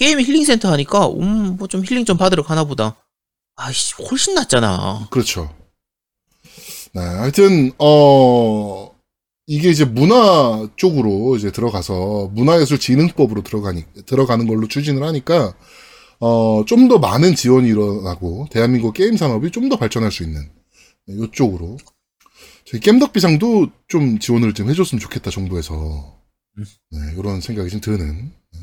게임 0.00 0.20
힐링 0.20 0.44
센터 0.44 0.70
하니까 0.72 1.08
음 1.10 1.56
뭐 1.58 1.66
좀 1.68 1.84
힐링 1.84 2.04
좀 2.04 2.16
받으러 2.16 2.42
가나 2.42 2.64
보다. 2.64 2.96
아이씨 3.56 3.94
훨씬 4.10 4.34
낫잖아. 4.34 5.08
그렇죠. 5.10 5.54
네, 6.92 7.00
하여튼 7.02 7.72
어 7.78 8.90
이게 9.46 9.68
이제 9.70 9.84
문화 9.84 10.68
쪽으로 10.76 11.36
이제 11.36 11.50
들어가서 11.52 12.30
문화예술진흥법으로 12.32 13.42
들어가니 13.42 13.84
들어가는 14.06 14.46
걸로 14.46 14.66
추진을 14.68 15.02
하니까 15.02 15.54
어 16.20 16.64
좀 16.66 16.88
더 16.88 16.98
많은 16.98 17.34
지원이 17.34 17.68
일어나고 17.68 18.46
대한민국 18.50 18.92
게임 18.94 19.16
산업이 19.16 19.50
좀 19.50 19.68
더 19.68 19.76
발전할 19.76 20.10
수 20.12 20.22
있는 20.22 20.50
네, 21.06 21.14
이쪽으로 21.24 21.76
저희 22.66 22.80
겜덕비상도 22.80 23.68
좀 23.88 24.18
지원을 24.18 24.54
좀 24.54 24.68
해줬으면 24.70 25.00
좋겠다 25.00 25.30
정부에서 25.30 25.74
네 26.90 26.98
이런 27.18 27.40
생각이 27.40 27.70
좀 27.70 27.80
드는 27.80 28.32
네, 28.52 28.58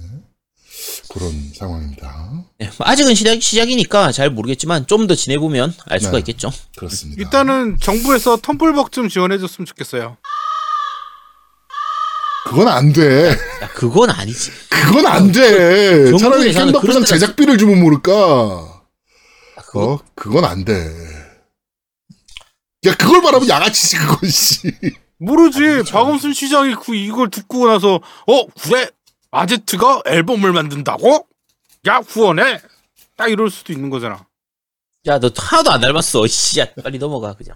그런 1.10 1.52
상황입니다. 1.56 2.44
네, 2.60 2.70
뭐 2.78 2.88
아직은 2.88 3.16
시작 3.16 3.42
시작이니까 3.42 4.12
잘 4.12 4.30
모르겠지만 4.30 4.86
좀 4.88 5.08
더 5.08 5.16
지내보면 5.16 5.74
알 5.88 6.00
수가 6.00 6.14
네. 6.14 6.18
있겠죠. 6.20 6.52
그렇습니다. 6.76 7.22
일단은 7.22 7.78
정부에서 7.80 8.38
텀블벅 8.38 8.92
좀 8.92 9.08
지원해줬으면 9.10 9.66
좋겠어요. 9.66 10.18
그건 12.46 12.68
안 12.70 12.94
돼. 12.94 13.30
야, 13.62 13.68
그건 13.76 14.10
아니지. 14.10 14.52
그건 14.70 15.06
안 15.06 15.32
돼. 15.32 16.06
정부 16.06 16.18
차라리 16.20 16.54
데다 16.54 17.06
제작비를 17.06 17.58
주면 17.58 17.80
모를까. 17.82 18.12
아, 18.14 19.62
그거 19.66 19.94
어, 19.94 20.00
그건 20.16 20.46
안 20.46 20.64
돼. 20.64 20.74
야, 22.86 22.96
그걸 22.96 23.22
말하면 23.22 23.50
양아치지, 23.50 23.98
그건, 23.98 24.30
씨. 24.30 24.72
모르지. 25.20 25.90
박원순 25.92 26.34
시장이 26.34 26.76
그 26.76 26.96
이걸 26.96 27.30
듣고 27.30 27.68
나서 27.68 27.96
어 28.28 28.48
그래 28.62 28.88
아제트가 29.32 30.02
앨범을 30.06 30.52
만든다고? 30.54 31.28
야 31.88 31.98
후원해. 32.08 32.60
딱 33.16 33.28
이럴 33.32 33.50
수도 33.50 33.74
있는 33.74 33.90
거잖아. 33.90 34.26
야, 35.08 35.20
너 35.20 35.32
하나도 35.36 35.72
안 35.72 35.82
닮았어. 35.82 36.28
씨, 36.28 36.60
야, 36.60 36.66
빨리 36.84 37.00
넘어가, 37.00 37.34
그냥. 37.34 37.56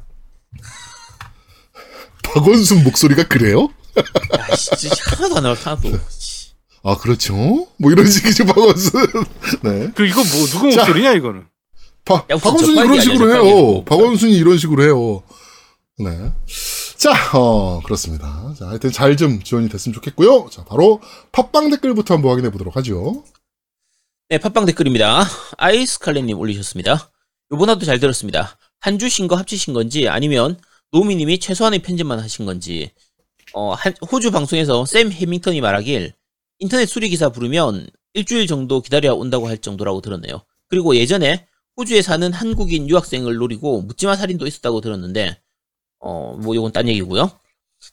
박원순 2.23 2.83
목소리가 2.83 3.23
그래요? 3.27 3.69
야, 3.97 4.55
씨, 4.55 4.69
진짜 4.77 4.95
하나도 5.17 5.35
안 5.37 5.43
닮았어, 5.43 5.69
하나도. 5.71 5.99
씨. 6.09 6.51
아, 6.83 6.95
그렇죠. 6.97 7.33
뭐 7.35 7.91
이런 7.91 8.09
식이죠, 8.09 8.45
박원순. 8.45 9.07
네. 9.63 9.91
그 9.95 10.05
이거 10.07 10.23
뭐 10.23 10.45
누구 10.47 10.71
자. 10.71 10.77
목소리냐 10.81 11.13
이거는. 11.13 11.45
박, 12.05 12.27
야, 12.31 12.35
무슨 12.35 12.39
박원순이 12.39 12.73
이런 12.77 12.89
아니야, 12.89 13.01
식으로 13.01 13.17
적반이. 13.27 13.47
해요. 13.49 13.55
뭐. 13.55 13.83
박원순이 13.83 14.33
이런 14.33 14.57
식으로 14.57 14.83
해요. 14.83 15.23
네. 16.03 16.31
자, 16.97 17.11
어, 17.37 17.79
그렇습니다. 17.81 18.53
자, 18.57 18.67
하여튼 18.69 18.91
잘 18.91 19.15
좀 19.15 19.41
지원이 19.43 19.69
됐으면 19.69 19.93
좋겠고요. 19.93 20.49
자, 20.51 20.63
바로 20.65 21.01
팟빵 21.31 21.69
댓글부터 21.69 22.15
한번 22.15 22.31
확인해 22.31 22.49
보도록 22.51 22.75
하죠. 22.77 23.23
네, 24.29 24.37
팟빵 24.37 24.65
댓글입니다. 24.65 25.25
아이스칼렛님 25.57 26.37
올리셨습니다. 26.39 27.11
요번화도 27.51 27.85
잘 27.85 27.99
들었습니다. 27.99 28.57
한 28.79 28.97
주신 28.97 29.27
거 29.27 29.35
합치신 29.35 29.73
건지 29.73 30.07
아니면 30.07 30.59
노미님이 30.91 31.39
최소한의 31.39 31.81
편집만 31.81 32.19
하신 32.19 32.45
건지 32.45 32.91
어, 33.53 33.73
한- 33.73 33.93
호주 34.09 34.31
방송에서 34.31 34.85
샘 34.85 35.11
해밍턴이 35.11 35.59
말하길 35.61 36.13
인터넷 36.59 36.85
수리 36.85 37.09
기사 37.09 37.29
부르면 37.29 37.87
일주일 38.13 38.47
정도 38.47 38.81
기다려야 38.81 39.13
온다고 39.13 39.47
할 39.47 39.57
정도라고 39.57 40.01
들었네요. 40.01 40.43
그리고 40.69 40.95
예전에 40.95 41.45
호주에 41.77 42.01
사는 42.01 42.31
한국인 42.31 42.89
유학생을 42.89 43.35
노리고 43.35 43.81
묻지마 43.81 44.15
살인도 44.15 44.47
있었다고 44.47 44.79
들었는데 44.81 45.39
어, 46.01 46.35
뭐 46.37 46.55
요건 46.55 46.71
딴 46.71 46.87
얘기고요. 46.87 47.31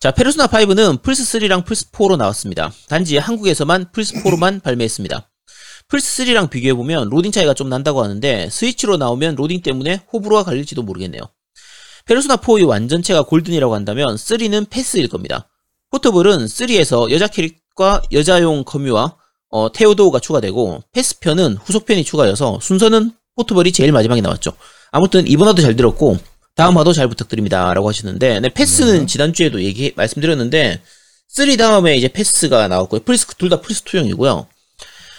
자, 0.01 0.11
페르소나 0.11 0.47
5는 0.47 1.03
플스 1.03 1.23
3랑 1.39 1.65
플스 1.65 1.91
4로 1.91 2.17
나왔습니다. 2.17 2.73
단지 2.89 3.17
한국에서만 3.17 3.91
플스 3.93 4.15
4로만 4.15 4.61
발매했습니다. 4.63 5.31
플스 5.89 6.25
3랑 6.25 6.51
비교해 6.51 6.75
보면 6.75 7.09
로딩 7.09 7.33
차이가 7.33 7.55
좀 7.55 7.69
난다고 7.69 8.03
하는데 8.03 8.51
스위치로 8.51 8.97
나오면 8.99 9.37
로딩 9.37 9.63
때문에 9.63 10.03
호불호가 10.13 10.45
갈릴지도 10.45 10.83
모르겠네요. 10.83 11.23
페르소나 12.05 12.37
4의 12.37 12.67
완전체가 12.67 13.23
골든이라고 13.23 13.75
한다면 13.75 14.17
3는 14.17 14.69
FES일 14.71 15.09
겁니다. 15.09 15.49
포터블은 15.91 16.45
3에서 16.47 17.11
여자 17.11 17.27
캐릭과 17.27 18.03
여자용 18.13 18.65
커뮤와 18.65 19.17
어, 19.51 19.73
테오도가 19.73 20.21
추가되고 20.21 20.83
패스편은 20.93 21.57
후속편이 21.57 22.05
추가여서 22.05 22.59
순서는 22.61 23.13
포터블이 23.37 23.73
제일 23.73 23.93
마지막에 23.93 24.21
나왔죠. 24.21 24.53
아무튼 24.91 25.27
이번 25.27 25.49
화도 25.49 25.63
잘 25.63 25.77
들었고 25.77 26.19
다음 26.59 26.77
화도 26.77 26.93
잘 26.93 27.07
부탁드립니다 27.07 27.73
라고 27.73 27.89
하시는데 27.89 28.41
네, 28.41 28.49
패스는 28.49 29.07
지난주에도 29.07 29.63
얘기 29.63 29.93
말씀드렸는데 29.95 30.83
3 31.29 31.57
다음에 31.57 31.97
이제 31.97 32.09
패스가 32.09 32.67
나왔고요. 32.67 33.03
플스 33.03 33.29
둘다 33.37 33.61
플스 33.61 33.85
2용이고요. 33.85 34.45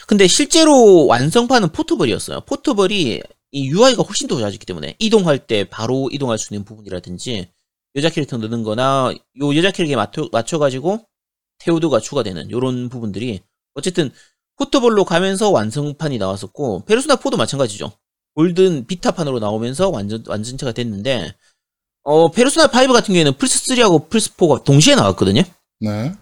근데 0.05 0.27
실제로 0.27 1.05
완성판은 1.05 1.69
포터블이었어요. 1.69 2.41
포터블이 2.41 3.21
이 3.51 3.67
UI가 3.69 4.03
훨씬 4.03 4.27
더 4.27 4.37
좋아졌기 4.37 4.65
때문에 4.65 4.97
이동할 4.99 5.47
때 5.47 5.63
바로 5.63 6.09
이동할 6.11 6.37
수 6.37 6.53
있는 6.53 6.65
부분이라든지 6.65 7.47
여자 7.95 8.09
캐릭터 8.09 8.35
넣는 8.35 8.63
거나 8.63 9.13
요 9.41 9.55
여자 9.55 9.71
캐릭터에 9.71 9.95
맞춰, 9.95 10.27
맞춰가지고 10.33 11.05
테오도가 11.59 12.01
추가되는 12.01 12.51
요런 12.51 12.89
부분들이 12.89 13.39
어쨌든 13.75 14.11
포터블로 14.57 15.05
가면서 15.05 15.51
완성판이 15.51 16.17
나왔었고 16.17 16.83
페르소나 16.83 17.15
4도 17.15 17.37
마찬가지죠. 17.37 17.93
골든 18.36 18.86
비타판으로 18.88 19.39
나오면서 19.39 19.89
완전 19.89 20.23
완전체가 20.27 20.71
됐는데 20.71 21.34
어 22.03 22.32
페르소나 22.32 22.67
5 22.67 22.93
같은 22.93 23.07
경우에는 23.13 23.34
플스 23.34 23.63
3하고 23.75 24.09
플스 24.09 24.32
4가 24.36 24.63
동시에 24.63 24.95
나왔거든요. 24.95 25.41
네. 25.82 26.13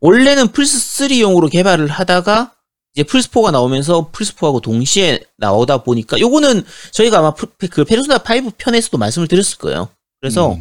원래는 0.00 0.48
플스 0.48 0.78
3용으로 1.06 1.50
개발을 1.50 1.88
하다가 1.88 2.52
이제 2.94 3.02
플스 3.04 3.28
4가 3.30 3.50
나오면서 3.52 4.08
플스 4.12 4.34
4하고 4.34 4.60
동시에 4.62 5.20
나오다 5.36 5.82
보니까 5.84 6.18
요거는 6.18 6.64
저희가 6.92 7.18
아마 7.18 7.34
프- 7.34 7.46
그 7.70 7.84
페르소나 7.84 8.16
5 8.16 8.50
편에서도 8.56 8.96
말씀을 8.98 9.28
드렸을 9.28 9.58
거예요. 9.58 9.88
그래서 10.20 10.52
음. 10.54 10.60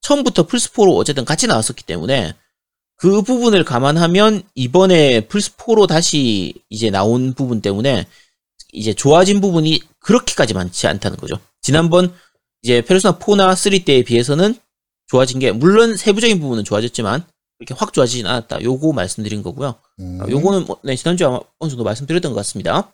처음부터 0.00 0.46
플스 0.46 0.70
4로 0.72 0.96
어쨌든 0.96 1.24
같이 1.24 1.46
나왔었기 1.46 1.84
때문에 1.84 2.34
그 2.96 3.22
부분을 3.22 3.64
감안하면 3.64 4.42
이번에 4.54 5.20
플스 5.28 5.54
4로 5.56 5.86
다시 5.86 6.54
이제 6.70 6.90
나온 6.90 7.34
부분 7.34 7.60
때문에 7.60 8.06
이제 8.72 8.92
좋아진 8.94 9.40
부분이 9.40 9.80
그렇게까지 10.00 10.54
많지 10.54 10.86
않다는 10.86 11.16
거죠. 11.16 11.38
지난번 11.62 12.14
이제 12.62 12.82
페르소나 12.82 13.18
4나 13.18 13.54
3 13.54 13.84
때에 13.84 14.02
비해서는 14.02 14.54
좋아진 15.06 15.38
게 15.38 15.52
물론 15.52 15.96
세부적인 15.96 16.40
부분은 16.40 16.64
좋아졌지만 16.64 17.24
이렇게 17.58 17.74
확 17.74 17.92
좋아지진 17.92 18.26
않았다. 18.26 18.62
요거 18.62 18.92
말씀드린 18.92 19.42
거고요. 19.42 19.76
음. 20.00 20.18
아, 20.22 20.28
요거는 20.28 20.66
뭐, 20.66 20.78
네, 20.84 20.94
지난주에 20.94 21.26
아마 21.26 21.40
어느 21.58 21.70
정도 21.70 21.84
말씀드렸던 21.84 22.32
것 22.32 22.36
같습니다. 22.36 22.92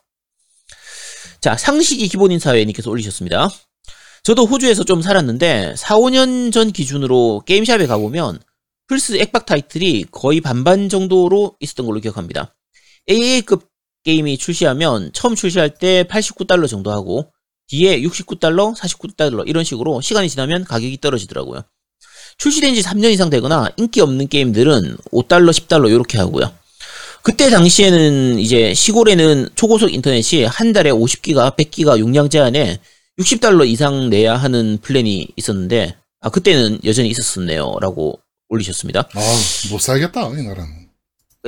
자, 1.40 1.56
상식이 1.56 2.08
기본인 2.08 2.38
사회님께서 2.38 2.90
올리셨습니다. 2.90 3.50
저도 4.22 4.46
호주에서 4.46 4.84
좀 4.84 5.02
살았는데 5.02 5.74
4, 5.76 5.96
5년 5.96 6.50
전 6.50 6.72
기준으로 6.72 7.42
게임샵에 7.44 7.86
가보면 7.86 8.40
플스 8.86 9.16
액박 9.16 9.44
타이틀이 9.44 10.06
거의 10.10 10.40
반반 10.40 10.88
정도로 10.88 11.56
있었던 11.60 11.84
걸로 11.84 12.00
기억합니다. 12.00 12.54
AA급 13.10 13.68
게임이 14.04 14.38
출시하면 14.38 15.10
처음 15.12 15.34
출시할 15.34 15.70
때 15.70 16.04
89달러 16.04 16.68
정도 16.68 16.92
하고 16.92 17.32
뒤에 17.68 18.00
69달러, 18.02 18.76
49달러 18.76 19.44
이런 19.46 19.64
식으로 19.64 20.00
시간이 20.00 20.28
지나면 20.28 20.64
가격이 20.64 21.00
떨어지더라고요. 21.00 21.62
출시된 22.38 22.74
지 22.74 22.82
3년 22.82 23.12
이상 23.12 23.30
되거나 23.30 23.70
인기 23.76 24.00
없는 24.00 24.28
게임들은 24.28 24.98
5달러, 25.12 25.50
10달러 25.50 25.88
이렇게 25.90 26.18
하고요. 26.18 26.52
그때 27.22 27.48
당시에는 27.48 28.38
이제 28.38 28.74
시골에는 28.74 29.48
초고속 29.54 29.94
인터넷이 29.94 30.44
한 30.44 30.74
달에 30.74 30.90
50기가, 30.90 31.56
100기가 31.56 31.98
용량 31.98 32.28
제한에 32.28 32.80
60달러 33.18 33.66
이상 33.66 34.10
내야 34.10 34.36
하는 34.36 34.76
플랜이 34.82 35.28
있었는데, 35.36 35.96
아, 36.20 36.28
그때는 36.28 36.80
여전히 36.84 37.08
있었었네요. 37.08 37.76
라고 37.80 38.20
올리셨습니다. 38.50 39.08
아, 39.14 39.20
못 39.70 39.80
살겠다, 39.80 40.28
이 40.28 40.42
나라는. 40.42 40.88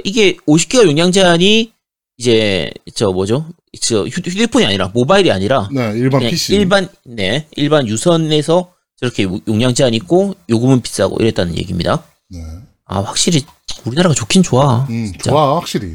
이게 0.04 0.36
50기가 0.46 0.86
용량 0.86 1.12
제한이 1.12 1.72
이제, 2.18 2.70
저 2.94 3.10
뭐죠? 3.12 3.46
저 3.80 4.06
휴- 4.06 4.22
휴대폰이 4.24 4.64
아니라, 4.64 4.88
모바일이 4.88 5.30
아니라, 5.30 5.68
네, 5.72 5.92
일반 5.96 6.20
PC. 6.20 6.54
일반, 6.54 6.88
네, 7.04 7.46
일반 7.56 7.86
유선에서 7.86 8.72
저렇게 8.98 9.26
용량 9.46 9.74
제한 9.74 9.92
있고, 9.94 10.34
요금은 10.48 10.80
비싸고 10.80 11.16
이랬다는 11.20 11.56
얘기입니다. 11.58 12.02
네. 12.30 12.38
아, 12.86 13.00
확실히 13.00 13.44
우리나라가 13.84 14.14
좋긴 14.14 14.42
좋아. 14.42 14.86
음, 14.88 15.06
진짜. 15.12 15.30
좋아, 15.30 15.56
확실히. 15.56 15.86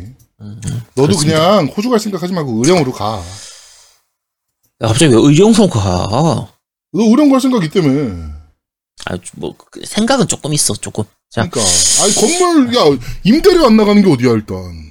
음, 0.41 0.59
너도 0.95 1.07
그렇습니다. 1.07 1.39
그냥 1.39 1.73
호주 1.75 1.89
갈 1.89 1.99
생각하지 1.99 2.33
말고 2.33 2.61
의령으로 2.63 2.91
가. 2.91 3.17
야, 4.83 4.87
갑자기 4.87 5.13
왜 5.13 5.19
의정성 5.21 5.69
가? 5.69 5.79
너 6.93 7.03
의령 7.03 7.29
갈 7.29 7.39
생각 7.39 7.63
있다며. 7.63 7.89
아, 9.05 9.17
뭐, 9.37 9.55
그 9.71 9.81
생각은 9.85 10.27
조금 10.27 10.53
있어, 10.53 10.73
조금. 10.75 11.03
자, 11.31 11.47
그러니까. 11.49 11.61
아니, 12.03 12.13
건물, 12.15 12.75
야, 12.75 12.81
임대료 13.23 13.65
안 13.65 13.77
나가는 13.77 14.03
게 14.03 14.11
어디야, 14.11 14.31
일단. 14.33 14.90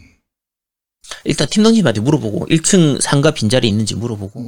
일단 1.25 1.49
팀장님한테 1.49 2.01
물어보고, 2.01 2.47
1층 2.47 3.01
상가 3.01 3.31
빈자리 3.31 3.69
있는지 3.69 3.95
물어보고. 3.95 4.41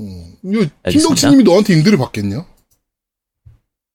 알겠습니다. 0.82 0.90
김덕치님이 0.90 1.44
너한테 1.44 1.74
임대료 1.74 1.98
받겠냐? 1.98 2.46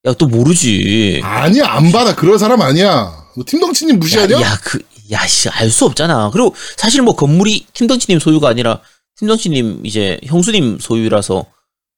야, 0.05 0.13
또 0.13 0.27
모르지. 0.27 1.19
아니야, 1.23 1.67
안 1.67 1.91
받아. 1.91 2.15
그럴 2.15 2.37
사람 2.39 2.61
아니야. 2.61 3.25
너 3.35 3.43
팀덕치님 3.45 3.99
무시하냐? 3.99 4.37
야, 4.37 4.41
야, 4.41 4.59
그, 4.63 4.79
야, 5.11 5.25
씨, 5.27 5.49
알 5.49 5.69
수 5.69 5.85
없잖아. 5.85 6.29
그리고 6.31 6.55
사실 6.77 7.01
뭐 7.01 7.15
건물이 7.15 7.67
팀덩치님 7.73 8.19
소유가 8.19 8.49
아니라, 8.49 8.81
팀덩치님 9.17 9.85
이제 9.85 10.19
형수님 10.23 10.79
소유라서, 10.79 11.45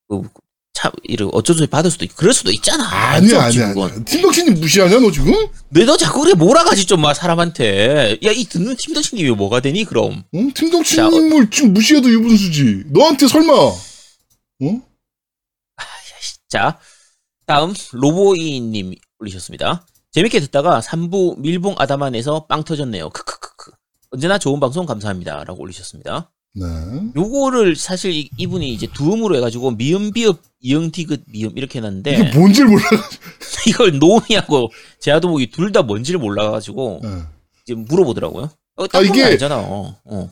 그, 0.08 0.22
참, 0.74 0.92
이를 1.04 1.28
어쩔 1.34 1.56
수 1.56 1.64
없이 1.64 1.70
받을 1.70 1.92
수도 1.92 2.06
있고, 2.06 2.16
그럴 2.16 2.34
수도 2.34 2.52
있잖아. 2.52 2.88
아니야, 2.88 3.44
아니야. 3.44 3.68
아니야. 3.70 4.04
팀덕치님 4.06 4.54
무시하냐, 4.62 5.00
너 5.00 5.12
지금? 5.12 5.34
왜너 5.72 5.98
자꾸 5.98 6.22
그래 6.22 6.34
몰아가지 6.34 6.86
좀 6.86 7.02
마, 7.02 7.14
사람한테. 7.14 8.20
야, 8.24 8.32
이 8.32 8.46
듣는 8.46 8.76
팀덩치님이 8.78 9.32
뭐가 9.32 9.60
되니, 9.60 9.84
그럼? 9.84 10.24
응? 10.36 10.54
팀덕치님을 10.54 11.50
지금 11.50 11.74
무시해도 11.74 12.10
유분수지. 12.10 12.84
너한테 12.88 13.28
설마, 13.28 13.54
어? 13.54 13.78
자, 16.48 16.80
다음 17.46 17.74
로보이님 17.92 18.96
올리셨습니다. 19.20 19.86
재밌게 20.12 20.40
듣다가 20.40 20.80
3부 20.80 21.40
밀봉 21.40 21.76
아다만에서 21.78 22.48
빵 22.48 22.64
터졌네요. 22.64 23.10
크크크크. 23.12 23.72
언제나 24.12 24.40
좋은 24.40 24.60
방송 24.60 24.88
감사합니다. 24.88 25.44
라고 25.44 25.62
올리셨습니다. 25.62 26.32
네. 26.56 26.66
요거를 27.16 27.76
사실 27.76 28.12
이- 28.12 28.30
이분이 28.38 28.74
이제 28.74 28.88
두음으로 28.94 29.36
해가지고 29.38 29.72
미음 29.72 30.12
비읍 30.12 30.42
이응 30.62 30.92
디귿 30.92 31.22
미음 31.28 31.58
이렇게 31.58 31.80
해놨는데 31.80 32.14
이게 32.14 32.38
뭔지 32.38 32.64
몰라. 32.64 32.84
이걸 33.68 33.98
노미하고 34.00 34.72
제아도목이 35.00 35.52
둘 35.52 35.72
다 35.72 35.84
뭔지를 35.84 36.20
몰라가지고 36.20 37.02
네. 37.04 37.10
이제 37.64 37.76
물어보더라고요. 37.76 38.50
어, 38.78 38.86
아, 38.94 39.00
이게- 39.02 39.24
알잖아. 39.24 39.58
어. 39.58 39.96
어. 40.06 40.30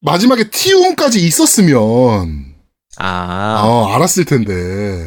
마지막에 0.00 0.50
티움까지 0.50 1.24
있었으면, 1.24 2.54
아, 2.96 3.62
어, 3.64 3.86
알았을 3.94 4.24
텐데. 4.24 5.06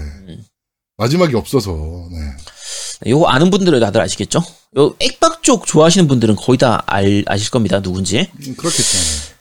마지막이 0.98 1.36
없어서, 1.36 2.08
네. 2.12 3.10
요거 3.12 3.28
아는 3.28 3.50
분들은 3.50 3.82
다들 3.82 4.00
아시겠죠? 4.00 4.42
요 4.78 4.96
액박 5.00 5.44
쪽 5.44 5.66
좋아하시는 5.68 6.08
분들은 6.08 6.38
거의 6.38 6.58
다 6.58 6.82
알, 6.86 7.24
아실 7.28 7.52
겁니다. 7.52 7.82
누군지. 7.82 8.20
음, 8.48 8.56
그렇겠죠. 8.56 9.35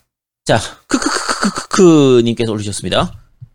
자, 0.45 0.61
크크크크크크님께서 0.88 2.53
올리셨습니다. 2.53 3.12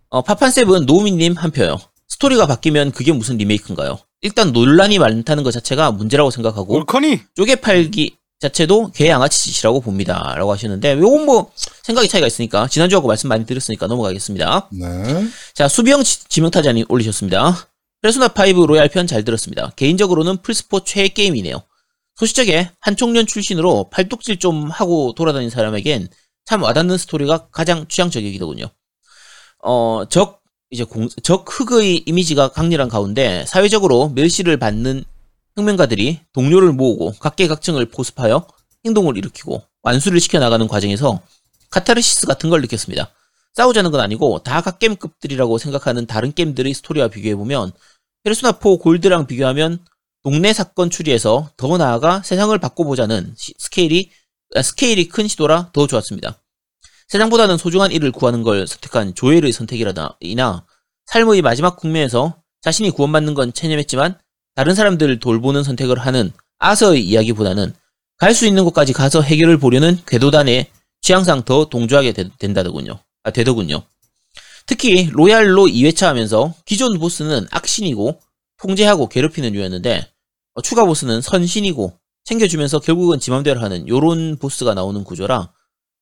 어, 0.10 0.22
파판세븐 0.24 0.86
노미님 0.86 1.34
한 1.38 1.52
표요. 1.52 1.80
스토리가 2.08 2.48
바뀌면 2.48 2.92
그게 2.92 3.12
무슨 3.12 3.38
리메이크인가요? 3.38 4.00
일단 4.22 4.52
논란이 4.52 4.98
많다는 5.00 5.44
것 5.44 5.52
자체가 5.52 5.92
문제라고 5.92 6.32
생각하고 6.32 6.74
올커니 6.74 7.20
쪼개 7.36 7.56
팔기 7.56 8.18
자체도 8.40 8.92
개 8.94 9.08
양아치 9.10 9.52
짓이라고 9.52 9.82
봅니다. 9.82 10.34
라고 10.36 10.52
하시는데 10.52 10.98
요건 10.98 11.26
뭐 11.26 11.52
생각이 11.84 12.08
차이가 12.08 12.26
있으니까 12.26 12.68
지난주하고 12.68 13.08
말씀 13.08 13.30
많이 13.30 13.46
드렸으니까 13.46 13.86
넘어가겠습니다. 13.88 14.70
네. 14.72 15.28
자, 15.54 15.68
수비형 15.68 16.04
지- 16.04 16.28
지명타자님 16.28 16.86
올리셨습니다. 16.90 17.70
페르소나5 18.02 18.66
로얄 18.66 18.88
편 18.90 19.06
잘 19.08 19.24
들었습니다. 19.24 19.72
개인적으로는 19.76 20.38
플스포 20.42 20.84
최애 20.86 21.10
게임이네요. 21.10 21.62
소시적에 22.16 22.72
한총련 22.82 23.28
출신으로 23.28 23.90
팔뚝질 23.92 24.40
좀 24.40 24.70
하고 24.72 25.14
돌아다니는 25.16 25.50
사람에겐 25.50 26.08
참 26.50 26.64
와닿는 26.64 26.98
스토리가 26.98 27.50
가장 27.52 27.86
취향 27.88 28.10
저격이더군요. 28.10 28.66
어, 29.64 30.06
적 30.10 30.42
이제 30.72 30.84
공, 30.84 31.08
적 31.22 31.46
흑의 31.48 32.06
이미지가 32.08 32.48
강렬한 32.54 32.90
가운데 32.90 33.46
사회적으로 33.46 34.10
멸시를 34.10 34.58
받는 34.58 35.04
혁명가들이 35.56 36.22
동료를 36.34 36.72
모으고 36.72 37.14
각계각층을 37.20 37.92
포섭하여 37.92 38.48
행동을 38.84 39.16
일으키고 39.16 39.62
완수를 39.84 40.20
시켜 40.20 40.40
나가는 40.40 40.68
과정에서 40.68 41.22
카타르시스 41.70 42.26
같은 42.26 42.50
걸 42.50 42.62
느꼈습니다. 42.62 43.12
싸우자는 43.54 43.92
건 43.92 44.02
아니고 44.02 44.42
다 44.42 44.62
갓겜급들이라고 44.62 45.60
생각하는 45.60 46.08
다른 46.08 46.34
게임들의 46.34 46.74
스토리와 46.74 47.10
비교해보면 47.10 47.74
페르소나4 48.26 48.82
골드랑 48.82 49.28
비교하면 49.28 49.86
동네 50.24 50.54
사건 50.54 50.90
추리에서 50.90 51.52
더 51.58 51.78
나아가 51.78 52.24
세상을 52.24 52.58
바꿔보자는 52.58 53.36
시- 53.38 53.54
스케일이 53.60 54.10
아, 54.10 54.19
스케일이 54.62 55.08
큰 55.08 55.28
시도라 55.28 55.72
더 55.74 55.88
좋았습니다. 55.88 56.42
세상보다는 57.08 57.58
소중한 57.58 57.92
이를 57.92 58.12
구하는 58.12 58.44
걸 58.44 58.68
선택한 58.68 59.16
조엘의 59.16 59.52
선택이라나 59.52 60.18
삶의 61.08 61.42
마지막 61.42 61.76
국면에서 61.78 62.42
자신이 62.62 62.92
구원받는 62.92 63.34
건 63.34 63.54
체념했지만 63.54 64.20
다른 64.56 64.76
사람들을 64.76 65.20
돌보는 65.20 65.64
선택을 65.64 66.00
하는 66.00 66.32
아서의 66.60 67.04
이야기보다는 67.04 67.74
갈 68.18 68.34
수 68.34 68.46
있는 68.46 68.66
곳까지 68.66 68.92
가서 68.94 69.22
해결을 69.22 69.58
보려는 69.58 69.98
궤도단의 70.06 70.68
취향상 71.02 71.44
더 71.46 71.70
동조하게 71.70 72.12
되, 72.12 72.30
된다더군요. 72.38 73.00
아, 73.24 73.32
되더군요. 73.32 73.84
특히 74.66 75.10
로얄로 75.12 75.68
2회차 75.68 76.06
하면서 76.06 76.54
기존 76.66 77.00
보스는 77.00 77.48
악신이고 77.50 78.20
통제하고 78.58 79.08
괴롭히는 79.08 79.56
유였는데 79.56 80.06
어, 80.54 80.62
추가 80.62 80.84
보스는 80.86 81.22
선신이고 81.22 81.98
챙겨주면서 82.30 82.80
결국은 82.80 83.20
지 83.20 83.32
맘대로 83.32 83.60
하는 83.60 83.88
요런 83.88 84.38
보스가 84.38 84.76
나오는 84.76 85.04
구조라 85.04 85.52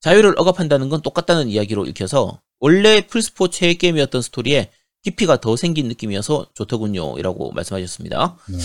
자유를 0.02 0.34
억압한다는 0.38 0.90
건 0.90 1.02
똑같다는 1.02 1.48
이야기로 1.48 1.86
읽혀서 1.86 2.42
원래 2.60 3.02
최애 3.08 3.76
게임이었던 3.76 4.22
스토리에 4.22 4.70
깊이가 5.04 5.40
더 5.40 5.56
생긴 5.56 5.88
느낌이어서 5.88 6.48
좋더군요. 6.54 7.18
이라고 7.18 7.52
말씀하셨습니다. 7.54 8.38
네. 8.50 8.58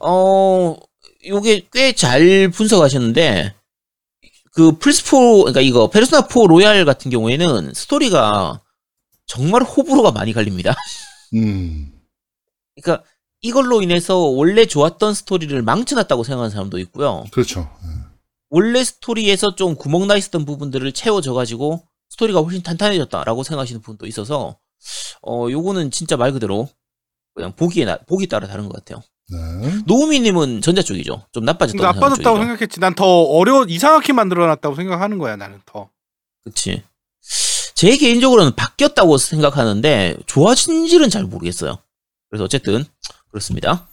어, 0.00 0.76
요게 1.26 1.68
꽤 1.70 1.92
잘 1.92 2.48
분석하셨는데, 2.48 3.54
그 4.52 4.78
플스4, 4.78 5.40
그러니까 5.40 5.60
이거 5.60 5.90
페르소나4 5.90 6.48
로얄 6.48 6.84
같은 6.86 7.10
경우에는 7.10 7.74
스토리가 7.74 8.62
정말 9.26 9.62
호불호가 9.62 10.12
많이 10.12 10.32
갈립니다. 10.32 10.74
음. 11.34 11.92
그러니까 12.80 13.04
이걸로 13.42 13.82
인해서 13.82 14.16
원래 14.18 14.66
좋았던 14.66 15.14
스토리를 15.14 15.60
망쳐놨다고 15.62 16.24
생각하는 16.24 16.50
사람도 16.50 16.78
있고요. 16.80 17.24
그렇죠. 17.30 17.70
네. 17.82 17.88
원래 18.50 18.82
스토리에서 18.84 19.54
좀 19.54 19.76
구멍 19.76 20.06
나 20.06 20.16
있었던 20.16 20.44
부분들을 20.44 20.90
채워져가지고 20.92 21.82
스토리가 22.10 22.40
훨씬 22.40 22.62
탄탄해졌다라고 22.62 23.42
생각하시는 23.44 23.80
분도 23.82 24.06
있어서, 24.06 24.58
어, 25.22 25.46
요거는 25.48 25.90
진짜 25.92 26.16
말 26.16 26.32
그대로 26.32 26.68
그냥 27.34 27.52
보기에, 27.54 27.84
나, 27.84 27.98
보기 28.08 28.26
따라 28.26 28.48
다른 28.48 28.68
것 28.68 28.74
같아요. 28.74 29.02
네. 29.30 29.78
노우미님은 29.86 30.60
전자 30.60 30.82
쪽이죠. 30.82 31.22
좀 31.32 31.44
나빠졌다고 31.44 31.82
나빠졌다고 31.84 32.36
쪽이죠. 32.36 32.40
생각했지. 32.42 32.80
난 32.80 32.94
더 32.96 33.04
어려 33.22 33.64
이상하게 33.64 34.12
만들어놨다고 34.12 34.74
생각하는 34.74 35.18
거야 35.18 35.36
나는 35.36 35.60
더. 35.64 35.88
그치. 36.42 36.82
제 37.76 37.96
개인적으로는 37.96 38.56
바뀌었다고 38.56 39.16
생각하는데 39.18 40.16
좋아진지는 40.26 41.08
잘 41.10 41.22
모르겠어요. 41.24 41.78
그래서 42.28 42.44
어쨌든 42.44 42.84
그렇습니다. 43.30 43.88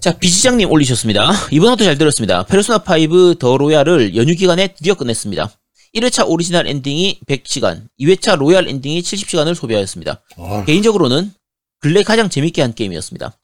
자, 0.00 0.18
비지장님 0.18 0.70
올리셨습니다. 0.70 1.30
이번 1.50 1.70
화도 1.70 1.84
잘 1.84 1.96
들었습니다. 1.96 2.44
페르소나 2.44 2.84
5 2.86 3.34
더 3.38 3.56
로얄을 3.56 4.16
연휴 4.16 4.34
기간에 4.34 4.68
드디어 4.68 4.94
끝냈습니다. 4.94 5.50
1회차 5.94 6.28
오리지널 6.28 6.66
엔딩이 6.66 7.20
100시간, 7.26 7.86
2회차 8.00 8.36
로얄 8.36 8.68
엔딩이 8.68 9.00
70시간을 9.02 9.54
소비하였습니다. 9.54 10.22
아, 10.36 10.64
개인적으로는 10.66 11.32
근래 11.80 12.02
가장 12.02 12.28
재밌게 12.28 12.60
한 12.62 12.74
게임이었습니다. 12.74 13.38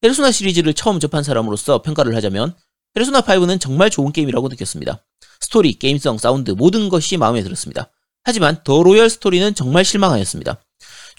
페르소나 0.00 0.32
시리즈를 0.32 0.74
처음 0.74 0.98
접한 0.98 1.22
사람으로서 1.22 1.82
평가를 1.82 2.16
하자면 2.16 2.54
페르소나 2.94 3.20
5는 3.20 3.60
정말 3.60 3.88
좋은 3.88 4.12
게임이라고 4.12 4.48
느꼈습니다. 4.48 5.04
스토리, 5.40 5.78
게임성, 5.78 6.18
사운드 6.18 6.50
모든 6.50 6.88
것이 6.88 7.16
마음에 7.16 7.42
들었습니다. 7.42 7.90
하지만 8.24 8.62
더 8.64 8.82
로열 8.82 9.08
스토리는 9.08 9.54
정말 9.54 9.84
실망하였습니다. 9.84 10.60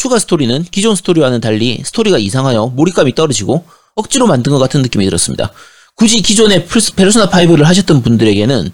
추가 0.04 0.20
스토리는 0.20 0.64
기존 0.64 0.98
스토리와는 0.98 1.40
달리 1.40 1.82
스토리가 1.82 2.18
이상하여 2.18 2.68
몰입감이 2.76 3.16
떨어지고 3.16 3.64
억지로 3.96 4.28
만든 4.28 4.52
것 4.52 4.60
같은 4.60 4.82
느낌이 4.82 5.06
들었습니다. 5.06 5.54
굳이 5.96 6.22
기존의 6.22 6.66
플스- 6.66 6.94
페르소나 6.94 7.30
5를 7.30 7.64
하셨던 7.64 8.02
분들에게는 8.02 8.70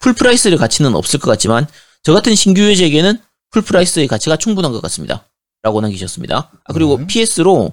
full 0.00 0.21
price의 0.21 0.58
가치는 0.58 0.94
없을 0.94 1.18
것 1.18 1.30
같지만 1.30 1.66
저 2.02 2.12
같은 2.12 2.34
신규 2.34 2.60
유저에게는 2.60 3.16
full 3.52 3.72
price의 3.72 4.06
가치가 4.06 4.36
충분한 4.36 4.70
것 4.72 4.82
같습니다. 4.82 5.24
라고 5.62 5.80
남기셨습니다. 5.80 6.50
아, 6.64 6.72
그리고 6.74 6.98
네. 6.98 7.06
PS로 7.06 7.72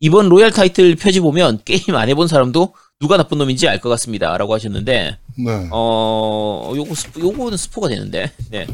이번 0.00 0.30
로얄 0.30 0.50
타이틀 0.50 0.96
표지 0.96 1.20
보면 1.20 1.60
게임 1.66 1.94
안 1.96 2.08
해본 2.08 2.28
사람도 2.28 2.72
누가 2.98 3.18
나쁜 3.18 3.36
놈인지 3.36 3.68
알 3.68 3.78
것 3.82 3.90
같습니다. 3.90 4.34
라고 4.38 4.54
하셨는데, 4.54 5.18
네. 5.44 5.68
어, 5.70 6.72
요거, 6.74 6.94
스포, 6.94 7.20
요거는 7.20 7.58
스포가 7.58 7.88
되는데, 7.90 8.32
네. 8.50 8.66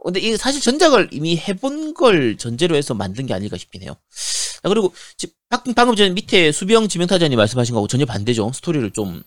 어, 0.00 0.04
근데 0.04 0.20
이게 0.20 0.36
사실 0.36 0.60
전작을 0.60 1.08
이미 1.12 1.36
해본 1.36 1.94
걸 1.94 2.36
전제로 2.36 2.76
해서 2.76 2.94
만든 2.94 3.26
게 3.26 3.34
아닐까 3.34 3.56
싶긴 3.56 3.82
해요. 3.82 3.94
아, 4.62 4.68
그리고 4.68 4.92
방- 5.48 5.74
방금 5.74 5.96
전에 5.96 6.10
밑에 6.10 6.52
수병 6.52 6.88
지명타자님 6.88 7.36
말씀하신 7.36 7.72
거하고 7.74 7.86
전혀 7.88 8.04
반대죠. 8.06 8.50
스토리를 8.54 8.90
좀 8.92 9.22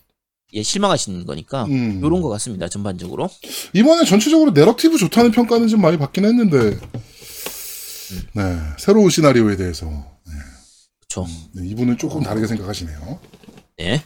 예, 0.52 0.62
실망하신 0.62 1.26
거니까 1.26 1.64
음. 1.64 2.00
요런 2.02 2.20
것 2.22 2.28
같습니다. 2.30 2.68
전반적으로. 2.68 3.28
이번에 3.72 4.04
전체적으로 4.04 4.52
내러티브 4.52 4.98
좋다는 4.98 5.32
평가는 5.32 5.66
좀 5.66 5.80
많이 5.80 5.98
받긴 5.98 6.24
했는데, 6.24 6.78
네. 8.34 8.58
새로운 8.78 9.10
시나리오에 9.10 9.56
대해서. 9.56 9.86
그렇죠. 11.08 11.28
네, 11.54 11.66
이분은 11.68 11.98
조금 11.98 12.22
다르게 12.22 12.46
생각하시네요. 12.46 13.18
네. 13.78 14.04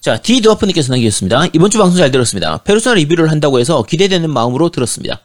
자, 0.00 0.20
디드와프님께서 0.20 0.92
남기셨습니다. 0.92 1.46
이번 1.54 1.70
주 1.70 1.78
방송 1.78 1.96
잘 1.98 2.10
들었습니다. 2.12 2.62
페르소나 2.62 2.94
리뷰를 2.94 3.30
한다고 3.30 3.58
해서 3.58 3.82
기대되는 3.82 4.30
마음으로 4.30 4.68
들었습니다. 4.70 5.22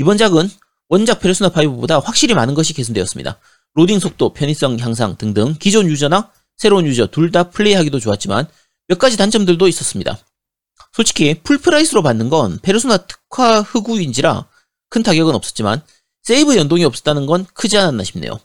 이번 0.00 0.16
작은 0.16 0.48
원작 0.88 1.20
페르소나 1.20 1.50
5보다 1.50 2.02
확실히 2.02 2.32
많은 2.32 2.54
것이 2.54 2.72
개선되었습니다. 2.72 3.38
로딩 3.74 4.00
속도, 4.00 4.32
편의성 4.32 4.78
향상 4.78 5.18
등등 5.18 5.54
기존 5.60 5.90
유저나 5.90 6.30
새로운 6.56 6.86
유저 6.86 7.08
둘 7.08 7.30
다 7.30 7.50
플레이하기도 7.50 8.00
좋았지만 8.00 8.48
몇 8.88 8.98
가지 8.98 9.18
단점들도 9.18 9.68
있었습니다. 9.68 10.18
솔직히 10.92 11.34
full 11.42 11.64
price로 11.64 12.02
받는 12.02 12.30
건 12.30 12.58
페르소나 12.62 12.96
특화 12.96 13.60
흑우인지라 13.60 14.46
큰 14.88 15.02
타격은 15.02 15.34
없었지만 15.34 15.82
세이브 16.22 16.56
연동이 16.56 16.82
없었다는 16.84 17.26
건 17.26 17.44
크지 17.52 17.76
않았나 17.76 18.02
싶네요. 18.02 18.40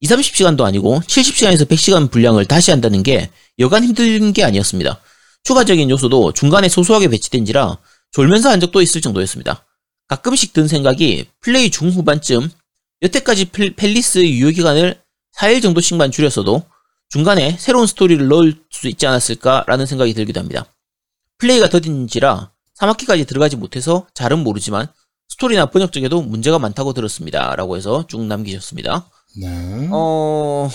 2, 0.00 0.08
30시간도 0.08 0.62
아니고 0.62 1.00
70시간에서 1.00 1.66
100시간 1.66 2.10
분량을 2.10 2.46
다시 2.46 2.70
한다는 2.70 3.02
게 3.02 3.30
여간 3.58 3.84
힘든 3.84 4.32
게 4.32 4.42
아니었습니다. 4.42 5.02
추가적인 5.44 5.90
요소도 5.90 6.32
중간에 6.32 6.70
소소하게 6.70 7.08
배치된지라 7.08 7.76
졸면서 8.12 8.48
한 8.48 8.58
적도 8.58 8.80
있을 8.80 9.02
정도였습니다. 9.02 9.67
가끔씩 10.08 10.52
든 10.52 10.66
생각이 10.68 11.26
플레이 11.40 11.70
중후반쯤 11.70 12.50
여태까지 13.02 13.46
플- 13.46 13.74
펠리스의 13.76 14.32
유효기간을 14.38 15.00
4일 15.36 15.62
정도씩만 15.62 16.10
줄였어도 16.10 16.64
중간에 17.10 17.56
새로운 17.58 17.86
스토리를 17.86 18.26
넣을 18.28 18.54
수 18.70 18.88
있지 18.88 19.06
않았을까라는 19.06 19.86
생각이 19.86 20.14
들기도 20.14 20.40
합니다. 20.40 20.66
플레이가 21.38 21.68
더딘지라 21.68 22.50
3학기까지 22.78 23.26
들어가지 23.26 23.56
못해서 23.56 24.06
잘은 24.14 24.40
모르지만 24.40 24.86
스토리나 25.28 25.66
번역 25.66 25.92
쪽에도 25.92 26.22
문제가 26.22 26.58
많다고 26.58 26.92
들었습니다. 26.94 27.54
라고 27.54 27.76
해서 27.76 28.06
쭉 28.08 28.24
남기셨습니다. 28.24 29.08
네. 29.40 29.88
어, 29.92 30.68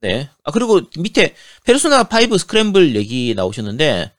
네. 0.00 0.30
아, 0.44 0.50
그리고 0.52 0.80
밑에 0.98 1.34
페르소나 1.64 2.04
5 2.08 2.38
스크램블 2.38 2.94
얘기 2.96 3.34
나오셨는데, 3.34 4.12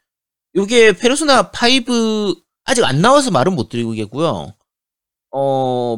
요게 0.55 0.93
페르소나 0.93 1.51
5 1.51 2.35
아직 2.69 2.83
안 2.85 3.01
나와서 3.01 3.31
말은 3.31 3.55
못 3.55 3.69
드리겠고요. 3.69 4.53
어, 5.31 5.97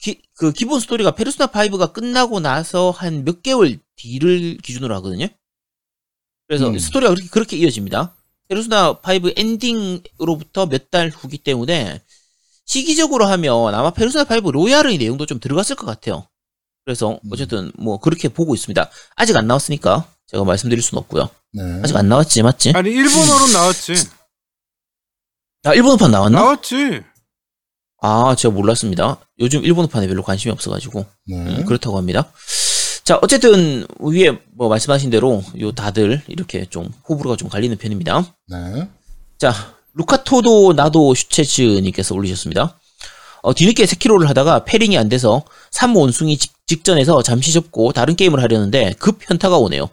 기, 0.00 0.22
그 0.34 0.52
기본 0.52 0.80
스토리가 0.80 1.10
페르소나 1.12 1.48
5가 1.48 1.92
끝나고 1.92 2.40
나서 2.40 2.90
한 2.90 3.24
몇 3.24 3.42
개월 3.42 3.78
뒤를 3.96 4.56
기준으로 4.62 4.94
하거든요. 4.96 5.26
그래서 6.46 6.68
음. 6.68 6.78
스토리가 6.78 7.12
그렇게, 7.14 7.28
그렇게 7.28 7.56
이어집니다. 7.58 8.14
페르소나 8.48 8.90
5 8.92 9.00
엔딩으로부터 9.36 10.66
몇 10.66 10.90
달 10.90 11.10
후기 11.10 11.36
때문에 11.36 12.00
시기적으로 12.64 13.26
하면 13.26 13.74
아마 13.74 13.90
페르소나 13.90 14.24
5 14.24 14.50
로얄의 14.52 14.96
내용도 14.96 15.26
좀 15.26 15.40
들어갔을 15.40 15.76
것 15.76 15.84
같아요. 15.84 16.26
그래서 16.86 17.20
어쨌든 17.30 17.70
뭐 17.78 17.98
그렇게 18.00 18.28
보고 18.30 18.54
있습니다. 18.54 18.90
아직 19.16 19.36
안 19.36 19.46
나왔으니까 19.46 20.10
제가 20.28 20.44
말씀드릴 20.44 20.82
수는 20.82 21.00
없고요. 21.02 21.28
네. 21.52 21.62
아직 21.82 21.94
안 21.96 22.08
나왔지 22.08 22.42
맞지? 22.42 22.72
아니 22.74 22.90
일본어는 22.90 23.52
나왔지. 23.52 23.92
아 25.64 25.74
일본어판 25.74 26.10
나왔나? 26.10 26.38
나왔지. 26.40 27.02
아 28.00 28.34
제가 28.36 28.54
몰랐습니다. 28.54 29.18
요즘 29.40 29.64
일본어판에 29.64 30.06
별로 30.06 30.22
관심이 30.22 30.52
없어가지고 30.52 31.04
네. 31.26 31.36
음, 31.36 31.64
그렇다고 31.64 31.98
합니다. 31.98 32.30
자 33.04 33.18
어쨌든 33.22 33.86
위에 33.98 34.38
뭐 34.54 34.68
말씀하신 34.68 35.10
대로 35.10 35.42
요 35.60 35.72
다들 35.72 36.22
이렇게 36.28 36.66
좀 36.66 36.92
호불호가 37.08 37.36
좀 37.36 37.48
갈리는 37.48 37.76
편입니다. 37.76 38.24
네. 38.48 38.88
자, 39.38 39.52
루카토도 39.94 40.72
나도 40.72 41.14
슈체츠님께서 41.14 42.14
올리셨습니다. 42.14 42.76
어, 43.42 43.54
뒤늦게 43.54 43.86
세키로를 43.86 44.28
하다가 44.28 44.64
패링이 44.64 44.98
안 44.98 45.08
돼서 45.08 45.44
3원숭이 45.70 46.38
집, 46.38 46.50
직전에서 46.66 47.22
잠시 47.22 47.52
접고 47.52 47.92
다른 47.92 48.16
게임을 48.16 48.42
하려는데 48.42 48.94
급 48.98 49.20
현타가 49.22 49.56
오네요. 49.58 49.88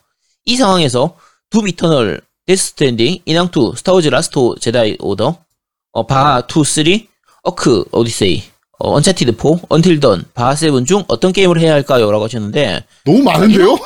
이 0.46 0.58
상황에서 0.58 1.16
Doom 1.52 1.68
Eternal, 1.68 2.22
Death 2.48 2.70
Stranding, 2.70 3.22
인왕2, 3.28 3.78
Star 3.78 3.93
Wars 3.93 4.08
Last 4.10 4.40
Jedi 4.60 4.98
Order, 5.00 5.45
어, 5.96 6.06
바2, 6.06 6.66
3, 6.66 7.08
어크, 7.44 7.86
오디세이, 7.94 8.44
어, 8.80 8.96
Uncharted 8.96 9.38
4, 9.42 9.66
Until 9.70 10.02
Dawn, 10.02 10.26
바7 10.36 10.86
중 10.86 11.06
어떤 11.08 11.32
게임을 11.32 11.58
해야 11.58 11.72
할까요? 11.72 12.12
라고 12.12 12.26
하셨는데 12.26 12.86
너무 13.06 13.24
많은데요? 13.24 13.78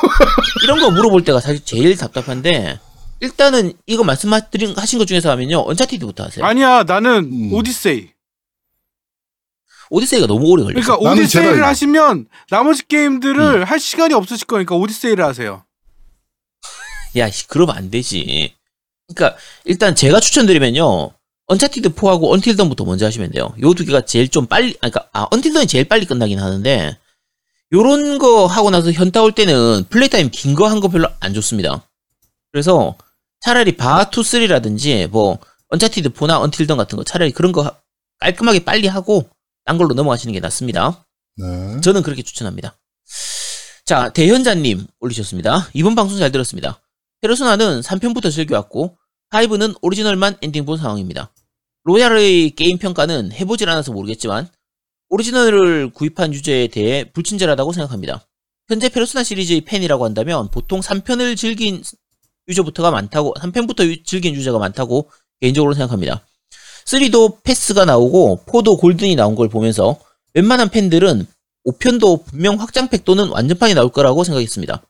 이런 0.64 0.80
거 0.82 0.90
물어볼 0.90 1.24
때가 1.24 1.40
사실 1.40 1.64
제일 1.64 1.96
답답한데 1.96 2.80
일단은 3.20 3.74
이거 3.86 4.04
말씀하신 4.04 4.74
하신 4.76 4.98
것 4.98 5.06
중에서 5.06 5.30
하면요 5.30 5.60
Uncharted부터 5.68 6.24
하세요. 6.24 6.44
아니야 6.44 6.82
나는 6.84 7.30
음. 7.32 7.54
오디세이. 7.54 8.10
오디세이가 9.92 10.26
너무 10.26 10.48
오래 10.48 10.64
걸려요. 10.64 10.82
그러니까 10.82 11.12
오디세이를. 11.12 11.64
하시면 11.64 12.28
나머지 12.50 12.88
게임들을 12.88 13.62
음. 13.62 13.64
할 13.64 13.80
시간이 13.80 14.16
없으실 14.16 14.48
거니까 14.48 14.74
오디세이를 14.76 15.24
하세요. 15.24 15.64
야, 17.18 17.30
씨, 17.30 17.48
그러면 17.48 17.76
안 17.76 17.90
되지. 17.92 18.54
그러니까 19.08 19.38
일단 19.66 19.96
제가 19.96 20.20
추천드리면요. 20.20 21.12
Uncharted 21.50 21.90
4하고 21.96 22.30
Until 22.32 22.51
Dawn부터 22.51 22.86
먼저 22.86 23.06
하시면 23.06 23.32
돼요. 23.32 23.54
요 23.62 23.74
두 23.74 23.84
개가 23.86 24.02
제일 24.06 24.30
좀 24.30 24.46
빨리, 24.46 24.70
아, 24.82 24.90
그러니까 24.90 25.10
아, 25.14 25.28
Until 25.32 25.50
Dawn이 25.50 25.68
제일 25.68 25.86
빨리 25.88 26.06
끝나긴 26.06 26.40
하는데 26.40 26.98
요런 27.74 28.18
거 28.20 28.46
하고 28.46 28.70
나서 28.70 28.92
현타 28.92 29.22
올 29.24 29.32
때는 29.34 29.86
플레이 29.90 30.10
타임 30.10 30.30
긴 30.32 30.56
거 30.56 30.68
한거 30.68 30.88
별로 30.88 31.08
안 31.20 31.34
좋습니다. 31.34 31.88
그래서 32.52 32.96
차라리 33.42 33.74
바2 33.78 34.12
3라든지 34.12 35.08
뭐 35.08 35.40
Uncharted 35.70 36.10
4나 36.10 36.40
Until 36.42 36.62
Dawn 36.62 36.78
같은 36.78 36.98
거 36.98 37.04
차라리 37.04 37.32
그런 37.32 37.52
거 37.52 37.64
하- 37.64 37.74
깔끔하게 38.20 38.64
빨리 38.66 38.88
하고 38.88 39.30
딴 39.66 39.78
걸로 39.78 39.94
넘어가시는 39.94 40.34
게 40.34 40.40
낫습니다. 40.40 41.06
네. 41.38 41.80
저는 41.82 42.02
그렇게 42.04 42.22
추천합니다. 42.24 42.76
자, 43.86 44.10
대현자님 44.10 44.86
올리셨습니다. 45.00 45.70
이번 45.74 45.96
방송 45.96 46.18
잘 46.20 46.32
들었습니다. 46.32 46.80
Persona는 47.22 47.82
3편부터 47.82 48.32
즐겨왔고, 48.32 48.98
5는 49.32 49.76
오리지널만 49.82 50.38
엔딩 50.42 50.66
본 50.66 50.78
상황입니다. 50.78 51.32
Royal의 51.90 52.52
게임 52.52 52.78
평가는 52.78 53.32
해보질 53.32 53.68
않아서 53.68 53.92
모르겠지만, 53.92 54.48
오리지널을 55.10 55.90
구입한 55.92 56.34
유저에 56.36 56.68
대해 56.68 57.06
불친절하다고 57.12 57.74
생각합니다. 57.74 58.28
현재 58.68 58.90
페르소나 58.90 59.24
시리즈의 59.24 59.62
팬이라고 59.62 60.06
한다면 60.06 60.50
보통 60.52 60.82
3편을 60.82 61.36
즐긴 61.36 61.82
유저부터가 62.48 62.92
많다고, 62.92 63.34
3편부터 63.40 63.88
유- 63.88 64.04
즐긴 64.04 64.36
유저가 64.36 64.60
많다고 64.60 65.10
개인적으로 65.42 65.74
생각합니다. 65.74 66.28
3도 66.86 67.42
FES가 67.44 67.86
나오고, 67.86 68.44
4도 68.46 68.80
Golden이 68.80 69.16
나온 69.16 69.34
걸 69.34 69.50
보면서 69.50 70.00
웬만한 70.36 70.70
팬들은 70.70 71.26
5편도 71.66 72.26
분명 72.26 72.60
확장팩 72.60 73.04
또는 73.04 73.30
완전판이 73.30 73.74
나올 73.74 73.90
거라고 73.92 74.24
생각했습니다. 74.24 74.84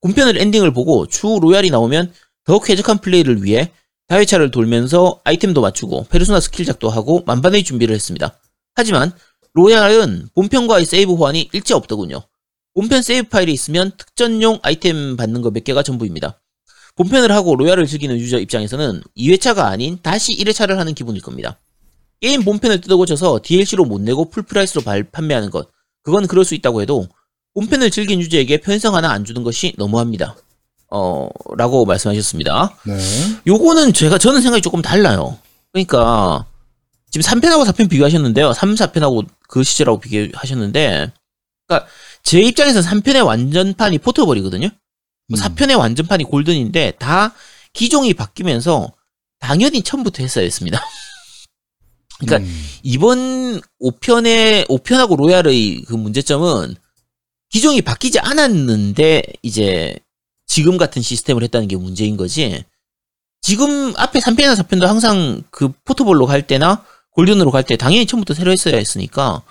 본편을 0.00 0.38
엔딩을 0.38 0.72
보고 0.72 1.06
추후 1.06 1.38
Royal이 1.40 1.70
나오면 1.70 2.12
더욱 2.44 2.64
쾌적한 2.64 2.98
플레이를 2.98 3.44
위해 3.44 3.70
다회차를 4.08 4.50
돌면서 4.50 5.20
아이템도 5.24 5.60
맞추고 5.60 6.06
페르소나 6.10 6.40
스킬작도 6.40 6.88
하고 6.90 7.22
만반의 7.26 7.64
준비를 7.64 7.94
했습니다. 7.94 8.38
하지만 8.74 9.12
Royal은 9.54 10.28
본편과의 10.34 10.84
세이브 10.84 11.14
호환이 11.14 11.48
일체 11.52 11.74
없더군요. 11.74 12.22
본편 12.74 13.02
세이브 13.02 13.28
파일이 13.30 13.52
있으면 13.52 13.92
특전용 13.96 14.58
아이템 14.62 15.16
받는 15.16 15.40
거 15.42 15.50
몇 15.50 15.64
개가 15.64 15.82
전부입니다. 15.82 16.40
본편을 16.96 17.32
하고 17.32 17.56
Royal을 17.56 17.86
즐기는 17.86 18.16
유저 18.16 18.38
입장에서는 18.38 19.02
2회차가 19.16 19.64
아닌 19.64 19.98
다시 20.02 20.36
1회차를 20.36 20.76
하는 20.76 20.94
기분일 20.94 21.20
겁니다. 21.22 21.58
게임 22.20 22.44
본편을 22.44 22.80
뜯어 22.80 22.96
고쳐서 22.96 23.40
DLC로 23.42 23.84
못 23.84 24.00
내고 24.00 24.30
full 24.30 24.49
price로 24.49 24.82
발- 24.82 25.10
판매하는 25.10 25.50
것. 25.50 25.68
그건 26.02 26.26
그럴 26.26 26.44
수 26.44 26.54
있다고 26.54 26.80
해도 26.80 27.06
본편을 27.54 27.90
즐긴 27.90 28.20
유저에게 28.20 28.58
편의성 28.58 28.94
하나 28.94 29.10
안 29.10 29.24
주는 29.24 29.42
것이 29.42 29.74
너무합니다. 29.76 30.36
어, 30.90 31.28
라고 31.56 31.84
말씀하셨습니다. 31.84 32.76
네. 32.84 32.98
요거는 33.46 33.92
제가, 33.92 34.18
저는 34.18 34.40
생각이 34.40 34.62
조금 34.62 34.82
달라요. 34.82 35.38
그러니까, 35.72 36.46
지금 37.10 37.22
3편하고 37.22 37.64
4편 37.66 37.88
비교하셨는데요. 37.88 38.52
3, 38.52 38.74
4편하고 38.74 39.26
그 39.48 39.64
시절하고 39.64 40.00
비교하셨는데, 40.00 41.12
그러니까, 41.66 41.88
제 42.22 42.40
입장에서 42.40 42.80
3편의 42.80 43.24
완전판이 43.24 43.98
포터벌이거든요. 43.98 44.68
음. 44.68 45.34
4편의 45.34 45.78
완전판이 45.78 46.24
골든인데, 46.24 46.92
다 46.98 47.34
기종이 47.72 48.14
바뀌면서, 48.14 48.92
당연히 49.40 49.82
처음부터 49.82 50.22
했어야 50.22 50.44
했습니다. 50.44 50.80
그러니까, 52.20 52.48
음. 52.48 52.64
이번 52.82 53.60
5편의 53.82 54.66
5편하고 54.68 55.16
로얄의 55.16 55.82
그 55.82 55.94
문제점은 55.94 56.76
기종이 57.50 57.82
바뀌지 57.82 58.18
않았는데 58.18 59.22
이제 59.42 59.96
지금 60.46 60.76
같은 60.78 61.02
시스템을 61.02 61.42
했다는 61.44 61.68
게 61.68 61.76
문제인 61.76 62.16
거지. 62.16 62.64
지금 63.42 63.94
앞에 63.96 64.18
3편이나 64.20 64.56
4편도 64.56 64.86
항상 64.86 65.42
그 65.50 65.70
포토볼로 65.84 66.26
갈 66.26 66.46
때나 66.46 66.84
Golden으로 67.10 67.50
갈 67.50 67.62
때 67.64 67.76
당연히 67.76 68.06
처음부터 68.06 68.34
새로 68.34 68.50
했어야 68.52 68.76
했으니까 68.76 69.42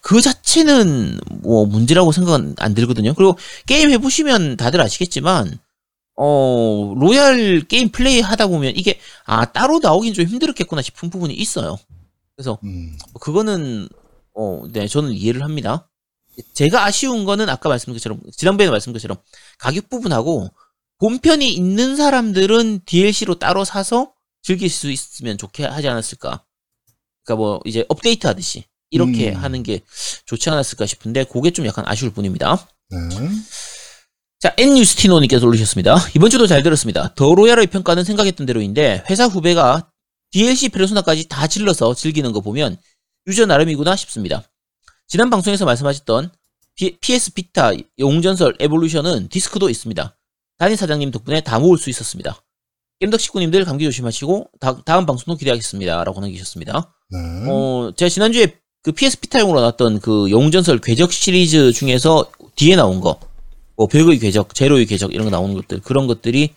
그 0.00 0.20
자체는 0.20 1.18
뭐 1.42 1.64
문제라고 1.66 2.12
생각은 2.12 2.56
안 2.58 2.74
들거든요. 2.74 3.14
그리고 3.14 3.38
게임 3.66 3.90
해보시면 3.90 4.56
다들 4.56 4.80
아시겠지만 4.80 5.58
어 6.16 6.94
Royal 6.96 7.62
게임 7.68 7.88
플레이 7.90 8.20
하다 8.20 8.48
보면 8.48 8.74
이게 8.76 8.98
아 9.24 9.46
따로 9.46 9.78
나오긴 9.82 10.12
좀 10.14 10.26
힘들었겠구나 10.26 10.82
싶은 10.82 11.08
부분이 11.10 11.34
있어요. 11.34 11.78
그래서 12.36 12.58
음. 12.64 12.96
뭐 13.12 13.20
그거는 13.20 13.88
어, 14.34 14.62
네, 14.72 14.86
저는 14.88 15.12
이해를 15.12 15.42
합니다. 15.42 15.88
제가 16.54 16.84
아쉬운 16.84 17.24
거는 17.24 17.48
아까 17.50 17.68
말씀드린 17.68 17.96
것처럼 17.96 18.20
지난번에 18.34 18.70
말씀드린 18.70 18.94
것처럼 18.94 19.18
가격 19.62 19.88
부분하고 19.88 20.50
본편이 20.98 21.52
있는 21.54 21.94
사람들은 21.96 22.80
DLC로 22.84 23.38
따로 23.38 23.64
사서 23.64 24.12
즐길 24.42 24.68
수 24.68 24.90
있으면 24.90 25.38
좋게 25.38 25.64
하지 25.64 25.86
않았을까. 25.88 26.44
그러니까 27.24 27.36
뭐 27.40 27.60
이제 27.64 27.84
업데이트 27.88 28.26
하듯이 28.26 28.64
이렇게 28.90 29.30
음. 29.30 29.36
하는 29.36 29.62
게 29.62 29.80
좋지 30.26 30.50
않았을까 30.50 30.86
싶은데 30.86 31.24
그게 31.24 31.52
좀 31.52 31.64
약간 31.66 31.84
아쉬울 31.86 32.12
뿐입니다. 32.12 32.66
네. 32.90 32.98
자, 34.40 34.52
N뉴스티노님께서 34.58 35.46
올리셨습니다. 35.46 35.96
이번 36.16 36.28
주도 36.28 36.48
잘 36.48 36.64
들었습니다. 36.64 37.14
더 37.14 37.32
로얄의 37.32 37.68
평가는 37.68 38.02
생각했던 38.02 38.44
대로인데 38.44 39.04
회사 39.08 39.26
후배가 39.26 39.92
DLC 40.32 40.70
페르소나까지 40.70 41.28
다 41.28 41.46
질러서 41.46 41.94
즐기는 41.94 42.32
거 42.32 42.40
보면 42.40 42.76
유저 43.28 43.46
나름이구나 43.46 43.94
싶습니다. 43.94 44.42
지난 45.06 45.30
방송에서 45.30 45.64
말씀하셨던 45.64 46.32
피- 46.32 46.41
PS 46.76 47.34
비타 47.34 47.70
영웅전설 47.98 48.56
에볼루션은 48.58 49.28
디스크도 49.28 49.68
있습니다. 49.68 50.16
단일 50.58 50.76
사장님 50.76 51.10
덕분에 51.10 51.40
다 51.42 51.58
모을 51.58 51.78
수 51.78 51.90
있었습니다. 51.90 52.42
겜덕 53.00 53.20
식구님들 53.20 53.64
감기 53.64 53.84
조심하시고 53.84 54.50
다, 54.60 54.98
음 54.98 55.06
방송도 55.06 55.36
기대하겠습니다. 55.36 56.04
라고 56.04 56.20
남기셨습니다. 56.20 56.94
네. 57.10 57.18
어, 57.50 57.92
제가 57.96 58.08
지난주에 58.08 58.54
그 58.82 58.92
PS 58.92 59.20
비타용으로 59.20 59.60
나왔던 59.60 60.00
그 60.00 60.30
영웅전설 60.30 60.80
궤적 60.80 61.12
시리즈 61.12 61.72
중에서 61.72 62.30
뒤에 62.56 62.76
나온 62.76 63.00
거, 63.00 63.18
뭐 63.76 63.86
벽의 63.86 64.18
궤적, 64.18 64.54
제로의 64.54 64.86
궤적 64.86 65.12
이런 65.12 65.24
거 65.24 65.30
나오는 65.30 65.54
것들 65.54 65.80
그런 65.80 66.06
것들이 66.06 66.50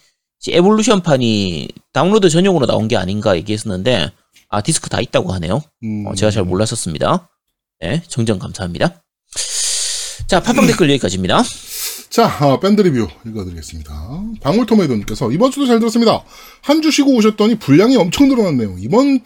에볼루션판이 0.47 1.69
다운로드 1.91 2.29
전용으로 2.29 2.67
나온 2.67 2.87
게 2.87 2.97
아닌가 2.97 3.35
얘기했었는데 3.35 4.11
아 4.49 4.61
디스크 4.61 4.89
다 4.89 5.01
있다고 5.01 5.33
하네요. 5.33 5.61
음. 5.83 6.05
어, 6.05 6.13
제가 6.13 6.29
잘 6.29 6.43
몰랐었습니다. 6.43 7.29
네, 7.79 8.03
정정 8.07 8.37
감사합니다. 8.37 9.03
자, 10.27 10.41
팟빵 10.41 10.65
댓글 10.67 10.89
여기까지입니다. 10.89 11.43
자, 12.09 12.37
어, 12.41 12.59
밴드 12.59 12.81
리뷰 12.81 13.07
읽어드리겠습니다. 13.27 13.93
방울토마토님께서 14.41 15.31
이번 15.31 15.51
주도 15.51 15.67
잘 15.67 15.79
들었습니다. 15.79 16.23
한 16.61 16.81
주 16.81 16.89
쉬고 16.89 17.13
오셨더니 17.15 17.55
분량이 17.59 17.95
엄청 17.97 18.27
늘어났네요. 18.29 18.77
이번에 18.79 19.19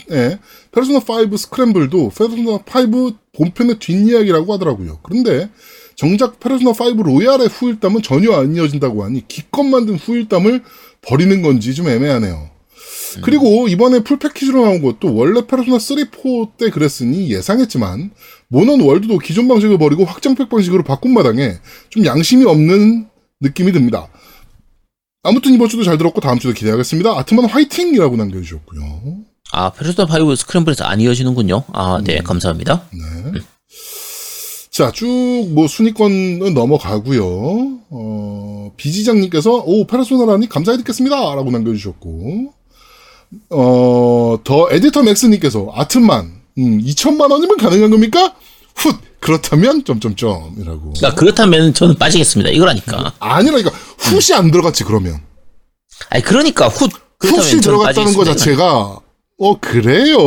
페르소나 0.71 0.99
5 0.99 1.37
Scramble도 1.37 2.09
Persona 2.17 2.51
5 2.51 3.11
본편의 3.33 3.79
뒷이야기라고 3.79 4.53
하더라고요. 4.53 4.99
그런데 5.03 5.49
정작 5.95 6.39
페르소나 6.39 6.71
5 6.71 7.03
Royal의 7.03 7.47
후일담은 7.47 8.01
전혀 8.01 8.33
안 8.33 8.55
이어진다고 8.55 9.03
하니 9.03 9.25
기껏 9.27 9.63
만든 9.63 9.95
후일담을 9.95 10.63
버리는 11.01 11.41
건지 11.41 11.73
좀 11.75 11.87
애매하네요. 11.87 12.49
그리고 13.23 13.67
이번에 13.67 14.03
full 14.03 14.19
package로 14.19 14.63
나온 14.65 14.81
것도 14.81 15.15
원래 15.15 15.45
페르소나 15.47 15.79
3, 15.79 15.97
4 15.97 16.05
때 16.57 16.69
그랬으니 16.69 17.29
예상했지만 17.31 18.11
모넌 18.49 18.81
월드도 18.81 19.19
기존 19.19 19.47
방식을 19.47 19.77
버리고 19.77 20.05
확장팩 20.05 20.49
방식으로 20.49 20.83
바꾼 20.83 21.13
마당에 21.13 21.53
좀 21.89 22.05
양심이 22.05 22.45
없는 22.45 23.07
느낌이 23.41 23.71
듭니다. 23.71 24.09
아무튼 25.23 25.53
이번 25.53 25.69
주도 25.69 25.83
잘 25.83 25.97
들었고 25.97 26.19
다음 26.21 26.39
주도 26.39 26.53
기대하겠습니다. 26.53 27.11
아트만 27.11 27.45
화이팅이라고 27.45 28.15
남겨주셨고요. 28.15 28.81
아, 29.51 29.71
페르소나 29.71 30.23
5 30.23 30.35
스크램블에서 30.35 30.85
안 30.85 30.99
이어지는군요. 31.01 31.63
아, 31.73 31.99
네, 32.03 32.19
감사합니다. 32.19 32.83
네. 32.91 33.39
자, 34.71 34.91
쭉 34.91 35.07
뭐 35.49 35.67
순위권은 35.67 36.53
넘어가고요. 36.53 37.25
어, 37.89 38.71
비지장님께서 38.77 39.63
오 39.65 39.85
페르소나라니 39.87 40.47
감사히 40.47 40.77
듣겠습니다 40.77 41.15
라고 41.35 41.51
남겨주셨고, 41.51 42.53
어, 43.49 44.37
더 44.43 44.67
에디터 44.71 45.03
맥스님께서 45.03 45.71
아트만 45.75 46.39
음, 46.57 46.79
2천만 46.83 47.31
원이면 47.31 47.57
가능한 47.57 47.89
겁니까? 47.89 48.35
훗 48.79 48.97
그렇다면 49.19 49.83
점점점이라고. 49.83 50.93
그러니까 50.93 51.15
그렇다면 51.15 51.73
저는 51.73 51.95
빠지겠습니다. 51.97 52.51
이거라니까. 52.51 53.13
아니라니까 53.19 53.69
훗이 53.97 54.33
안 54.37 54.49
들어갔지 54.51 54.83
그러면. 54.85 55.21
아니 56.09 56.23
그러니까 56.23 56.67
훗 56.67 56.89
훗이 57.21 57.61
들어갔다는 57.61 58.13
거. 58.13 58.23
자체가 58.23 58.99
어 59.41 59.59
그래요 59.59 60.17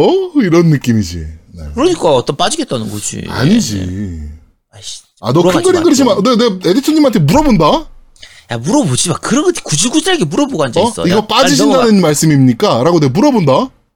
이런 0.43 0.67
느낌이지. 0.71 1.19
네. 1.55 1.63
그러니까 1.75 2.23
또 2.27 2.37
빠지겠다는 2.37 2.91
거지. 2.91 3.25
아니지. 3.29 4.29
아이씨. 4.73 5.03
아너큰 5.21 5.41
물어가지 5.43 5.65
그림 5.65 5.75
마, 5.79 5.83
그리지 5.85 6.05
마. 6.05 6.15
좀. 6.15 6.25
내, 6.25 6.59
내 6.59 6.71
에디터님한테 6.71 7.19
물어본다. 7.21 7.65
야 8.51 8.59
물어보지 8.59 9.09
마. 9.11 9.17
그런 9.19 9.45
거 9.45 9.53
구질구질하게 9.63 10.25
물어보고 10.27 10.65
앉아 10.65 10.81
어? 10.81 10.89
있어. 10.89 11.07
이거 11.07 11.27
빠지신다는 11.27 12.01
말씀입니까? 12.01 12.83
라고 12.85 13.01
내가 13.01 13.13
물어본다. 13.13 13.53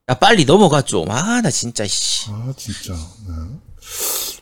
야 0.08 0.14
빨리 0.14 0.44
넘어가 0.44 0.80
좀. 0.82 1.10
아 1.10 1.40
나 1.42 1.50
진짜 1.50 1.86
씨. 1.86 2.30
아 2.30 2.52
진짜. 2.56 2.94
네. 2.94 3.34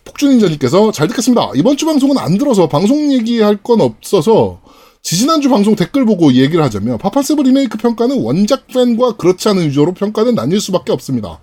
폭주닌자님께서 0.05 0.93
잘 0.93 1.09
듣겠습니다. 1.09 1.51
이번 1.55 1.77
주 1.77 1.87
방송은 1.87 2.19
안 2.19 2.39
들어서 2.39 2.69
방송 2.69 3.13
얘기할 3.13 3.63
건 3.63 3.81
없어서 3.81 4.61
지지난주 5.03 5.51
방송 5.51 5.77
댓글 5.77 6.07
보고 6.07 6.33
얘기를 6.33 6.65
하자면 6.65 6.99
파판 6.99 7.21
Seven 7.21 7.43
리메이크 7.43 7.77
평가는 7.79 8.23
원작 8.23 8.67
팬과 8.69 9.17
그렇지 9.17 9.49
않은 9.51 9.67
유저로 9.67 9.93
평가는 9.93 10.35
나뉠 10.35 10.61
수밖에 10.61 10.93
없습니다. 10.93 11.41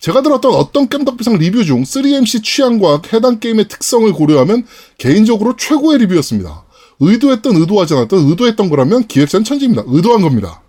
제가 0.00 0.22
들었던 0.22 0.54
어떤 0.54 0.88
겜덕비상 0.88 1.38
리뷰 1.38 1.64
중 1.64 1.82
3MC 1.82 2.44
취향과 2.44 3.02
해당 3.12 3.40
게임의 3.40 3.68
특성을 3.68 4.12
고려하면 4.12 4.66
개인적으로 4.98 5.56
최고의 5.56 5.98
리뷰였습니다. 6.00 6.66
의도했던 7.00 7.56
의도하지 7.56 7.94
않았던 7.94 8.28
의도했던 8.30 8.68
거라면 8.68 9.08
기획자는 9.08 9.44
천지입니다. 9.44 9.82
의도한 9.86 10.22
겁니다. 10.22 10.62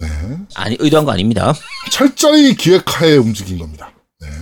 네. 0.00 0.08
아니 0.56 0.76
의도한 0.80 1.04
거 1.04 1.12
아닙니다. 1.12 1.54
철저히 1.90 2.56
기획하에 2.56 3.16
움직인 3.16 3.58
겁니다. 3.58 3.91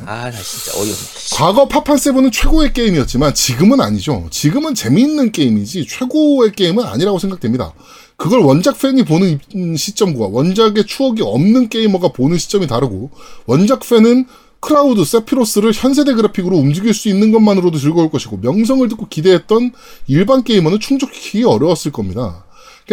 아 0.06 0.30
나 0.30 0.42
진짜 0.42 0.76
어이없네. 0.76 0.96
과거 1.36 1.68
파판7은 1.68 2.32
최고의 2.32 2.72
게임이었지만 2.72 3.34
지금은 3.34 3.80
아니죠. 3.80 4.26
지금은 4.30 4.74
재미있는 4.74 5.32
게임이지 5.32 5.86
최고의 5.86 6.52
게임은 6.52 6.84
아니라고 6.84 7.18
생각됩니다. 7.18 7.72
그걸 8.16 8.40
원작 8.40 8.78
팬이 8.78 9.04
보는 9.04 9.40
시점과 9.76 10.26
원작의 10.26 10.84
추억이 10.86 11.22
없는 11.22 11.70
게이머가 11.70 12.08
보는 12.08 12.36
시점이 12.36 12.66
다르고 12.66 13.10
원작 13.46 13.80
팬은 13.80 14.26
클라우드, 14.60 15.04
세피로스를 15.06 15.72
현세대 15.72 16.12
그래픽으로 16.12 16.54
움직일 16.54 16.92
수 16.92 17.08
있는 17.08 17.32
것만으로도 17.32 17.78
즐거울 17.78 18.10
것이고 18.10 18.38
명성을 18.42 18.86
듣고 18.90 19.08
기대했던 19.08 19.72
일반 20.06 20.44
게이머는 20.44 20.80
충족시키기 20.80 21.44
어려웠을 21.44 21.92
겁니다. 21.92 22.44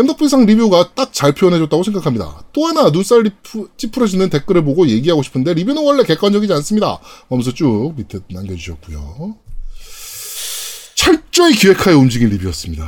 겜덕비상 0.02 0.46
리뷰가 0.46 0.94
딱 0.94 1.08
잘 1.12 1.34
표현해줬다고 1.34 1.82
생각합니다. 1.84 2.44
또 2.54 2.68
하나 2.68 2.92
눈살 2.92 3.24
찌푸려지는 3.78 4.30
댓글을 4.30 4.64
보고 4.64 4.88
얘기하고 4.88 5.24
싶은데 5.24 5.56
리뷰는 5.56 5.84
원래 5.84 6.04
객관적이지 6.04 6.54
않습니다. 6.54 7.00
하면서 7.30 7.52
쭉 7.52 7.94
밑에 7.98 8.20
남겨주셨고요. 8.30 9.36
철저히 10.96 11.56
기획하에 11.56 11.96
움직인 11.96 12.30
리뷰였습니다. 12.30 12.84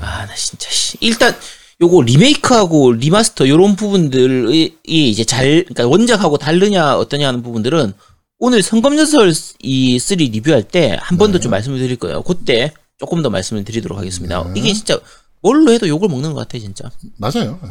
아 0.00 0.26
나 0.26 0.34
진짜 0.34 0.70
씨. 0.70 0.96
일단 1.00 1.34
요거 1.82 2.02
리메이크하고 2.02 2.92
리마스터 2.92 3.46
요런 3.46 3.76
부분들이 3.76 4.74
이제 4.84 5.24
잘 5.24 5.64
그러니까 5.68 5.86
원작하고 5.88 6.38
다르냐 6.38 6.96
어떠냐 6.96 7.28
하는 7.28 7.42
부분들은 7.42 7.92
오늘 8.38 8.62
성검연설 8.62 9.28
이3 9.30 10.18
리뷰할 10.32 10.62
때 10.62 10.96
한 10.98 11.18
번더좀 11.18 11.50
말씀을 11.50 11.78
드릴 11.78 11.96
거예요. 11.96 12.22
그때 12.22 12.72
조금 12.98 13.20
더 13.22 13.28
말씀을 13.28 13.64
드리도록 13.64 13.98
하겠습니다. 13.98 14.50
이게 14.56 14.72
진짜 14.72 14.98
뭘로 15.44 15.70
해도 15.72 15.86
욕을 15.86 16.08
먹는 16.08 16.32
것 16.32 16.40
같아 16.40 16.58
진짜. 16.58 16.90
맞아요. 17.18 17.60
예. 17.62 17.68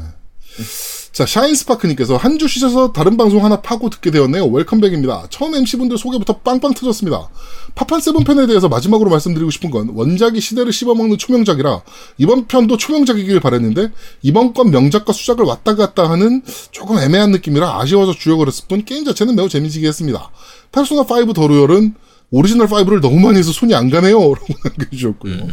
자, 1.11 1.26
샤인스파크님께서 1.26 2.15
한 2.17 2.38
주 2.38 2.47
쉬셔서 2.47 2.91
다른 2.91 3.17
방송 3.17 3.43
하나 3.43 3.61
파고 3.61 3.89
듣게 3.89 4.11
되었네요. 4.11 4.45
웰컴백입니다. 4.45 5.28
처음 5.32 5.55
MC분들 5.55 5.97
소개부터 5.97 6.39
빵빵 6.39 6.76
터졌습니다. 6.76 7.30
파판 7.74 7.99
세븐편에 8.01 8.45
대해서 8.45 8.69
마지막으로 8.69 9.09
말씀드리고 9.09 9.49
싶은 9.49 9.71
건 9.71 9.89
원작이 9.95 10.39
시대를 10.41 10.71
씹어먹는 10.71 11.17
초명작이라 11.17 11.82
이번 12.17 12.47
편도 12.47 12.78
초명작이길 12.78 13.39
바랬는데 13.39 13.89
이번 14.21 14.53
건 14.53 14.69
명작과 14.69 15.11
수작을 15.13 15.45
왔다 15.45 15.76
갔다 15.76 16.07
하는 16.09 16.43
조금 16.71 16.99
애매한 16.99 17.32
느낌이라 17.32 17.80
아쉬워서 17.80 18.13
주역을 18.13 18.47
했을 18.47 18.65
뿐 18.67 18.86
게임 18.86 19.05
자체는 19.05 19.36
매우 19.36 19.49
재미지게 19.49 19.88
했습니다. 19.88 20.30
페르소나 20.71 21.01
5 21.01 21.34
The 21.34 21.50
Royal은 21.50 21.95
오리지널 22.30 22.67
5를 22.67 23.01
너무 23.01 23.19
많이 23.19 23.38
해서 23.39 23.51
손이 23.51 23.74
안 23.74 23.89
가네요. 23.89 24.17
라고 24.34 24.45
남겨주셨고요. 24.63 25.47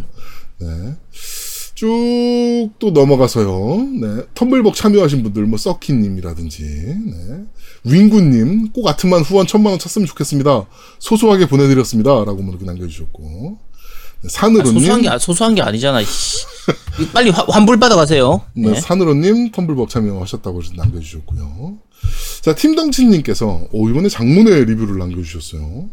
네. 0.58 0.96
쭉 1.84 2.70
또 2.78 2.90
넘어가서요. 2.90 3.88
네. 4.00 4.22
텀블벅 4.34 4.74
참여하신 4.74 5.22
분들, 5.22 5.44
뭐, 5.46 5.58
서키님이라든지, 5.58 6.62
네. 6.62 7.44
윙구님, 7.84 8.72
꼭 8.72 8.86
아트만 8.88 9.22
후원 9.22 9.46
천만원 9.46 9.78
찼으면 9.78 10.06
좋겠습니다. 10.06 10.66
소소하게 10.98 11.46
보내드렸습니다. 11.48 12.10
라고 12.10 12.36
뭐 12.42 12.50
이렇게 12.50 12.66
남겨주셨고. 12.66 13.58
네. 14.22 14.26
아, 14.26 14.28
산으로님. 14.28 14.74
소소한 14.80 15.00
게 15.02 15.08
아- 15.08 15.18
소소한 15.18 15.54
게 15.54 15.62
아니잖아. 15.62 16.02
씨. 16.04 16.44
빨리 17.14 17.30
화- 17.30 17.46
환불 17.48 17.78
받아 17.80 17.96
가세요. 17.96 18.42
네, 18.54 18.72
네. 18.72 18.80
산으로님 18.80 19.50
텀블벅 19.52 19.88
참여하셨다고 19.88 20.60
남겨주셨고요. 20.76 21.78
자, 22.42 22.54
팀덩치님께서, 22.54 23.68
오, 23.72 23.88
이번에 23.88 24.08
장문의 24.10 24.66
리뷰를 24.66 24.98
남겨주셨어요. 24.98 25.88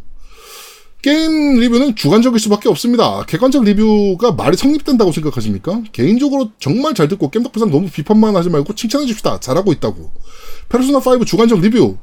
게임 1.07 1.57
리뷰는 1.57 1.95
주관적일 1.95 2.37
수밖에 2.37 2.67
없습니다. 2.67 3.23
객관적 3.27 3.63
리뷰가 3.63 4.33
말이 4.33 4.57
성립된다고 4.57 5.13
생각하십니까? 5.13 5.81
개인적으로 5.93 6.49
정말 6.59 6.93
잘 6.95 7.07
듣고 7.07 7.29
겜덕비상 7.31 7.71
너무 7.71 7.89
비판만 7.89 8.35
하지 8.35 8.49
말고 8.49 8.75
칭찬해 8.75 9.05
줍시다. 9.05 9.39
잘하고 9.39 9.71
있다고. 9.71 10.11
페르소나 10.67 10.97
5 10.97 11.23
주관적 11.23 11.61
리뷰. 11.61 11.95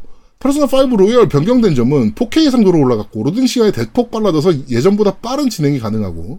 페르소나 0.44 0.66
5 0.66 0.96
Royal 0.96 1.26
변경된 1.30 1.74
점은 1.74 2.14
4K 2.14 2.50
해상도로 2.50 2.78
올라갔고 2.78 3.22
로딩 3.22 3.46
시간이 3.46 3.72
대폭 3.72 4.10
빨라져서 4.10 4.68
예전보다 4.68 5.16
빠른 5.16 5.48
진행이 5.48 5.78
가능하고 5.78 6.38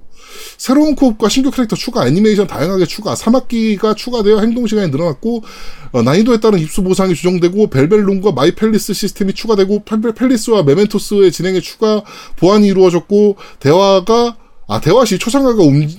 새로운 0.60 0.94
co-op과 0.94 1.28
신규 1.28 1.50
캐릭터 1.50 1.76
추가, 1.76 2.06
애니메이션 2.06 2.46
다양하게 2.46 2.86
추가, 2.86 3.16
삼학기가 3.16 3.96
추가되어 3.96 4.42
행동 4.42 4.68
시간이 4.68 4.92
늘어났고 4.92 5.44
어, 5.92 6.04
난이도에 6.04 6.40
따른 6.40 6.60
입수 6.60 6.84
보상이 6.84 7.16
조정되고 7.16 7.68
벨벳룸과 7.72 8.34
my 8.34 8.54
palace 8.54 8.94
시스템이 8.94 9.34
추가되고 9.34 9.84
pal- 9.86 10.14
palace와 10.14 10.62
메멘토스의 10.62 11.32
진행에 11.32 11.60
추가 11.62 12.04
보완이 12.36 12.68
이루어졌고 12.68 13.38
대화가 13.60 14.38
아 14.68 14.82
대화 14.82 15.04
시 15.06 15.18
초상화가 15.18 15.64
음, 15.64 15.90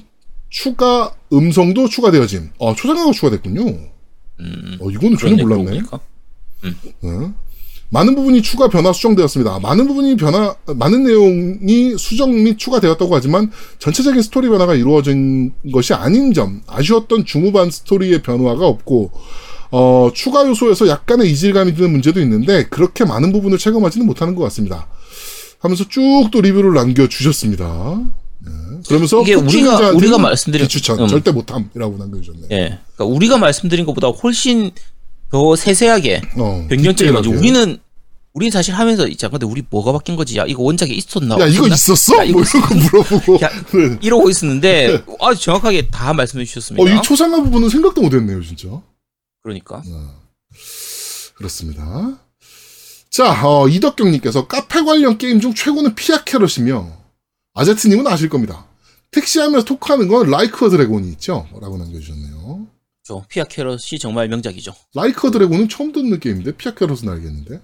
추가 0.49 1.13
음성도 1.33 1.89
추가되어짐. 1.89 2.51
아 2.61 2.73
초상화가 2.77 3.11
추가됐군요. 3.11 3.65
어 4.81 4.91
이거는 4.91 5.17
전혀 5.19 5.35
음, 5.35 5.39
몰랐네. 5.41 5.65
보니까. 5.65 6.01
네. 6.63 7.11
많은 7.91 8.15
부분이 8.17 8.43
추가 8.43 8.69
변화 8.69 8.93
수정되었습니다. 8.93 9.61
많은 9.61 9.87
부분이 9.87 10.17
변화, 10.17 10.55
많은 10.67 11.05
내용이 11.05 11.97
수정 11.99 12.33
및 12.43 12.59
추가되었다고 12.59 13.15
하지만 13.15 13.51
전체적인 13.79 14.23
스토리 14.23 14.49
변화가 14.49 14.75
이루어진 14.75 15.53
것이 15.73 15.95
아닌 15.95 16.33
점, 16.35 16.63
아쉬웠던 16.67 17.25
중후반 17.25 17.71
스토리의 17.71 18.23
변화가 18.23 18.67
없고, 18.67 19.13
어, 19.71 20.11
추가 20.15 20.47
요소에서 20.47 20.89
약간의 20.89 21.31
이질감이 21.31 21.75
드는 21.75 21.91
문제도 21.93 22.21
있는데, 22.21 22.65
그렇게 22.69 23.05
많은 23.05 23.33
부분을 23.33 23.59
체감하지는 23.59 24.07
못하는 24.07 24.35
것 24.35 24.43
같습니다. 24.45 24.89
하면서 25.61 25.85
쭉 25.89 26.03
또 26.33 26.41
리뷰를 26.41 26.75
남겨주셨습니다. 26.75 28.01
네. 28.45 28.53
그러면서 28.89 29.23
이게 29.23 29.35
우리가- 29.35 29.95
우리가 29.97 30.19
말씀드린- 30.19 30.63
비추천, 30.63 31.01
음. 31.01 31.07
절대 31.09 31.31
못함이라고 31.33 31.97
남겨주셨네요. 31.99 32.47
예. 32.51 32.79
그러니까 32.95 33.05
우리가 33.05 33.39
말씀드린 33.39 33.87
것보다 33.87 34.09
훨씬 34.09 34.71
더 35.31 35.57
세세하게 35.57 36.23
어, 36.39 36.67
변경점이 36.69 36.95
디테일하게. 36.95 37.29
우리는 37.29 37.79
우리는 38.33 38.51
사실 38.51 38.75
하면서 38.75 39.09
있자 39.09 39.29
근데 39.29 39.47
우리 39.47 39.63
뭐가 39.69 39.93
바뀐 39.93 40.15
거지? 40.15 40.37
야 40.37 40.45
이거 40.47 40.63
원작에 40.63 40.91
있었나? 40.91 41.39
야, 41.41 41.47
이거? 41.47 41.67
있었어? 41.67 42.19
야, 42.19 42.25
이거 42.25 42.41
뭐 42.41 42.47
이런 42.47 42.63
거 42.69 42.75
물어보고. 42.75 43.35
야, 43.43 43.49
네. 43.73 43.99
이러고 44.03 44.29
있었는데 44.29 45.05
아주 45.21 45.43
정확하게 45.43 45.89
다 45.89 46.13
말씀해 46.13 46.45
주셨습니다. 46.45 46.83
어, 46.85 46.95
이 46.95 47.03
초상화 47.03 47.43
부분은 47.43 47.71
생각도 47.71 48.03
못 48.03 48.13
했네요, 48.13 48.43
진짜. 48.43 48.69
그러니까 49.43 49.83
그렇습니다. 51.37 52.19
자, 53.11 53.47
어, 53.47 53.69
이덕경 53.69 54.11
님께서 54.11 54.47
카페 54.47 54.83
관련 54.83 55.17
게임 55.17 55.41
중 55.41 55.55
최고는 55.55 55.95
피아캐럿이며, 55.95 56.93
아제트 57.55 57.89
님은 57.89 58.07
아실 58.07 58.29
겁니다. 58.29 58.67
택시하면서 59.13 59.65
토크하는 59.65 60.09
건 60.09 60.29
Like 60.31 60.67
a 60.67 60.69
Dragon이 60.69 61.09
있죠? 61.13 61.47
라고 61.61 61.79
남겨주셨네요. 61.79 62.67
저 63.07 63.25
피아 63.29 63.45
캐럿이 63.45 64.01
정말 64.01 64.27
명작이죠. 64.29 64.75
Like 64.95 65.31
a 65.31 65.35
Dragon은 65.35 65.69
처음 65.69 65.93
듣는 65.93 66.19
게임인데, 66.19 66.57
피아캐럿은 66.57 67.09
알겠는데. 67.09 67.61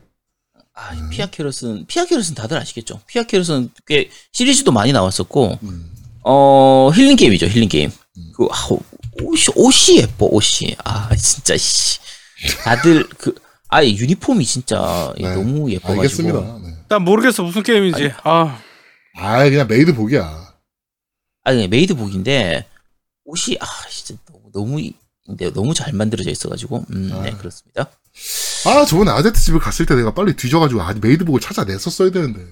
아, 0.74 0.94
음. 0.94 1.10
피아 1.10 1.26
캐럿은 1.26 1.86
피아 1.86 2.04
캐럿은 2.06 2.34
다들 2.36 2.56
아시겠죠? 2.58 3.00
피아 3.08 3.24
캐럿은 3.24 3.70
꽤 3.86 4.08
시리즈도 4.30 4.70
많이 4.70 4.92
나왔었고 4.92 5.58
음. 5.64 5.90
어 6.24 6.90
힐링 6.94 7.16
게임이죠 7.16 7.46
힐링 7.46 7.68
게임. 7.68 7.90
그 8.36 8.46
아, 8.50 8.68
옷이 9.22 9.46
옷이 9.56 9.98
예뻐 9.98 10.26
옷이 10.26 10.74
아 10.84 11.14
진짜 11.16 11.56
씨 11.58 11.98
다들 12.64 13.06
그 13.18 13.34
아예 13.68 13.88
유니폼이 13.90 14.44
진짜 14.46 15.12
네, 15.18 15.34
너무 15.34 15.70
예뻐가지고 15.70 16.00
알겠습니다. 16.02 16.58
네. 16.66 16.76
난 16.88 17.02
모르겠어 17.02 17.42
무슨 17.42 17.62
게임인지. 17.64 18.12
아 18.22 18.58
아, 19.16 19.42
그냥 19.44 19.66
메이드 19.68 19.94
복이야. 19.94 20.54
아니 21.44 21.66
메이드 21.68 21.96
복인데 21.96 22.64
옷이 23.24 23.58
아 23.60 23.66
진짜 23.90 24.18
너무 24.30 24.50
너무 24.52 24.80
이- 24.80 24.94
근데 25.26 25.52
너무 25.52 25.72
잘 25.74 25.92
만들어져 25.92 26.30
있어가지고 26.30 26.84
음, 26.90 27.08
네 27.22 27.30
아. 27.30 27.36
그렇습니다. 27.38 27.90
아, 28.66 28.84
저번에 28.84 29.10
아제트 29.10 29.40
집을 29.40 29.58
갔을 29.60 29.86
때 29.86 29.94
내가 29.94 30.12
빨리 30.14 30.36
뒤져가지고, 30.36 30.82
아, 30.82 30.92
메이드 30.94 31.24
복을 31.24 31.40
찾아냈었어야 31.40 32.10
되는데. 32.10 32.46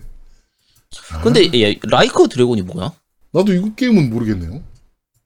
근데 1.22 1.48
예, 1.54 1.78
Like 1.82 2.26
a 2.26 2.31
Dragon이 2.31 2.62
뭐야? 2.62 2.92
나도 3.32 3.52
이거 3.52 3.72
게임은 3.74 4.10
모르겠네요. 4.10 4.62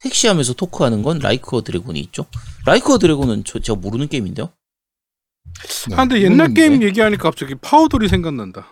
택시하면서 0.01 0.53
토크하는 0.55 1.03
건 1.03 1.19
Like 1.21 1.63
a 1.63 1.67
Dragon이 1.67 1.99
있죠. 2.01 2.27
Like 2.67 2.99
a 2.99 3.03
Dragon은 3.03 3.45
저, 3.45 3.59
제가 3.61 3.79
모르는 3.79 4.09
게임인데요. 4.09 4.53
네, 5.89 5.95
아, 5.95 5.99
근데 6.01 6.17
옛날 6.23 6.51
이거는 6.51 6.55
게임 6.55 6.75
뭐- 6.77 6.87
얘기하니까 6.87 7.23
갑자기 7.23 7.55
파워돌이 7.55 8.09
생각난다. 8.09 8.69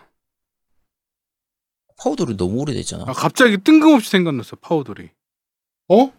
파워돌은 1.97 2.37
너무 2.37 2.59
오래됐잖아. 2.61 3.05
아, 3.07 3.13
갑자기 3.13 3.57
뜬금없이 3.57 4.09
생각났어, 4.11 4.57
파워돌이. 4.57 5.09
어? 5.89 6.11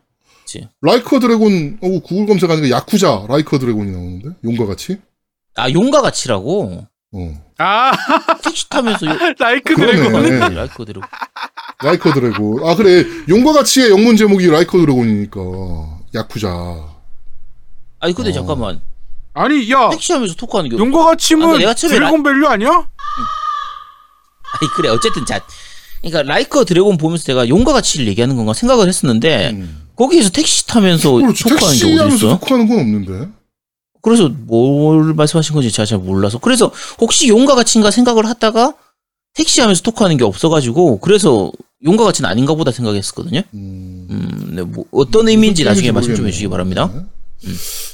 그치. 0.55 0.69
Like 0.81 1.19
a 1.19 1.28
Dragon 1.28 1.79
어 1.83 1.89
구글 2.01 2.27
검색하니까 2.27 2.71
야쿠자 2.71 3.27
Like 3.29 3.59
a 3.59 3.63
Dragon이 3.63 3.91
나오는데 3.91 4.29
용과 4.45 4.67
같이. 4.67 4.99
아 5.57 5.71
용과 5.71 6.03
같이라고 6.03 6.87
어. 7.13 7.45
아, 7.59 7.93
택시 8.43 8.69
타면서 8.69 9.07
요, 9.07 9.17
그러네. 9.17 9.63
드래곤. 9.63 10.23
네. 10.23 10.39
Like 10.55 10.85
a 10.85 10.88
Dragon. 10.88 11.09
Like 11.83 12.13
a 12.13 12.20
Dragon. 12.20 12.69
아 12.69 12.75
그래 12.77 13.05
용과 13.29 13.53
같이의 13.53 13.91
영문 13.91 14.17
제목이 14.17 14.47
Like 14.49 14.79
a 14.79 14.84
Dragon이니까 14.84 15.41
야쿠자. 16.15 16.49
아니 18.01 18.15
근데 18.15 18.31
어. 18.31 18.33
잠깐만 18.33 18.81
아니, 19.37 19.69
야, 19.73 19.91
택시하면서 19.91 20.37
토크하는 20.37 20.71
게 20.71 20.79
용과 20.79 21.03
아, 21.03 21.07
같이면 21.07 21.59
내가 21.59 21.75
처음에 21.75 21.97
드래곤 21.97 22.23
밸류 22.23 22.47
아니야? 22.47 22.69
아니 22.71 24.71
그래 24.77 24.89
어쨌든 24.91 25.27
자 25.27 25.41
그러니까 26.01 26.23
Like 26.23 26.65
a 26.65 26.70
Dragon 26.70 26.99
보면서 26.99 27.25
제가 27.25 27.49
용과 27.49 27.73
같이를 27.73 28.07
얘기하는 28.09 28.37
건가 28.37 28.53
생각을 28.53 28.87
했었는데 28.87 29.51
음. 29.51 29.84
거기에서 29.97 30.31
택시 30.31 30.67
타면서 30.67 31.11
토크하는 31.21 31.79
게 31.79 32.01
어디 32.01 32.15
있어요? 32.17 32.39
토크하는 32.39 32.69
건 32.69 32.79
없는데. 32.81 33.29
그래서 34.03 34.29
뭘 34.29 35.15
말씀하신 35.15 35.55
건지 35.55 35.71
제가 35.71 35.87
잘 35.87 35.99
몰라서 35.99 36.39
그래서 36.39 36.71
혹시 37.01 37.29
용과 37.29 37.55
같이인가 37.55 37.91
생각을 37.91 38.27
하다가 38.27 38.75
택시하면서 39.35 39.83
토크하는 39.83 40.17
게 40.19 40.25
없어가지고 40.25 40.99
그래서 41.01 41.51
용과 41.85 42.05
같이는 42.05 42.29
아닌가 42.29 42.55
보다 42.55 42.71
생각했었거든요. 42.71 43.41
음. 43.55 44.07
음, 44.11 44.51
네, 44.57 44.63
뭐 44.63 44.85
어떤 44.91 45.29
의미인지 45.29 45.65
나중에 45.65 45.91
말씀 45.91 46.09
좀 46.15 46.25
모르겠네요. 46.25 46.29
해주시기 46.29 46.49
바랍니다. 46.49 46.91
네. 47.43 47.51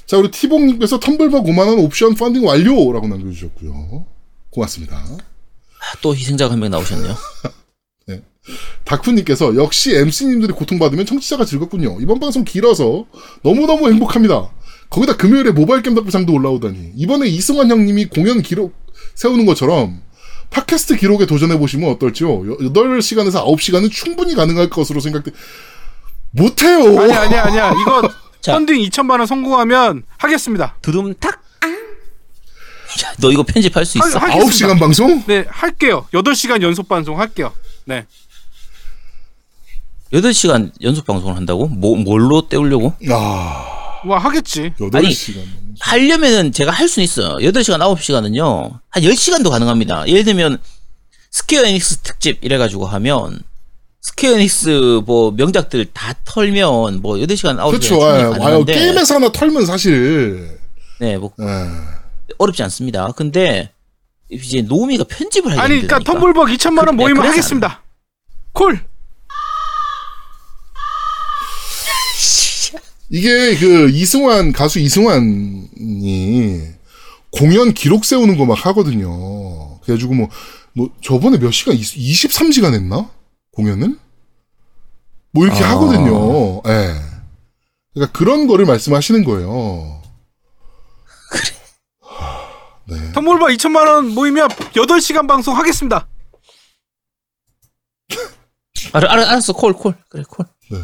자 0.06 0.16
우리 0.16 0.30
티봉님께서 0.30 0.98
텀블벅 1.00 1.44
5만 1.46 1.58
원 1.68 1.78
옵션 1.80 2.14
펀딩 2.14 2.44
완료라고 2.44 3.06
남겨주셨고요. 3.08 4.04
고맙습니다. 4.50 4.96
아, 4.96 5.96
또 6.02 6.14
희생자가 6.14 6.52
한 6.52 6.58
명 6.60 6.70
나오셨네요. 6.70 7.14
다쿠님께서 8.84 9.54
역시 9.56 9.94
MC님들이 9.96 10.52
고통받으면 10.52 11.06
청취자가 11.06 11.44
즐겁군요. 11.44 11.98
이번 12.00 12.18
방송 12.20 12.44
길어서 12.44 13.06
너무너무 13.42 13.88
행복합니다. 13.90 14.50
거기다 14.88 15.16
금요일에 15.16 15.50
모바일 15.52 15.82
게임 15.82 15.94
덕부상도 15.94 16.32
올라오다니. 16.32 16.92
이번에 16.96 17.28
이승환 17.28 17.70
형님이 17.70 18.06
공연 18.06 18.42
기록 18.42 18.74
세우는 19.14 19.46
것처럼 19.46 20.02
팟캐스트 20.50 20.96
기록에 20.96 21.26
도전해보시면 21.26 21.90
어떨지요? 21.90 22.28
8시간에서 22.42 23.44
9시간은 23.44 23.90
충분히 23.92 24.34
가능할 24.34 24.68
것으로 24.68 24.98
생각돼. 25.00 25.30
못해요! 26.32 26.98
아니야, 27.00 27.22
아니야, 27.22 27.44
아니야. 27.44 27.72
이거 27.80 28.10
자. 28.40 28.54
펀딩 28.54 28.76
2천만 28.88 29.18
원 29.18 29.26
성공하면 29.26 30.02
하겠습니다. 30.16 30.76
드름탁. 30.82 31.40
야, 33.04 33.12
너 33.20 33.30
이거 33.30 33.44
편집할 33.44 33.84
수 33.86 33.98
있어? 33.98 34.18
하- 34.18 34.28
하겠습니다. 34.30 34.74
9시간 34.74 34.80
방송? 34.80 35.22
네, 35.26 35.44
할게요. 35.48 36.06
8시간 36.12 36.60
연속 36.62 36.88
방송 36.88 37.20
할게요. 37.20 37.52
네. 37.84 38.06
8시간 40.12 40.72
연속 40.82 41.06
방송을 41.06 41.36
한다고? 41.36 41.66
뭐, 41.68 41.96
뭘로 41.96 42.48
때우려고? 42.48 42.94
아, 43.10 44.00
와, 44.04 44.18
하겠지. 44.18 44.72
8시간. 44.78 45.42
하려면은 45.78 46.52
제가 46.52 46.72
할 46.72 46.88
수는 46.88 47.04
있어요. 47.04 47.36
8시간, 47.36 47.78
9시간은요. 47.78 48.78
한 48.88 49.02
10시간도 49.02 49.50
가능합니다. 49.50 50.08
예를 50.08 50.24
들면, 50.24 50.58
스퀘어 51.30 51.64
에닉스 51.64 51.98
특집 51.98 52.38
이래 52.42 52.58
가지고 52.58 52.86
하면, 52.86 53.40
스퀘어 54.02 54.32
에닉스 54.32 55.02
뭐 55.06 55.30
명작들 55.30 55.86
다 55.92 56.14
털면 56.24 57.00
뭐 57.02 57.16
8시간, 57.16 57.56
9시간 57.58 57.68
그렇죠. 57.68 57.80
충분히 57.80 58.10
아, 58.10 58.16
아유, 58.16 58.30
가능한데, 58.32 58.72
게임에서 58.72 59.14
하나 59.14 59.30
털면 59.30 59.64
사실, 59.64 60.58
네, 60.98 61.16
뭐 61.18 61.32
예. 61.40 61.44
어렵지 62.38 62.62
않습니다. 62.64 63.08
근데, 63.14 63.70
이제 64.28 64.62
노미가 64.62 65.04
편집을 65.04 65.52
하기 65.52 65.60
아니, 65.60 65.80
그러니까. 65.86 65.98
텀블벅 66.12 66.56
2천만 66.56 66.86
원 66.86 66.96
그래서 66.96 67.22
하겠습니다. 67.22 67.82
콜. 68.52 68.80
이게 73.10 73.56
그 73.56 73.90
이승환 73.90 74.52
가수 74.52 74.78
이승환이 74.78 75.68
공연 77.32 77.74
기록 77.74 78.04
세우는 78.04 78.36
거 78.38 78.44
막 78.46 78.66
하거든요. 78.66 79.78
그래가지고 79.80 80.14
뭐, 80.14 80.28
뭐 80.72 80.90
저번에 81.02 81.38
몇 81.38 81.50
시간 81.50 81.74
23시간 81.76 82.72
했나 82.74 83.10
공연을 83.52 83.96
뭐 85.32 85.44
이렇게 85.44 85.62
아. 85.64 85.70
하거든요. 85.70 86.62
예. 86.66 86.94
그러니까 87.94 88.16
그런 88.16 88.46
거를 88.46 88.64
말씀하시는 88.66 89.24
거예요. 89.24 90.00
네. 92.86 93.12
텀블벅 93.12 93.56
2천만 93.56 93.86
원 93.86 94.08
모이면 94.08 94.48
8시간 94.48 95.28
방송 95.28 95.56
하겠습니다. 95.56 96.08
알, 98.92 99.06
알, 99.06 99.20
알았어, 99.20 99.52
콜, 99.52 99.72
콜. 99.72 99.94
그래, 100.08 100.24
콜. 100.28 100.46
네. 100.70 100.78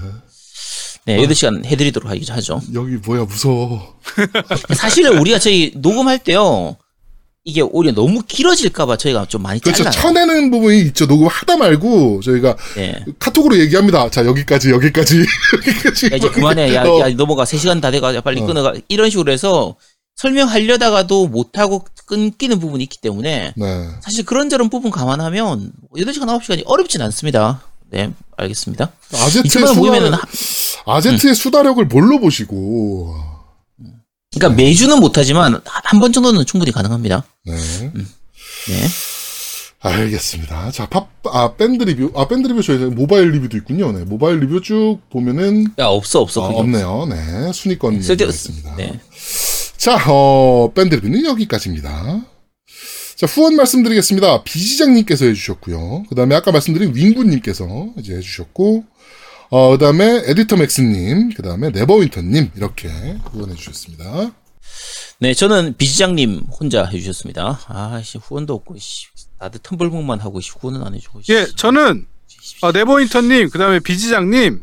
네, 1.06 1.16
8시간 1.26 1.64
해드리도록 1.64 2.10
하기 2.10 2.24
하죠. 2.30 2.60
여기 2.74 2.96
뭐야 2.96 3.24
무서워. 3.24 3.94
사실은 4.74 5.18
우리가 5.18 5.38
저희 5.38 5.72
녹음할 5.76 6.18
때요, 6.18 6.76
이게 7.44 7.60
오히려 7.60 7.94
너무 7.94 8.22
길어질까봐 8.26 8.96
저희가 8.96 9.26
좀 9.26 9.42
많이 9.42 9.60
그렇죠. 9.60 9.84
잘라요. 9.84 9.92
쳐내는 10.02 10.50
부분이 10.50 10.80
있죠. 10.88 11.06
녹음하다 11.06 11.56
말고 11.58 12.20
저희가 12.22 12.56
네. 12.74 13.04
카톡으로 13.20 13.56
얘기합니다. 13.60 14.10
자 14.10 14.26
여기까지 14.26 14.70
여기까지 14.72 15.24
여기까지. 15.54 16.06
야, 16.10 16.16
이제 16.16 16.28
그만해. 16.28 16.74
야, 16.74 16.82
어. 16.82 16.98
야, 17.00 17.08
넘어가. 17.10 17.44
3 17.44 17.58
시간 17.60 17.80
다 17.80 17.92
돼가. 17.92 18.12
야, 18.16 18.20
빨리 18.20 18.40
어. 18.40 18.46
끊어가. 18.46 18.74
이런 18.88 19.08
식으로 19.10 19.30
해서 19.30 19.76
설명하려다가도 20.16 21.28
못하고 21.28 21.84
끊기는 22.06 22.58
부분이 22.58 22.82
있기 22.84 22.98
때문에 23.00 23.52
네. 23.56 23.88
사실 24.00 24.24
그런저런 24.24 24.68
부분 24.68 24.90
감안하면 24.90 25.70
8시간, 25.96 26.22
9시간이 26.40 26.62
어렵진 26.66 27.00
않습니다. 27.02 27.62
네, 27.90 28.12
알겠습니다. 28.36 28.92
아제트의 29.12 29.44
2천만 29.44 29.66
원 29.66 29.74
수다, 29.74 29.80
아제트의 30.86 31.34
수다력을 31.34 31.84
뭘로 31.86 32.20
보시고. 32.20 33.14
그러니까 34.34 34.56
매주는 34.60 34.98
못하지만 35.00 35.60
한 35.64 36.00
번 36.00 36.12
정도는 36.12 36.44
충분히 36.46 36.72
가능합니다. 36.72 37.24
네. 37.46 37.54
네. 37.54 38.88
알겠습니다. 39.80 40.72
자, 40.72 40.86
팝, 40.88 41.08
아, 41.26 41.54
밴드 41.54 41.84
리뷰. 41.84 42.10
아, 42.16 42.26
밴드 42.26 42.48
리뷰 42.48 42.62
저희 42.62 42.78
모바일 42.86 43.30
리뷰도 43.30 43.56
있군요. 43.58 43.92
네. 43.92 44.04
모바일 44.04 44.40
리뷰 44.40 44.60
쭉 44.60 44.98
보면은. 45.10 45.68
야, 45.78 45.86
없어, 45.86 46.20
없어. 46.20 46.44
아, 46.44 46.48
없네요. 46.48 47.06
네. 47.08 47.52
순위권 47.52 48.02
쓸데 48.02 48.24
있습니다. 48.24 48.74
네. 48.76 48.98
자, 49.76 49.96
어, 50.08 50.72
밴드 50.74 50.96
리뷰는 50.96 51.24
여기까지입니다. 51.26 52.20
자, 53.16 53.24
후원 53.26 53.56
말씀드리겠습니다. 53.56 54.42
비지장님께서 54.42 55.24
해주셨고요. 55.24 56.04
그 56.08 56.14
다음에 56.14 56.34
아까 56.34 56.52
말씀드린 56.52 56.94
윙구님께서 56.94 57.94
이제 57.96 58.14
해주셨고, 58.14 58.84
어, 59.48 59.70
그 59.70 59.78
다음에 59.78 60.22
에디터 60.26 60.56
맥스님, 60.56 61.30
그 61.32 61.42
다음에 61.42 61.70
네버윈터님, 61.70 62.50
이렇게 62.56 62.88
후원해주셨습니다. 63.32 64.32
네, 65.20 65.32
저는 65.32 65.76
비지장님 65.78 66.42
혼자 66.60 66.84
해주셨습니다. 66.84 67.60
아, 67.68 68.02
씨, 68.04 68.18
후원도 68.18 68.52
없고, 68.52 68.76
씨. 68.76 69.06
다들 69.38 69.60
텀블북만 69.60 70.18
하고, 70.20 70.42
씨, 70.42 70.50
후원은 70.50 70.82
안 70.82 70.94
해주고, 70.94 71.22
씨. 71.22 71.32
예, 71.32 71.46
저는 71.56 72.06
어, 72.60 72.72
네버인턴님, 72.72 73.48
그 73.48 73.58
다음에 73.58 73.80
비지장님, 73.80 74.62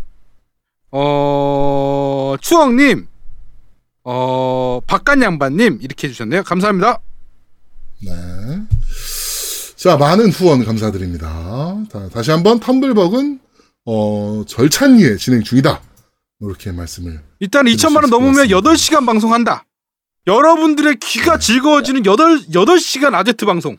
어, 0.91 2.35
추억님, 2.39 3.07
어, 4.03 4.79
박간 4.85 5.23
양반님, 5.23 5.79
이렇게 5.81 6.07
해주셨네요. 6.07 6.43
감사합니다. 6.43 6.99
네. 8.05 8.11
자, 9.75 9.97
많은 9.97 10.31
후원 10.31 10.63
감사드립니다. 10.65 11.27
다, 11.91 12.09
다 12.09 12.21
시 12.21 12.31
한번 12.31 12.59
텀블벅은, 12.59 13.39
어, 13.85 14.43
절찬리에 14.47 15.17
진행 15.17 15.43
중이다. 15.43 15.81
이렇게 16.41 16.71
말씀을. 16.71 17.21
일단 17.39 17.65
들으실 17.65 17.87
2천만 17.89 17.95
원수 17.97 18.09
넘으면 18.11 18.45
있습니다. 18.45 18.71
8시간 18.71 19.05
방송한다. 19.05 19.65
여러분들의 20.27 20.97
귀가 21.01 21.37
즐거워지는 21.37 22.03
8, 22.03 22.15
8시간 22.51 23.13
아제트 23.13 23.45
방송. 23.45 23.77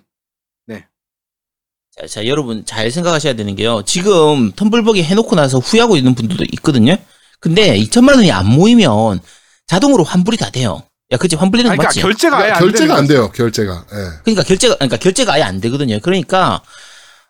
자, 1.97 2.09
자, 2.09 2.27
여러분 2.27 2.65
잘 2.67 2.91
생각하셔야 2.91 3.35
되는 3.37 3.55
게요. 3.55 3.83
지금 3.87 4.51
텀블벅이 4.53 5.01
해놓고 5.05 5.37
나서 5.37 5.59
후회하고 5.61 5.97
있는 5.97 6.17
분들도 6.17 6.45
있거든요. 6.55 6.97
근데 7.39 7.79
2천만 7.79 8.17
원이 8.17 8.33
안 8.33 8.47
모이면 8.47 9.21
자동으로 9.69 10.03
환불이 10.03 10.37
다 10.37 10.51
돼요. 10.51 10.83
야, 11.15 11.17
그치 11.17 11.37
환불되는 11.37 11.69
거 11.69 11.73
아니, 11.73 11.79
그러니까 11.79 11.89
맞지? 11.89 12.01
결제가 12.01 12.39
아예 12.39 12.51
안 12.51 12.59
결제가 12.61 12.79
되는 12.81 12.97
안. 12.97 13.07
돼요, 13.07 13.31
결제가. 13.33 13.87
예. 13.93 13.97
그러니까 14.25 14.43
결제가 14.43 14.75
그러니까 14.75 14.97
결제가 14.97 15.33
아예 15.35 15.43
안 15.43 15.61
되거든요. 15.61 16.01
그러니까 16.01 16.61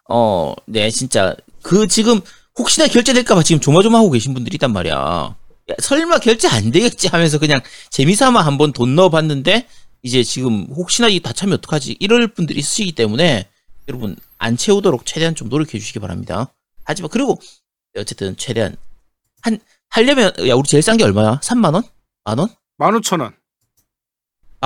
어, 0.09 0.55
네, 0.66 0.90
진짜 0.90 1.35
그 1.62 1.86
지금 1.86 2.20
혹시나 2.59 2.86
결제될까봐 2.86 3.43
지금 3.43 3.61
조마조마하고 3.61 4.11
계신 4.11 4.32
분들이 4.35 4.55
있단 4.56 4.73
말이야. 4.73 4.94
야, 4.94 5.74
설마 5.82 6.19
결제 6.19 6.48
안 6.48 6.70
되겠지 6.70 7.09
하면서 7.09 7.39
그냥 7.39 7.61
재미삼아 7.90 8.40
한번 8.40 8.73
돈 8.73 8.94
넣어봤는데 8.94 9.66
이제 10.02 10.23
지금 10.23 10.66
혹시나 10.70 11.09
이다 11.09 11.32
차면 11.32 11.55
어떡하지 11.59 11.97
이럴 12.01 12.28
분들이 12.28 12.59
있으시기 12.59 12.93
때문에 12.93 13.48
여러분 13.89 14.16
안 14.39 14.56
채우도록 14.56 15.05
최대한 15.06 15.35
좀 15.35 15.48
노력해 15.48 15.78
주시기 15.78 15.98
바랍니다. 15.98 16.52
하지만 16.85 17.11
그리고 17.11 17.39
어쨌든 17.97 18.36
최대한 18.36 18.77
한 19.43 19.59
하려면 19.90 20.32
야 20.48 20.55
우리 20.55 20.66
제일 20.69 20.82
싼 20.82 20.97
게 20.97 21.05
얼마야? 21.05 21.40
3만 21.43 21.74
원? 21.74 21.82
만 22.24 22.39
원? 22.39 22.48
15,000원. 22.78 23.32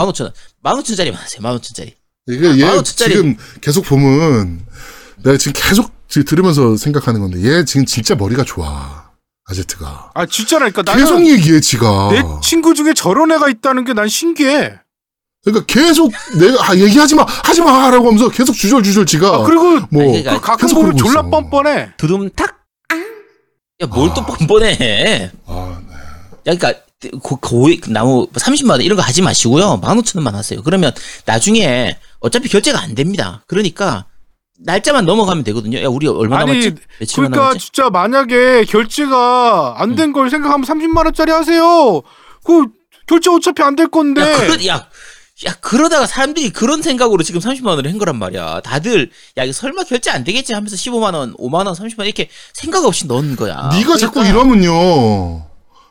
15,000원. 0.07 0.33
15,000원짜리만 0.65 1.15
하세요. 1.15 1.41
15,000원짜리. 1.43 1.93
이게 2.29 2.47
아, 2.49 2.57
얘만 2.57 2.79
오천짜리. 2.79 3.15
지금 3.15 3.37
계속 3.61 3.85
보면 3.87 4.65
내가 5.25 5.37
지금 5.39 5.53
계속 5.55 5.91
들으면서 6.09 6.77
생각하는 6.77 7.21
건데 7.21 7.43
얘 7.43 7.65
지금 7.65 7.85
진짜 7.87 8.15
머리가 8.15 8.45
좋아 8.45 9.09
아제트가 9.47 10.11
아 10.15 10.27
진짜라니까 10.27 10.83
나는 10.83 11.01
계속 11.03 11.27
얘기해 11.27 11.61
지가 11.61 12.09
내 12.13 12.23
친구 12.43 12.75
중에 12.75 12.93
저런 12.95 13.33
애가 13.33 13.49
있다는 13.49 13.85
게 13.85 13.93
난 13.95 14.09
신기해. 14.09 14.79
그러니까 15.45 15.65
계속 15.67 16.13
내가 16.39 16.69
아, 16.71 16.77
얘기하지 16.77 17.15
마 17.15 17.25
하지 17.25 17.63
마라고 17.63 18.09
하면서 18.09 18.29
계속 18.29 18.53
주절주절 18.55 19.07
지가 19.07 19.37
아, 19.37 19.39
그리고 19.45 19.79
뭐 19.91 20.03
아니, 20.03 20.23
그러니까 20.23 20.35
그 20.35 20.41
가끔 20.41 20.67
계속 20.67 20.81
보면 20.81 20.97
졸라 20.97 21.21
있어. 21.21 21.31
뻔뻔해. 21.31 21.91
두둠탁. 21.97 22.59
야뭘또 23.81 24.21
아. 24.23 24.27
뻔뻔해. 24.27 25.31
아, 25.47 25.81
네. 25.89 25.95
야, 26.47 26.57
그러니까 26.57 26.75
고, 27.23 27.37
고이 27.37 27.81
나무 27.89 28.27
30만 28.35 28.71
원 28.71 28.81
이런 28.83 28.97
거 28.97 29.03
하지 29.03 29.23
마시고요. 29.23 29.81
15,000원만 29.81 30.33
하세요. 30.33 30.63
그러면 30.63 30.93
나중에 31.27 31.97
어차피 32.21 32.49
결제가 32.49 32.81
안 32.81 32.95
됩니다. 32.97 33.45
그러니까 33.47 34.07
날짜만 34.61 35.07
넘어가면 35.07 35.45
되거든요. 35.45 35.81
야, 35.81 35.87
우리 35.87 36.09
얼마 36.09 36.41
아니, 36.41 36.51
남았지? 36.51 36.75
그러니까 37.15 37.37
남았지? 37.41 37.59
진짜 37.61 37.89
만약에 37.91 38.65
결제가 38.65 39.77
안 39.79 39.95
된걸 39.95 40.29
생각하면 40.31 40.67
30만 40.67 41.05
원짜리 41.05 41.31
하세요. 41.31 42.03
그 42.45 42.67
결제 43.07 43.31
어차피 43.31 43.63
안 43.63 43.77
될 43.77 43.87
건데. 43.89 44.21
야, 44.21 44.37
그러, 44.37 44.67
야, 44.67 44.89
야, 45.47 45.55
그러다가 45.61 46.07
사람들이 46.09 46.51
그런 46.51 46.83
생각으로 46.83 47.23
지금 47.23 47.41
30만 47.41 47.67
원을 47.69 47.89
한 47.89 47.99
거란 47.99 48.19
말이야. 48.19 48.63
다들 48.63 49.13
야, 49.37 49.45
이거 49.45 49.53
설마 49.53 49.85
결제 49.85 50.11
안 50.11 50.25
되겠지 50.25 50.53
하면서 50.53 50.75
15만 50.75 51.15
원, 51.15 51.33
5만 51.37 51.65
원, 51.67 51.75
30만 51.77 51.99
원 52.01 52.07
이렇게 52.09 52.29
생각 52.53 52.85
없이 52.85 53.07
넣은 53.07 53.37
거야. 53.37 53.71
네가 53.73 53.97
자꾸 53.97 54.15
그러니까- 54.15 54.35
이러면요 54.35 55.47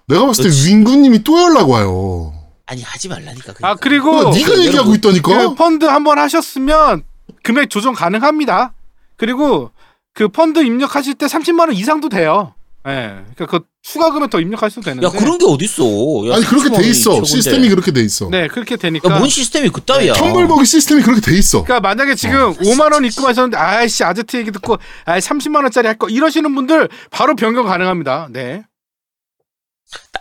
내가 0.07 0.25
봤을 0.25 0.45
때. 0.45 0.49
윙구님이 0.69 1.23
또 1.23 1.39
연락 1.41 1.69
와요 1.69 2.33
아니 2.65 2.81
하지 2.81 3.07
말라니까. 3.07 3.53
그러니까. 3.53 3.69
아 3.69 3.75
그리고 3.75 4.11
어, 4.15 4.33
네가 4.33 4.57
얘기하고 4.59 4.93
있다니까 4.95 5.49
그 5.49 5.55
펀드 5.55 5.85
한번 5.85 6.17
하셨으면 6.19 7.03
금액 7.43 7.69
조정 7.69 7.93
가능합니다. 7.93 8.73
그리고 9.17 9.71
그 10.13 10.27
펀드 10.29 10.59
입력하실 10.59 11.15
때 11.15 11.25
30만 11.27 11.61
원 11.61 11.73
이상도 11.73 12.09
돼요. 12.09 12.53
예. 12.87 13.19
그러니까 13.35 13.45
그 13.47 13.59
추가 13.83 14.11
금액 14.11 14.29
더 14.29 14.39
입력하셔도 14.39 14.81
되는데. 14.81 15.05
야, 15.07 15.09
그런 15.11 15.37
게 15.37 15.45
어딨어. 15.45 16.29
야, 16.29 16.35
아니 16.35 16.45
그렇게 16.45 16.69
30만 16.69 16.77
돼 16.81 16.87
있어. 16.89 17.23
시스템이 17.23 17.67
그렇게 17.69 17.91
돼 17.91 18.01
있어 18.01 18.29
네, 18.29 18.47
그렇게 18.47 18.75
되니까. 18.77 19.09
야, 19.13 19.17
뭔 19.17 19.29
시스템이 19.29 19.69
그따위야. 19.69 20.13
텀블버기 20.13 20.65
시스템이 20.65 21.03
그렇게 21.03 21.19
돼 21.21 21.37
있어 21.37 21.63
그러니까 21.63 21.87
만약에 21.87 22.15
지금 22.15 22.53
5만 22.53 22.93
원 22.93 23.03
입금하셨는데 23.05 23.57
아이씨 23.57 24.03
아제트 24.05 24.37
얘기 24.37 24.51
듣고 24.51 24.77
아 25.05 25.19
30만 25.19 25.63
원짜리 25.63 25.87
할 25.87 25.97
거 25.97 26.07
이러시는 26.09 26.53
분들 26.55 26.87
바로 27.11 27.35
변경 27.35 27.65
가능합니다. 27.65 28.27
네. 28.31 28.63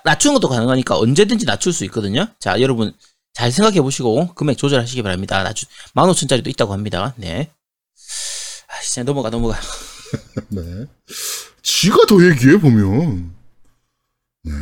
나- 0.06 0.12
낮추는 0.12 0.34
것도 0.34 0.48
가능하니까 0.48 0.96
언제든지 0.98 1.46
낮출 1.46 1.72
수 1.72 1.84
있거든요. 1.86 2.26
자, 2.38 2.60
여러분 2.60 2.92
잘 3.34 3.50
생각해 3.52 3.80
보시고 3.82 4.32
금액 4.34 4.56
조절하시기 4.56 5.02
바랍니다. 5.02 5.42
낮추 5.42 5.66
15,000짜리도 5.94 6.46
있다고 6.48 6.72
합니다. 6.72 7.12
네. 7.16 7.50
아, 8.68 8.80
진짜 8.82 9.02
넘어가 9.02 9.30
넘어가. 9.30 9.58
네. 10.48 10.62
지가 11.62 11.98
더 12.08 12.24
얘기해 12.24 12.58
보면. 12.60 13.34
네. 14.44 14.52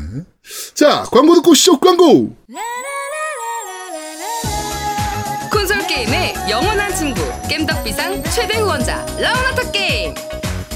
자 0.75 1.03
광고 1.13 1.35
듣고 1.35 1.55
시작 1.55 1.79
광고. 1.81 2.35
콘솔 5.53 5.87
게임의 5.87 6.35
영원한 6.49 6.95
친구 6.97 7.21
겜덕비상 7.49 8.23
최대 8.31 8.59
후원자 8.59 9.05
라운하터 9.19 9.71
게임 9.71 10.15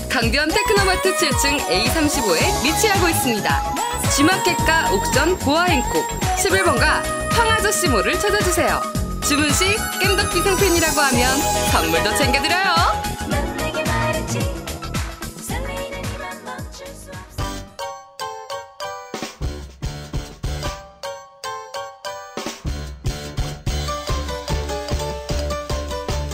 강변 0.09 0.49
테크노마트 0.51 1.16
7층 1.16 1.59
A35에 1.69 2.65
위치하고 2.65 3.09
있습니다 3.09 3.88
G마켓과 4.16 4.93
옥션 4.93 5.39
보아행콕. 5.39 6.06
11번가 6.39 7.02
황아저씨몰을 7.30 8.18
찾아주세요. 8.18 8.80
주문 9.22 9.52
시 9.52 9.76
겜덕비상 10.01 10.56
팬이라고 10.56 11.01
하면 11.01 11.39
선물도 11.70 12.16
챙겨드려요. 12.16 12.78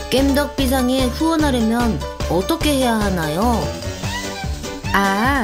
겜덕비상에 0.09 1.07
후원하려면 1.07 1.99
어떻게 2.29 2.77
해야 2.77 2.93
하나요? 2.93 3.61
아, 4.93 5.43